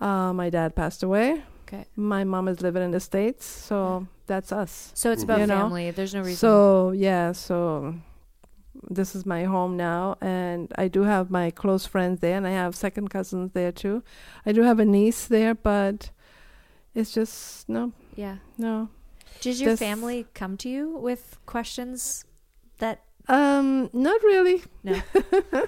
Uh, 0.00 0.32
my 0.32 0.50
dad 0.50 0.76
passed 0.76 1.02
away. 1.02 1.42
Okay. 1.72 1.86
My 1.96 2.24
mom 2.24 2.48
is 2.48 2.60
living 2.60 2.82
in 2.82 2.90
the 2.90 3.00
States. 3.00 3.46
So 3.46 4.06
that's 4.26 4.52
us. 4.52 4.92
So 4.94 5.10
it's 5.10 5.22
mm-hmm. 5.22 5.30
about 5.30 5.40
You 5.40 5.46
know? 5.46 5.60
family. 5.60 5.90
There's 5.90 6.14
no 6.14 6.20
reason. 6.20 6.36
So 6.36 6.90
yeah, 6.90 7.32
so 7.32 7.94
this 8.90 9.14
is 9.14 9.24
my 9.24 9.44
home 9.44 9.76
now, 9.76 10.16
and 10.20 10.72
I 10.76 10.88
do 10.88 11.02
have 11.02 11.30
my 11.30 11.50
close 11.50 11.86
friends 11.86 12.20
there, 12.20 12.36
and 12.36 12.46
I 12.46 12.50
have 12.50 12.74
second 12.74 13.08
cousins 13.08 13.52
there 13.52 13.72
too. 13.72 14.02
I 14.44 14.52
do 14.52 14.62
have 14.62 14.78
a 14.80 14.84
niece 14.84 15.26
there, 15.26 15.54
but 15.54 16.10
it's 16.94 17.12
just 17.12 17.68
no, 17.68 17.92
yeah. 18.16 18.36
no. 18.58 18.88
Did 19.40 19.58
your 19.60 19.70
This- 19.72 19.80
family 19.80 20.26
come 20.34 20.56
to 20.58 20.68
you 20.68 20.90
with 20.96 21.38
questions 21.46 22.24
that? 22.78 23.00
Um, 23.28 23.88
not 23.92 24.22
really. 24.22 24.62
No. 24.82 25.00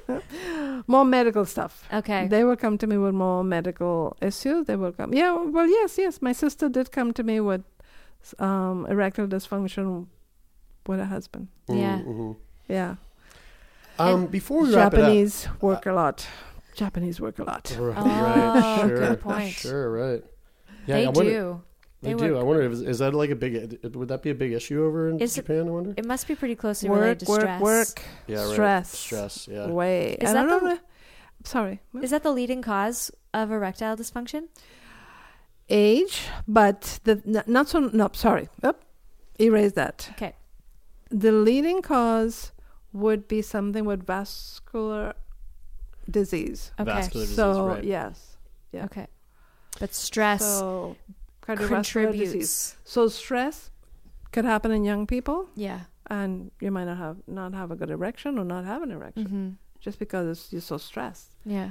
more 0.87 1.05
medical 1.05 1.45
stuff. 1.45 1.85
Okay. 1.93 2.27
They 2.29 2.45
will 2.45 2.57
come 2.57 2.79
to 2.79 2.87
me 2.87 2.97
with 2.99 3.15
more 3.15 3.45
medical 3.45 4.17
issues. 4.21 4.67
They 4.67 4.77
will 4.77 4.93
come. 4.93 5.15
Yeah, 5.15 5.33
well, 5.37 5.67
yes, 5.67 5.97
yes. 5.99 6.21
My 6.21 6.33
sister 6.33 6.69
did 6.69 6.91
come 6.93 7.13
to 7.13 7.23
me 7.23 7.41
with 7.41 7.63
um, 8.39 8.87
erectile 8.89 9.27
dysfunction 9.29 10.07
with 10.87 10.99
her 10.99 11.07
husband. 11.07 11.49
Yeah. 11.69 12.01
Mhm. 12.01 12.37
Yeah. 12.69 12.97
Um, 13.99 14.27
before 14.27 14.63
we 14.63 14.75
wrap 14.75 14.93
Japanese 14.93 15.49
work 15.61 15.87
a 15.87 15.93
lot. 15.93 16.27
Japanese 16.75 17.21
work 17.21 17.39
a 17.39 17.45
lot. 17.45 17.77
right, 17.79 17.95
Oh, 17.97 18.05
right, 18.05 18.89
sure, 18.89 18.99
good 18.99 19.21
point. 19.21 19.53
sure, 19.53 19.91
right. 19.93 20.25
Yeah, 20.87 20.97
they 20.97 21.07
I 21.07 21.11
wonder, 21.11 21.31
do. 21.31 21.63
They, 22.05 22.13
They 22.13 22.27
do. 22.29 22.39
I 22.39 22.43
wonder 22.43 22.63
if 22.63 22.73
is 22.73 22.99
that 22.99 23.15
like 23.15 23.31
a 23.31 23.37
big? 23.37 23.53
Would 23.97 24.09
that 24.09 24.23
be 24.23 24.31
a 24.31 24.35
big 24.35 24.53
issue 24.53 24.85
over 24.85 25.09
in 25.09 25.19
Is 25.21 25.33
it- 25.39 25.43
Japan? 25.43 25.69
I 25.69 25.71
wonder. 25.71 25.95
It 25.97 26.05
must 26.07 26.29
be 26.29 26.35
pretty 26.35 26.55
closely 26.55 26.89
Work, 26.91 27.01
related 27.01 27.21
to 27.27 27.31
work, 27.31 27.41
stress. 27.41 27.61
work. 27.63 28.03
yeah, 28.27 28.45
right. 28.45 28.53
stress. 28.53 28.99
Stress. 28.99 29.49
Yeah. 29.49 29.67
Way. 29.69 30.17
Is 30.21 30.31
I 30.31 30.33
that 30.35 30.47
don't 30.47 30.63
the- 30.65 30.75
know. 30.75 30.79
Sorry. 31.45 31.81
Is 32.03 32.11
that 32.11 32.23
the 32.23 32.31
leading 32.33 32.63
cause 32.63 33.11
of 33.33 33.51
erectile 33.51 33.97
dysfunction? 33.97 34.49
Age, 35.71 36.21
but 36.47 37.01
the 37.05 37.43
not 37.47 37.69
so. 37.69 37.81
No, 37.81 38.11
sorry. 38.13 38.49
Up. 38.63 38.85
Erase 39.41 39.73
that. 39.73 40.09
Okay. 40.13 40.35
the 41.11 41.33
leading 41.33 41.81
cause 41.83 42.53
would 42.93 43.27
be 43.29 43.41
something 43.43 43.85
with 43.85 44.07
vascular 44.07 45.15
disease. 46.11 46.71
Okay. 46.79 46.85
Vascular 46.91 47.25
disease, 47.25 47.37
so 47.37 47.67
right. 47.69 47.85
yes, 47.85 48.37
yeah. 48.73 48.85
Okay. 48.85 49.07
But 49.81 49.93
stress 49.95 50.43
So 50.45 50.97
cardiovascular 51.47 52.13
disease. 52.17 52.77
So 52.85 53.09
stress 53.09 53.71
could 54.33 54.45
happen 54.45 54.71
in 54.73 54.85
young 54.85 55.07
people, 55.07 55.49
Yeah. 55.55 55.81
and 56.11 56.51
you 56.61 56.71
might 56.71 56.87
not 56.87 56.97
have 56.99 57.17
not 57.27 57.55
have 57.55 57.71
a 57.71 57.77
good 57.77 57.91
erection 57.91 58.39
or 58.39 58.45
not 58.45 58.65
have 58.65 58.83
an 58.83 58.91
erection 58.91 59.25
Mm-hmm. 59.27 59.49
just 59.81 59.99
because 59.99 60.49
you're 60.53 60.61
so 60.61 60.79
stressed. 60.79 61.31
Yeah. 61.45 61.71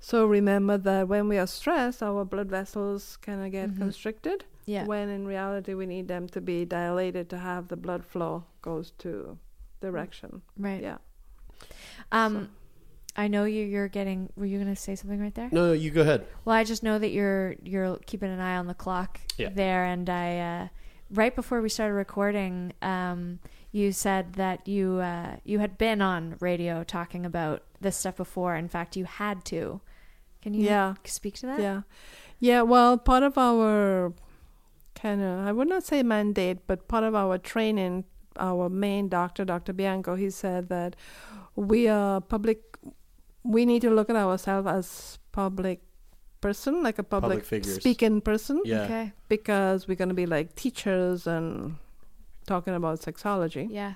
So 0.00 0.26
remember 0.26 0.78
that 0.78 1.08
when 1.08 1.28
we 1.28 1.36
are 1.38 1.46
stressed, 1.46 2.02
our 2.02 2.24
blood 2.24 2.48
vessels 2.48 3.18
kind 3.20 3.44
of 3.44 3.52
get 3.52 3.70
Mhm. 3.70 3.78
constricted. 3.78 4.44
Yeah. 4.66 4.86
When 4.86 5.08
in 5.08 5.26
reality, 5.26 5.74
we 5.74 5.86
need 5.86 6.08
them 6.08 6.26
to 6.28 6.40
be 6.40 6.64
dilated 6.64 7.28
to 7.30 7.38
have 7.38 7.68
the 7.68 7.76
blood 7.76 8.04
flow 8.04 8.44
goes 8.62 8.92
to 8.98 9.36
the 9.80 9.88
erection. 9.88 10.42
Right. 10.56 10.82
Yeah. 10.82 10.98
Um, 12.12 12.48
I 13.16 13.28
know 13.28 13.44
you. 13.44 13.64
You're 13.64 13.88
getting. 13.88 14.30
Were 14.36 14.46
you 14.46 14.58
going 14.58 14.74
to 14.74 14.80
say 14.80 14.94
something 14.94 15.20
right 15.20 15.34
there? 15.34 15.48
No, 15.52 15.68
no, 15.68 15.72
you 15.72 15.90
go 15.90 16.02
ahead. 16.02 16.26
Well, 16.44 16.54
I 16.56 16.64
just 16.64 16.82
know 16.82 16.98
that 16.98 17.10
you're 17.10 17.56
you're 17.62 17.98
keeping 18.06 18.30
an 18.30 18.40
eye 18.40 18.56
on 18.56 18.66
the 18.66 18.74
clock 18.74 19.20
Yeah. 19.36 19.48
there, 19.50 19.84
and 19.84 20.08
I 20.08 20.38
uh, 20.38 20.68
right 21.10 21.34
before 21.34 21.60
we 21.60 21.68
started 21.68 21.94
recording, 21.94 22.72
um, 22.82 23.40
you 23.72 23.92
said 23.92 24.34
that 24.34 24.66
you 24.68 24.98
uh, 25.00 25.36
you 25.44 25.58
had 25.58 25.76
been 25.76 26.00
on 26.00 26.36
radio 26.40 26.84
talking 26.84 27.26
about 27.26 27.62
this 27.80 27.96
stuff 27.96 28.16
before. 28.16 28.54
In 28.56 28.68
fact, 28.68 28.96
you 28.96 29.04
had 29.04 29.44
to. 29.46 29.80
Can 30.42 30.54
you 30.54 30.64
Yeah. 30.64 30.94
speak 31.04 31.34
to 31.40 31.46
that? 31.46 31.60
Yeah. 31.60 31.82
Yeah. 32.38 32.62
Well, 32.62 32.96
part 32.96 33.22
of 33.22 33.36
our 33.36 34.12
kind 34.94 35.20
of, 35.22 35.46
I 35.46 35.52
would 35.52 35.68
not 35.68 35.82
say 35.82 36.02
mandate, 36.02 36.66
but 36.66 36.86
part 36.88 37.04
of 37.04 37.14
our 37.14 37.38
training, 37.38 38.04
our 38.38 38.68
main 38.68 39.08
doctor, 39.08 39.44
Dr. 39.44 39.72
Bianco, 39.72 40.14
he 40.14 40.30
said 40.30 40.68
that 40.68 40.94
we 41.56 41.88
are 41.88 42.20
public, 42.20 42.69
we 43.42 43.64
need 43.64 43.82
to 43.82 43.90
look 43.90 44.10
at 44.10 44.16
ourselves 44.16 44.66
as 44.68 45.18
public 45.32 45.80
person, 46.40 46.82
like 46.82 46.98
a 46.98 47.02
public, 47.02 47.30
Public 47.40 47.44
figures. 47.44 47.76
speaking 47.76 48.20
person, 48.20 48.60
Yeah. 48.64 48.82
Okay. 48.84 49.12
because 49.28 49.86
we're 49.88 49.96
going 49.96 50.08
to 50.08 50.14
be 50.14 50.26
like 50.26 50.54
teachers 50.54 51.26
and 51.26 51.76
talking 52.46 52.74
about 52.74 53.00
sexology. 53.00 53.66
Yeah. 53.70 53.94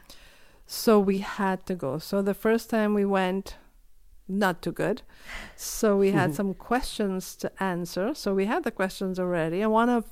So 0.67 0.99
we 1.01 1.19
had 1.19 1.67
to 1.67 1.75
go. 1.75 1.99
So 1.99 2.23
the 2.23 2.35
first 2.35 2.71
time 2.71 2.95
we 2.95 3.05
went, 3.05 3.57
not 4.29 4.63
too 4.63 4.73
good. 4.73 5.03
So 5.57 5.97
we 5.97 6.13
had 6.13 6.35
some 6.39 6.55
questions 6.55 7.37
to 7.37 7.51
answer. 7.63 8.15
So 8.15 8.35
we 8.35 8.47
had 8.47 8.65
the 8.65 8.71
questions 8.71 9.19
already, 9.19 9.61
and 9.61 9.71
one 9.73 9.89
of 9.91 10.05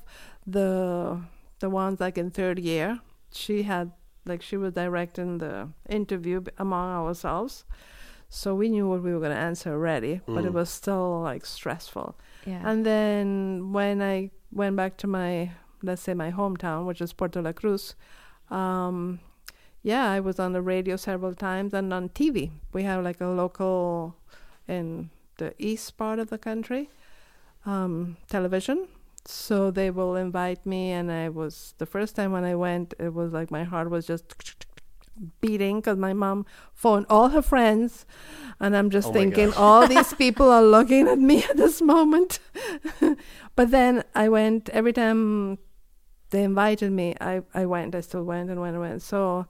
the 0.45 1.19
the 1.59 1.69
ones 1.69 1.99
like 1.99 2.17
in 2.17 2.29
third 2.29 2.59
year, 2.59 2.99
she 3.31 3.63
had 3.63 3.91
like 4.25 4.41
she 4.41 4.57
was 4.57 4.73
directing 4.73 5.37
the 5.39 5.69
interview 5.89 6.43
among 6.57 6.89
ourselves. 6.93 7.65
So 8.35 8.55
we 8.55 8.67
knew 8.69 8.87
what 8.89 9.03
we 9.03 9.13
were 9.13 9.19
going 9.19 9.35
to 9.39 9.45
answer 9.51 9.71
already, 9.73 10.21
but 10.25 10.43
it 10.43 10.51
Mm. 10.51 10.59
was 10.61 10.69
still 10.69 11.21
like 11.21 11.45
stressful. 11.45 12.15
Yeah. 12.47 12.61
And 12.69 12.83
then 12.83 13.71
when 13.73 14.01
I 14.01 14.31
went 14.51 14.75
back 14.75 14.97
to 14.97 15.07
my, 15.07 15.51
let's 15.83 16.01
say 16.01 16.13
my 16.15 16.31
hometown, 16.31 16.87
which 16.87 16.99
is 16.99 17.13
Puerto 17.13 17.41
La 17.41 17.51
Cruz, 17.53 17.95
um, 18.49 19.19
yeah, 19.83 20.09
I 20.09 20.19
was 20.19 20.39
on 20.39 20.53
the 20.53 20.61
radio 20.63 20.95
several 20.95 21.35
times 21.35 21.73
and 21.75 21.93
on 21.93 22.09
TV. 22.09 22.49
We 22.73 22.83
have 22.83 23.03
like 23.03 23.21
a 23.21 23.27
local 23.27 24.15
in 24.67 25.09
the 25.37 25.53
east 25.59 25.97
part 25.97 26.17
of 26.19 26.29
the 26.29 26.37
country 26.39 26.89
um, 27.65 28.17
television. 28.29 28.87
So 29.25 29.71
they 29.71 29.89
will 29.91 30.15
invite 30.15 30.65
me, 30.65 30.91
and 30.91 31.11
I 31.11 31.29
was 31.29 31.75
the 31.77 31.85
first 31.85 32.15
time 32.15 32.31
when 32.33 32.43
I 32.43 32.55
went, 32.55 32.93
it 32.99 33.13
was 33.13 33.31
like 33.31 33.51
my 33.51 33.63
heart 33.63 33.89
was 33.89 34.05
just 34.07 34.25
beating 35.41 35.79
because 35.79 35.97
my 35.97 36.13
mom 36.13 36.45
phoned 36.73 37.05
all 37.09 37.29
her 37.29 37.41
friends, 37.41 38.05
and 38.59 38.75
I'm 38.75 38.89
just 38.89 39.09
Oh 39.09 39.13
thinking 39.13 39.53
all 39.53 39.87
these 39.87 40.13
people 40.23 40.49
are 40.49 40.63
looking 40.63 41.07
at 41.07 41.19
me 41.19 41.43
at 41.43 41.57
this 41.57 41.81
moment. 41.81 42.39
but 43.55 43.71
then 43.71 44.03
I 44.15 44.29
went 44.29 44.69
every 44.69 44.93
time 44.93 45.57
they 46.31 46.43
invited 46.43 46.91
me. 46.91 47.15
I 47.21 47.41
I 47.53 47.65
went. 47.65 47.95
I 47.95 48.01
still 48.01 48.23
went 48.23 48.49
and 48.49 48.59
went 48.59 48.73
and 48.75 48.81
went. 48.81 49.01
So, 49.01 49.45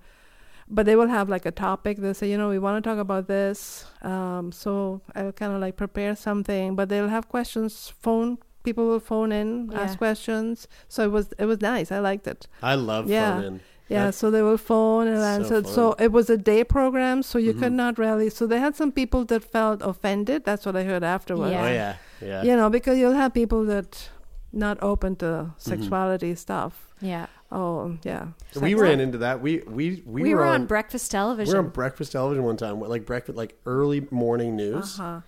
but 0.70 0.86
they 0.86 0.96
will 0.96 1.08
have 1.08 1.30
like 1.30 1.46
a 1.46 1.52
topic. 1.52 1.98
They 1.98 2.14
say, 2.14 2.30
you 2.30 2.38
know, 2.38 2.50
we 2.50 2.60
want 2.60 2.84
to 2.84 2.90
talk 2.90 3.00
about 3.00 3.28
this. 3.28 3.86
Um, 4.02 4.52
so 4.52 5.02
I 5.16 5.24
will 5.24 5.32
kind 5.34 5.54
of 5.54 5.62
like 5.62 5.78
prepare 5.78 6.16
something, 6.16 6.76
but 6.76 6.90
they'll 6.90 7.10
have 7.10 7.30
questions. 7.30 7.94
Phone 8.02 8.38
people 8.64 8.86
will 8.88 9.00
phone 9.00 9.32
in, 9.34 9.70
Yeah. 9.72 9.82
ask 9.82 9.98
questions. 9.98 10.68
So 10.88 11.04
it 11.04 11.12
was 11.12 11.34
it 11.40 11.46
was 11.46 11.62
nice. 11.62 11.92
I 11.92 12.00
liked 12.00 12.28
it. 12.28 12.48
I 12.62 12.76
love 12.76 13.10
Yeah. 13.10 13.36
phone 13.36 13.44
in. 13.46 13.62
Yeah, 13.90 14.00
That's- 14.06 14.16
so 14.18 14.32
they 14.32 14.42
will 14.42 14.58
phone 14.58 15.08
and 15.08 15.18
so 15.20 15.24
answer. 15.24 15.64
So, 15.70 15.92
fun. 15.92 16.04
it 16.06 16.12
was 16.12 16.30
a 16.30 16.38
day 16.38 16.64
program, 16.64 17.22
so 17.22 17.38
you 17.38 17.54
could 17.54 17.74
Mhm. 17.74 17.84
not 17.84 17.98
really. 18.00 18.30
So 18.30 18.48
they 18.48 18.60
had 18.60 18.76
some 18.76 18.92
people 18.92 19.26
that 19.26 19.44
felt 19.44 19.82
offended. 19.84 20.46
That's 20.46 20.66
what 20.66 20.76
I 20.76 20.84
heard 20.84 21.04
afterwards. 21.04 21.52
Yeah. 21.52 21.64
Oh 21.66 21.68
yeah, 21.72 21.96
yeah. 22.22 22.44
You 22.44 22.56
know, 22.56 22.70
because 22.70 22.98
you'll 22.98 23.14
have 23.24 23.34
people 23.34 23.66
that 23.66 24.10
not 24.54 24.78
open 24.82 25.16
to 25.18 25.26
Mm-hmm. 25.26 25.70
sexuality 25.72 26.34
stuff. 26.36 26.74
yeah. 27.02 27.26
Oh 27.52 27.98
yeah, 28.04 28.28
we 28.60 28.74
ran 28.74 29.00
into 29.00 29.20
that. 29.20 29.40
We 29.42 29.62
we 29.68 30.02
we, 30.08 30.24
We, 30.24 30.34
were, 30.34 30.44
on, 30.44 30.62
on 30.62 30.66
breakfast 30.66 31.12
television. 31.12 31.52
we 31.54 31.60
were 31.60 31.64
on 31.66 31.70
breakfast 31.72 32.12
television 32.14 32.44
one 32.46 32.58
time, 32.58 32.80
like 32.80 33.06
breakfast, 33.06 33.38
like 33.38 33.54
early 33.68 34.08
morning 34.10 34.56
news, 34.56 35.00
Uh-huh. 35.00 35.20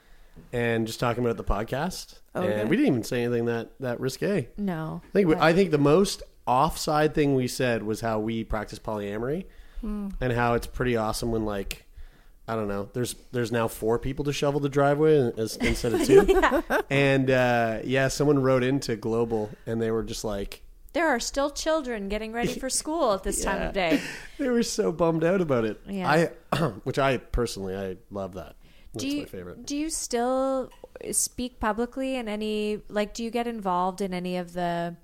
and 0.51 0.87
just 0.87 0.99
talking 0.99 1.23
about 1.23 1.37
the 1.37 1.43
podcast. 1.43 2.19
Okay. 2.35 2.61
And 2.61 2.69
we 2.69 2.77
didn't 2.77 2.91
even 2.93 3.03
say 3.03 3.23
anything 3.23 3.45
that 3.45 3.69
that 3.79 3.99
risque. 3.99 4.47
no. 4.57 5.01
I 5.03 5.11
think 5.13 5.27
we, 5.27 5.35
I 5.35 5.53
think 5.53 5.69
the 5.69 5.77
most 5.77 6.23
offside 6.47 7.13
thing 7.15 7.35
we 7.35 7.47
said 7.47 7.83
was 7.83 8.01
how 8.01 8.19
we 8.19 8.43
practice 8.43 8.79
polyamory, 8.79 9.45
Hmm. 9.81 10.09
and 10.21 10.31
how 10.33 10.53
it's 10.53 10.67
pretty 10.67 10.95
awesome 10.95 11.31
when 11.31 11.45
like 11.45 11.85
I 12.47 12.55
don't 12.55 12.67
know. 12.67 12.89
There's 12.93 13.15
there's 13.31 13.51
now 13.51 13.67
four 13.67 13.97
people 13.99 14.23
to 14.25 14.33
shovel 14.33 14.59
the 14.59 14.69
driveway 14.69 15.31
as- 15.37 15.57
instead 15.57 15.93
of 15.93 16.03
two, 16.05 16.63
and 16.89 17.29
uh, 17.31 17.79
yeah, 17.83 18.07
someone 18.07 18.39
wrote 18.41 18.63
into 18.63 18.95
Global 18.95 19.49
and 19.65 19.81
they 19.81 19.89
were 19.91 20.03
just 20.03 20.23
like 20.23 20.61
there 20.93 21.07
are 21.09 21.19
still 21.19 21.49
children 21.49 22.07
getting 22.07 22.31
ready 22.31 22.53
for 22.57 22.69
school 22.69 23.13
at 23.13 23.23
this 23.23 23.43
time 23.43 23.61
of 23.61 23.73
day. 23.73 23.99
they 24.37 24.47
were 24.47 24.63
so 24.63 24.91
bummed 24.93 25.23
out 25.25 25.41
about 25.41 25.65
it. 25.65 25.81
Yeah. 25.89 26.29
I 26.53 26.57
which 26.83 26.99
I 26.99 27.17
personally 27.17 27.75
I 27.75 27.97
love 28.11 28.35
that. 28.35 28.55
That's 28.93 29.03
do 29.03 29.09
you, 29.09 29.19
my 29.23 29.25
favorite. 29.27 29.65
Do 29.65 29.75
you 29.75 29.89
still 29.89 30.69
speak 31.11 31.59
publicly 31.59 32.15
in 32.15 32.29
any 32.29 32.79
like 32.87 33.13
do 33.13 33.23
you 33.23 33.31
get 33.31 33.45
involved 33.47 33.99
in 34.01 34.13
any 34.13 34.37
of 34.37 34.53
the 34.53 34.95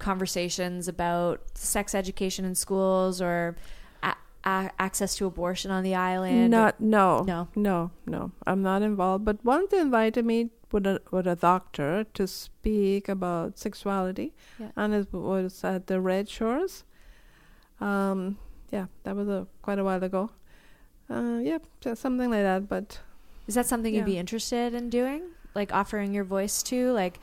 conversations 0.00 0.88
about 0.88 1.40
sex 1.54 1.94
education 1.94 2.44
in 2.44 2.54
schools 2.54 3.20
or 3.22 3.56
a- 4.02 4.16
a- 4.44 4.70
access 4.78 5.14
to 5.16 5.26
abortion 5.26 5.70
on 5.70 5.82
the 5.84 5.94
island? 5.94 6.50
Not 6.50 6.80
no 6.80 7.22
No. 7.24 7.48
no 7.54 7.90
no. 8.06 8.32
I'm 8.46 8.62
not 8.62 8.82
involved. 8.82 9.24
But 9.24 9.44
once 9.44 9.70
they 9.70 9.78
invited 9.80 10.24
me 10.24 10.50
with 10.72 10.86
a 10.86 11.00
with 11.10 11.26
a 11.26 11.36
doctor 11.36 12.04
to 12.14 12.26
speak 12.26 13.08
about 13.08 13.58
sexuality, 13.58 14.32
Yeah. 14.58 14.70
and 14.76 14.94
it 14.94 15.12
was 15.12 15.62
at 15.64 15.86
the 15.86 16.00
Red 16.00 16.28
Shores. 16.28 16.84
Um, 17.80 18.36
yeah, 18.70 18.86
that 19.04 19.16
was 19.16 19.28
a 19.28 19.46
quite 19.62 19.78
a 19.78 19.84
while 19.84 20.02
ago. 20.02 20.30
Uh, 21.08 21.40
yeah, 21.42 21.58
something 21.94 22.30
like 22.30 22.42
that. 22.42 22.68
But 22.68 23.00
Is 23.46 23.54
that 23.56 23.66
something 23.66 23.92
Yeah. 23.92 24.00
you'd 24.00 24.06
be 24.14 24.18
interested 24.18 24.74
in 24.74 24.90
doing? 24.90 25.22
Like 25.56 25.72
offering 25.74 26.14
your 26.14 26.22
voice 26.22 26.62
to? 26.64 26.92
Like 26.92 27.18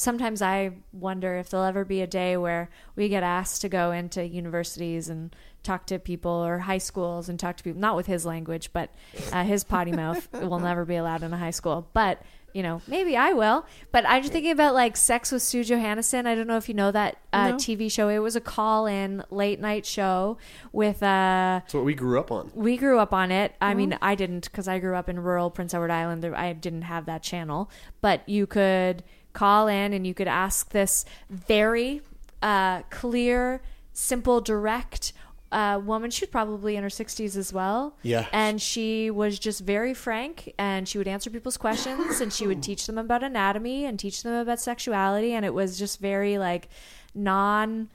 sometimes 0.00 0.40
I 0.40 0.72
wonder 0.92 1.36
if 1.36 1.50
there'll 1.50 1.66
ever 1.66 1.84
be 1.84 2.00
a 2.00 2.06
day 2.06 2.36
where 2.36 2.70
we 2.96 3.08
get 3.10 3.22
asked 3.22 3.60
to 3.62 3.68
go 3.68 3.92
into 3.92 4.24
universities 4.26 5.08
and 5.10 5.34
talk 5.62 5.86
to 5.86 5.98
people 5.98 6.30
or 6.32 6.58
high 6.60 6.78
schools 6.78 7.28
and 7.28 7.38
talk 7.38 7.56
to 7.58 7.62
people, 7.62 7.80
not 7.80 7.96
with 7.96 8.06
his 8.06 8.24
language, 8.24 8.72
but 8.72 8.90
uh, 9.30 9.44
his 9.44 9.62
potty 9.62 9.92
mouth 9.92 10.26
will 10.32 10.58
never 10.58 10.84
be 10.86 10.96
allowed 10.96 11.22
in 11.22 11.32
a 11.34 11.36
high 11.36 11.50
school. 11.50 11.86
But, 11.92 12.22
you 12.54 12.62
know, 12.62 12.80
maybe 12.88 13.14
I 13.14 13.34
will. 13.34 13.66
But 13.92 14.06
I'm 14.08 14.22
just 14.22 14.32
thinking 14.32 14.52
about 14.52 14.72
like 14.72 14.96
Sex 14.96 15.30
with 15.30 15.42
Sue 15.42 15.62
Johanson. 15.64 16.26
I 16.26 16.34
don't 16.34 16.46
know 16.46 16.56
if 16.56 16.66
you 16.66 16.74
know 16.74 16.90
that 16.92 17.18
uh, 17.34 17.50
No. 17.50 17.56
TV 17.56 17.92
show. 17.92 18.08
It 18.08 18.20
was 18.20 18.36
a 18.36 18.40
call 18.40 18.86
in 18.86 19.22
late 19.30 19.60
night 19.60 19.84
show 19.84 20.38
with, 20.72 21.02
uh, 21.02 21.60
That's 21.62 21.74
what 21.74 21.84
we 21.84 21.94
grew 21.94 22.18
up 22.18 22.32
on. 22.32 22.50
we 22.54 22.78
grew 22.78 22.98
up 22.98 23.12
on 23.12 23.30
it. 23.30 23.54
I 23.60 23.68
Mm-hmm. 23.70 23.76
mean, 23.78 23.98
I 24.00 24.14
didn't 24.14 24.46
because 24.50 24.66
I 24.66 24.78
grew 24.78 24.96
up 24.96 25.10
in 25.10 25.20
rural 25.20 25.50
Prince 25.50 25.74
Edward 25.74 25.90
Island. 25.90 26.24
I 26.24 26.54
didn't 26.54 26.82
have 26.82 27.04
that 27.04 27.22
channel. 27.22 27.70
But 28.00 28.26
you 28.26 28.46
could 28.46 29.02
call 29.40 29.68
in 29.68 29.94
and 29.94 30.06
you 30.06 30.12
could 30.12 30.28
ask 30.28 30.68
this 30.68 31.06
very 31.30 32.02
uh, 32.42 32.82
clear, 32.90 33.62
simple, 33.94 34.42
direct 34.42 35.14
uh, 35.50 35.80
woman. 35.82 36.10
She 36.10 36.26
was 36.26 36.30
probably 36.30 36.76
in 36.76 36.82
her 36.82 36.90
60s 36.90 37.38
as 37.38 37.50
well. 37.50 37.96
Yeah. 38.02 38.26
And 38.34 38.60
she 38.60 39.10
was 39.10 39.38
just 39.38 39.62
very 39.62 39.94
frank 39.94 40.52
and 40.58 40.86
she 40.86 40.98
would 40.98 41.08
answer 41.08 41.30
people's 41.30 41.56
questions 41.56 42.20
and 42.20 42.30
she 42.30 42.46
would 42.46 42.62
teach 42.68 42.86
them 42.86 42.98
about 42.98 43.22
anatomy 43.22 43.86
and 43.86 43.98
teach 43.98 44.22
them 44.22 44.34
about 44.34 44.60
sexuality. 44.60 45.32
And 45.32 45.46
it 45.46 45.54
was 45.54 45.78
just 45.78 46.00
very 46.00 46.36
like 46.36 46.68
non 47.14 47.88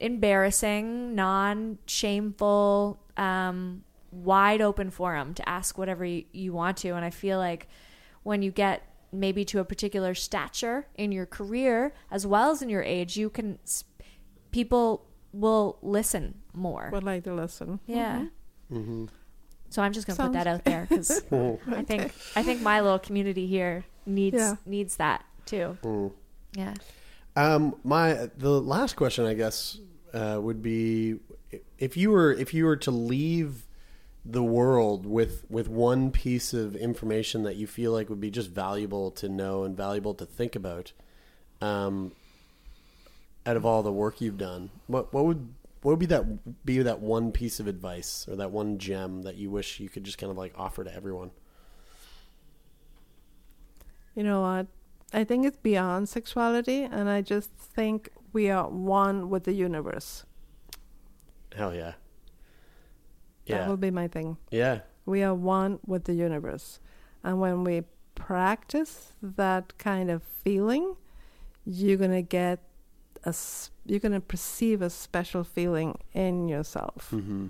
embarrassing, 0.00 1.14
non 1.14 1.76
shameful, 1.84 2.98
um, 3.18 3.84
wide 4.10 4.62
open 4.62 4.88
forum 4.88 5.34
to 5.34 5.46
ask 5.46 5.76
whatever 5.76 6.06
you, 6.06 6.24
you 6.32 6.54
want 6.54 6.78
to. 6.78 6.92
And 6.92 7.04
I 7.04 7.10
feel 7.10 7.36
like 7.36 7.68
when 8.22 8.40
you 8.40 8.50
get 8.50 8.87
maybe 9.12 9.44
to 9.46 9.58
a 9.60 9.64
particular 9.64 10.14
stature 10.14 10.86
in 10.96 11.12
your 11.12 11.26
career 11.26 11.92
as 12.10 12.26
well 12.26 12.50
as 12.50 12.62
in 12.62 12.68
your 12.68 12.82
age, 12.82 13.16
you 13.16 13.30
can, 13.30 13.58
people 14.50 15.06
will 15.32 15.78
listen 15.82 16.34
more. 16.52 16.90
Would 16.92 17.04
like 17.04 17.24
to 17.24 17.34
listen. 17.34 17.80
yeah. 17.86 18.26
Mm-hmm. 18.72 19.06
So 19.70 19.82
I'm 19.82 19.92
just 19.92 20.06
gonna 20.06 20.16
put 20.16 20.32
that 20.32 20.46
out 20.46 20.64
there 20.64 20.86
because 20.88 21.10
I 21.32 21.82
think 21.84 22.12
I 22.34 22.42
think 22.42 22.62
my 22.62 22.80
little 22.80 22.98
community 22.98 23.46
here 23.46 23.84
needs 24.06 24.36
Yeah. 24.36 24.56
needs 24.64 24.96
that 24.96 25.24
too. 25.44 25.76
Mm. 25.82 26.12
Yeah. 26.54 26.74
Um, 27.36 27.76
my 27.84 28.30
the 28.38 28.60
last 28.60 28.96
question, 28.96 29.26
I 29.26 29.34
guess, 29.34 29.78
uh, 30.14 30.38
would 30.40 30.62
be 30.62 31.16
if 31.78 31.98
you 31.98 32.10
were 32.10 32.32
if 32.32 32.54
you 32.54 32.64
were 32.64 32.76
to 32.76 32.90
leave 32.90 33.66
the 34.30 34.42
world 34.42 35.06
with 35.06 35.46
with 35.48 35.68
one 35.68 36.10
piece 36.10 36.52
of 36.52 36.76
information 36.76 37.44
that 37.44 37.56
you 37.56 37.66
feel 37.66 37.92
like 37.92 38.10
would 38.10 38.20
be 38.20 38.30
just 38.30 38.50
valuable 38.50 39.10
to 39.12 39.28
know 39.28 39.64
and 39.64 39.74
valuable 39.76 40.12
to 40.14 40.26
think 40.26 40.54
about, 40.54 40.92
um, 41.62 42.12
out 43.46 43.56
of 43.56 43.64
all 43.64 43.82
the 43.82 43.92
work 43.92 44.20
you've 44.20 44.36
done, 44.36 44.70
what 44.86 45.12
what 45.14 45.24
would 45.24 45.54
what 45.82 45.92
would 45.92 45.98
be 45.98 46.06
that 46.06 46.64
be 46.66 46.78
that 46.82 47.00
one 47.00 47.32
piece 47.32 47.58
of 47.58 47.66
advice 47.66 48.26
or 48.28 48.36
that 48.36 48.50
one 48.50 48.78
gem 48.78 49.22
that 49.22 49.36
you 49.36 49.50
wish 49.50 49.80
you 49.80 49.88
could 49.88 50.04
just 50.04 50.18
kind 50.18 50.30
of 50.30 50.36
like 50.36 50.52
offer 50.56 50.84
to 50.84 50.94
everyone? 50.94 51.30
You 54.14 54.24
know 54.24 54.42
what? 54.42 54.66
I 55.14 55.24
think 55.24 55.46
it's 55.46 55.56
beyond 55.56 56.08
sexuality, 56.08 56.82
and 56.82 57.08
I 57.08 57.22
just 57.22 57.50
think 57.50 58.10
we 58.34 58.50
are 58.50 58.68
one 58.68 59.30
with 59.30 59.44
the 59.44 59.54
universe. 59.54 60.26
Hell 61.56 61.74
yeah, 61.74 61.94
That 63.48 63.60
yeah, 63.62 63.68
will 63.68 63.76
be 63.76 63.90
my 63.90 64.08
thing. 64.08 64.36
yeah. 64.50 64.80
We 65.06 65.22
are 65.22 65.34
one 65.34 65.78
with 65.86 66.04
the 66.04 66.12
universe. 66.12 66.80
And 67.24 67.40
when 67.40 67.64
we 67.64 67.82
practice 68.14 69.12
that 69.22 69.78
kind 69.78 70.10
of 70.10 70.22
feeling, 70.22 70.96
you're 71.64 71.96
going 71.96 72.10
to 72.12 72.22
get 72.22 72.58
a 73.24 73.34
you're 73.86 74.00
going 74.00 74.12
to 74.12 74.20
perceive 74.20 74.82
a 74.82 74.90
special 74.90 75.44
feeling 75.44 75.98
in 76.12 76.46
yourself. 76.48 77.08
Mm-hmm. 77.10 77.46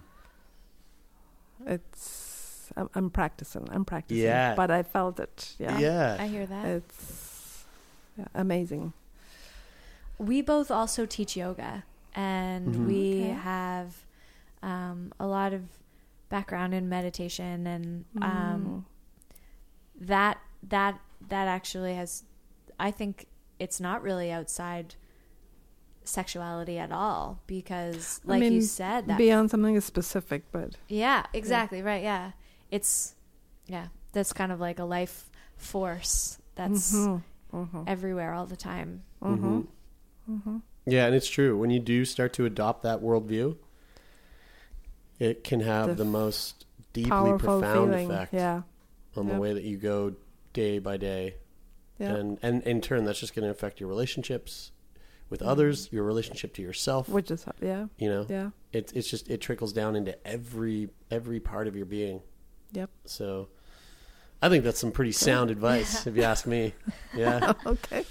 It's 1.66 2.70
I'm, 2.76 2.88
I'm 2.94 3.10
practicing. 3.10 3.66
I'm 3.70 3.84
practicing. 3.84 4.22
Yeah. 4.24 4.54
But 4.54 4.70
I 4.70 4.82
felt 4.82 5.18
it. 5.20 5.54
Yeah. 5.58 5.78
Yeah. 5.78 6.16
I 6.20 6.26
hear 6.28 6.46
that. 6.46 6.64
It's 6.64 7.64
yeah, 8.16 8.26
amazing. 8.34 8.92
we 10.18 10.42
both 10.42 10.70
also 10.70 11.06
teach 11.06 11.36
yoga 11.36 11.84
and 12.14 12.74
Mhm. 12.74 12.86
we 12.86 13.20
Okay. 13.22 13.30
have 13.32 14.04
um, 14.62 15.12
a 15.20 15.26
lot 15.26 15.52
of 15.52 15.62
background 16.28 16.74
in 16.74 16.88
meditation 16.88 17.66
and 17.66 18.04
Mm. 18.14 18.22
um, 18.24 18.84
that 20.00 20.38
that 20.62 21.00
that 21.28 21.48
actually 21.48 21.94
has 21.94 22.24
i 22.78 22.90
think 22.90 23.26
it's 23.58 23.80
not 23.80 24.02
really 24.02 24.30
outside 24.30 24.94
sexuality 26.04 26.78
at 26.78 26.90
all 26.90 27.40
because 27.46 28.20
I 28.26 28.30
like 28.30 28.44
you 28.44 28.50
mean, 28.50 28.62
said 28.62 29.08
that 29.08 29.18
beyond 29.18 29.50
something 29.50 29.78
specific, 29.80 30.44
but 30.52 30.76
yeah 30.88 31.26
exactly 31.34 31.82
right 31.82 32.02
yeah 32.02 32.32
it's 32.70 33.14
yeah 33.66 33.88
that's 34.12 34.32
kind 34.32 34.50
of 34.52 34.58
like 34.60 34.78
a 34.78 34.84
life 34.84 35.30
force 35.56 36.38
that's 36.54 36.94
Mhm, 36.94 37.22
mhm, 37.52 37.84
everywhere 37.86 38.32
all 38.32 38.46
the 38.46 38.56
time 38.56 39.02
mhm, 39.22 39.38
Mhm. 39.38 39.66
mhm. 40.30 40.62
Yeah, 40.86 41.04
and 41.04 41.14
it's 41.14 41.28
true. 41.28 41.58
When 41.58 41.68
you 41.68 41.80
do 41.80 42.06
start 42.06 42.32
to 42.34 42.46
adopt 42.46 42.82
that 42.84 43.00
worldview, 43.02 43.58
it 45.18 45.44
can 45.44 45.60
have 45.60 45.88
The 45.88 45.94
the, 45.96 46.04
most 46.04 46.66
deeply 46.92 47.38
profound 47.38 47.90
feeling. 47.90 48.10
effect 48.10 48.32
Yeah. 48.34 48.62
on 49.16 49.28
the 49.28 49.38
way 49.38 49.52
that 49.52 49.62
you 49.64 49.76
go 49.76 50.14
day 50.52 50.78
by 50.78 50.96
day. 50.96 51.34
Yeah. 51.98 52.14
And 52.14 52.38
and 52.42 52.62
in 52.62 52.80
turn 52.80 53.04
that's 53.04 53.18
just 53.20 53.34
going 53.34 53.44
to 53.44 53.50
affect 53.50 53.80
your 53.80 53.88
relationships 53.88 54.70
with 55.30 55.42
others, 55.42 55.88
your 55.92 56.04
relationship 56.04 56.54
to 56.54 56.62
yourself. 56.62 57.06
Mm-hmm. 57.06 57.14
Which 57.14 57.30
is 57.30 57.44
yeah. 57.60 57.86
you 57.98 58.08
know, 58.08 58.26
Yeah. 58.28 58.50
it, 58.72 58.92
it's 58.94 59.10
just 59.10 59.28
it 59.28 59.40
trickles 59.40 59.72
down 59.72 59.96
into 59.96 60.16
every 60.26 60.90
every 61.10 61.40
part 61.40 61.66
of 61.66 61.74
your 61.76 61.86
being. 61.86 62.22
Yep. 62.72 62.90
So, 63.06 63.48
I 64.42 64.48
think 64.48 64.62
that's 64.62 64.78
some 64.78 64.92
pretty 64.92 65.12
sound 65.12 65.50
advice, 65.50 66.06
if 66.06 66.16
you 66.16 66.22
ask 66.22 66.46
me. 66.46 66.74
Yeah. 67.16 67.54
okay. 67.66 68.04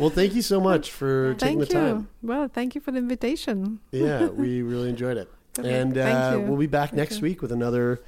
Well, 0.00 0.10
thank 0.10 0.34
you 0.34 0.42
so 0.42 0.60
much 0.60 0.90
for 0.90 1.34
taking 1.34 1.58
Thank 1.58 1.70
the 1.70 1.74
you. 1.76 1.80
time. 1.80 2.08
Well, 2.22 2.48
thank 2.48 2.74
you 2.74 2.80
for 2.80 2.90
the 2.90 2.98
invitation. 2.98 3.80
Yeah, 3.92 4.26
we 4.28 4.62
really 4.62 4.88
enjoyed 4.88 5.16
it. 5.18 5.30
Good 5.54 5.66
and 5.66 5.98
uh, 5.98 6.40
we'll 6.42 6.56
be 6.56 6.66
back 6.66 6.90
Thank 6.90 6.98
next 6.98 7.16
you. 7.16 7.22
week 7.22 7.40
with 7.40 7.52
another 7.52 8.00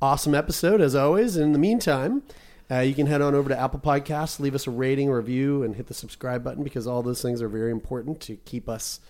awesome 0.00 0.34
episode, 0.34 0.80
as 0.80 0.94
always. 0.94 1.36
In 1.36 1.52
the 1.52 1.58
meantime, 1.58 2.22
uh, 2.70 2.78
you 2.78 2.94
can 2.94 3.06
head 3.08 3.20
on 3.20 3.34
over 3.34 3.48
to 3.48 3.58
Apple 3.58 3.80
Podcasts, 3.80 4.38
leave 4.38 4.54
us 4.54 4.68
a 4.68 4.70
rating, 4.70 5.10
review, 5.10 5.64
and 5.64 5.74
hit 5.74 5.88
the 5.88 5.94
subscribe 5.94 6.44
button 6.44 6.62
because 6.62 6.86
all 6.86 7.02
those 7.02 7.20
things 7.20 7.42
are 7.42 7.48
very 7.48 7.72
important 7.72 8.20
to 8.20 8.36
keep 8.36 8.68
us 8.68 9.00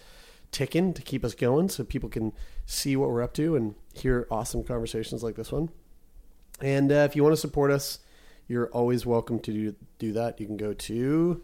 ticking, 0.52 0.94
to 0.94 1.02
keep 1.02 1.22
us 1.22 1.34
going, 1.34 1.68
so 1.68 1.84
people 1.84 2.08
can 2.08 2.32
see 2.64 2.96
what 2.96 3.10
we're 3.10 3.22
up 3.22 3.34
to 3.34 3.56
and 3.56 3.74
hear 3.92 4.26
awesome 4.30 4.64
conversations 4.64 5.22
like 5.22 5.36
this 5.36 5.52
one. 5.52 5.68
And 6.60 6.90
uh, 6.90 7.06
if 7.08 7.14
you 7.14 7.22
want 7.22 7.34
to 7.34 7.40
support 7.40 7.70
us, 7.70 7.98
you're 8.48 8.68
always 8.68 9.04
welcome 9.04 9.38
to 9.40 9.52
do, 9.52 9.74
do 9.98 10.12
that. 10.12 10.40
You 10.40 10.46
can 10.46 10.56
go 10.56 10.72
to 10.72 11.42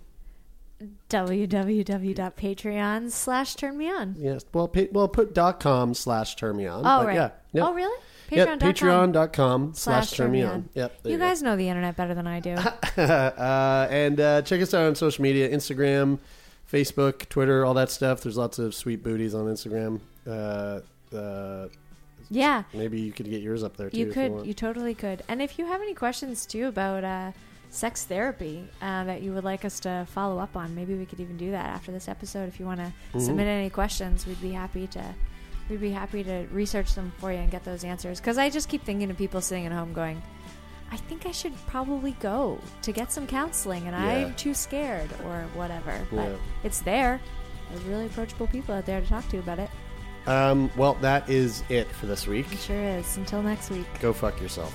www.patreon 1.11 3.11
slash 3.11 3.57
turn 3.57 3.77
me 3.77 3.91
on 3.91 4.15
yes, 4.17 4.45
well, 4.53 4.69
pa- 4.69 4.87
well, 4.93 5.09
put 5.09 5.35
dot 5.35 5.59
com 5.59 5.95
slash 5.95 6.37
turn 6.37 6.57
me 6.57 6.67
on. 6.67 6.87
Oh, 6.87 7.05
right. 7.05 7.17
Yeah, 7.17 7.31
yep. 7.53 7.65
Oh, 7.67 7.75
really? 7.75 7.99
Yep, 8.31 8.61
Patreon.com 8.61 9.13
patreon.com 9.13 9.75
slash 9.75 10.11
turn 10.11 10.33
me 10.33 10.43
on. 10.43 10.69
Yep. 10.75 11.01
You 11.05 11.17
go. 11.17 11.25
guys 11.25 11.43
know 11.43 11.57
the 11.57 11.69
internet 11.69 11.97
better 11.97 12.15
than 12.15 12.27
I 12.27 12.41
do. 12.41 12.53
uh, 12.99 13.89
and 13.91 14.21
uh, 14.21 14.43
check 14.43 14.61
us 14.61 14.75
out 14.75 14.87
on 14.87 14.95
social 14.95 15.23
media 15.23 15.49
Instagram, 15.49 16.19
Facebook, 16.71 17.27
Twitter, 17.31 17.65
all 17.65 17.73
that 17.75 17.91
stuff. 17.91 18.21
There's 18.21 18.37
lots 18.37 18.59
of 18.59 18.75
sweet 18.75 19.03
booties 19.03 19.35
on 19.35 19.47
Instagram. 19.47 20.01
Uh, 20.27 20.81
uh, 21.17 21.69
yeah. 22.31 22.65
maybe 22.75 23.01
you 23.01 23.13
could 23.13 23.31
get 23.31 23.41
yours 23.41 23.65
up 23.65 23.79
there 23.79 23.89
too. 23.89 23.97
You 23.97 24.13
could, 24.13 24.33
want. 24.33 24.47
you 24.47 24.53
totally 24.53 24.95
could. 24.95 25.23
And 25.29 25.41
if 25.41 25.59
you 25.59 25.65
have 25.65 25.81
any 25.81 25.95
questions 25.95 26.45
too 26.45 26.67
about 26.67 27.05
uh, 27.05 27.33
sex 27.71 28.05
therapy 28.05 28.67
uh, 28.81 29.05
that 29.05 29.23
you 29.23 29.33
would 29.35 29.45
like 29.45 29.65
us 29.65 29.81
to 29.81 30.07
follow 30.11 30.39
up 30.39 30.57
on, 30.57 30.75
maybe 30.75 30.95
we 30.95 31.05
could 31.07 31.21
even 31.21 31.37
do 31.37 31.51
that 31.51 31.67
after 31.67 31.93
this 31.93 32.09
episode. 32.09 32.49
If 32.49 32.59
you 32.59 32.67
want 32.67 32.81
to 32.81 33.21
submit 33.21 33.47
any 33.47 33.71
questions, 33.71 34.27
we'd 34.27 34.41
be 34.41 34.53
happy 34.53 34.87
to. 34.89 35.15
We'd 35.69 35.81
be 35.83 35.91
happy 35.91 36.25
to 36.25 36.47
research 36.51 36.95
them 36.95 37.13
for 37.19 37.31
you 37.31 37.39
and 37.39 37.51
get 37.51 37.65
those 37.65 37.85
answers. 37.85 38.21
Because 38.21 38.39
I 38.39 38.49
just 38.49 38.71
keep 38.71 38.85
thinking 38.85 39.11
of 39.11 39.19
people 39.19 39.43
sitting 39.43 39.67
at 39.67 39.73
home 39.73 39.93
going, 39.93 40.23
I 40.91 40.97
think 40.97 41.27
I 41.27 41.31
should 41.31 41.55
probably 41.67 42.13
go 42.21 42.59
to 42.83 42.93
get 42.93 43.13
some 43.13 43.27
counseling, 43.27 43.87
and 43.87 43.95
Yeah. 43.95 44.29
I'm 44.29 44.35
too 44.35 44.55
scared 44.55 45.11
or 45.27 45.45
whatever. 45.55 46.07
But 46.11 46.31
Yeah. 46.31 46.37
it's 46.65 46.81
there. 46.81 47.21
There's 47.71 47.83
really 47.85 48.07
approachable 48.07 48.47
people 48.47 48.75
out 48.75 48.87
there 48.87 49.03
to 49.03 49.07
talk 49.07 49.29
to 49.29 49.39
about 49.41 49.59
it. 49.59 49.69
Um, 50.27 50.71
well, 50.75 50.95
that 51.03 51.29
is 51.29 51.63
it 51.69 51.87
for 51.93 52.07
this 52.07 52.27
week. 52.27 52.51
It 52.51 52.59
sure 52.61 52.83
is. 52.83 53.19
Until 53.19 53.43
next 53.43 53.69
week. 53.71 53.87
Go 54.01 54.15
fuck 54.15 54.41
yourself. 54.41 54.75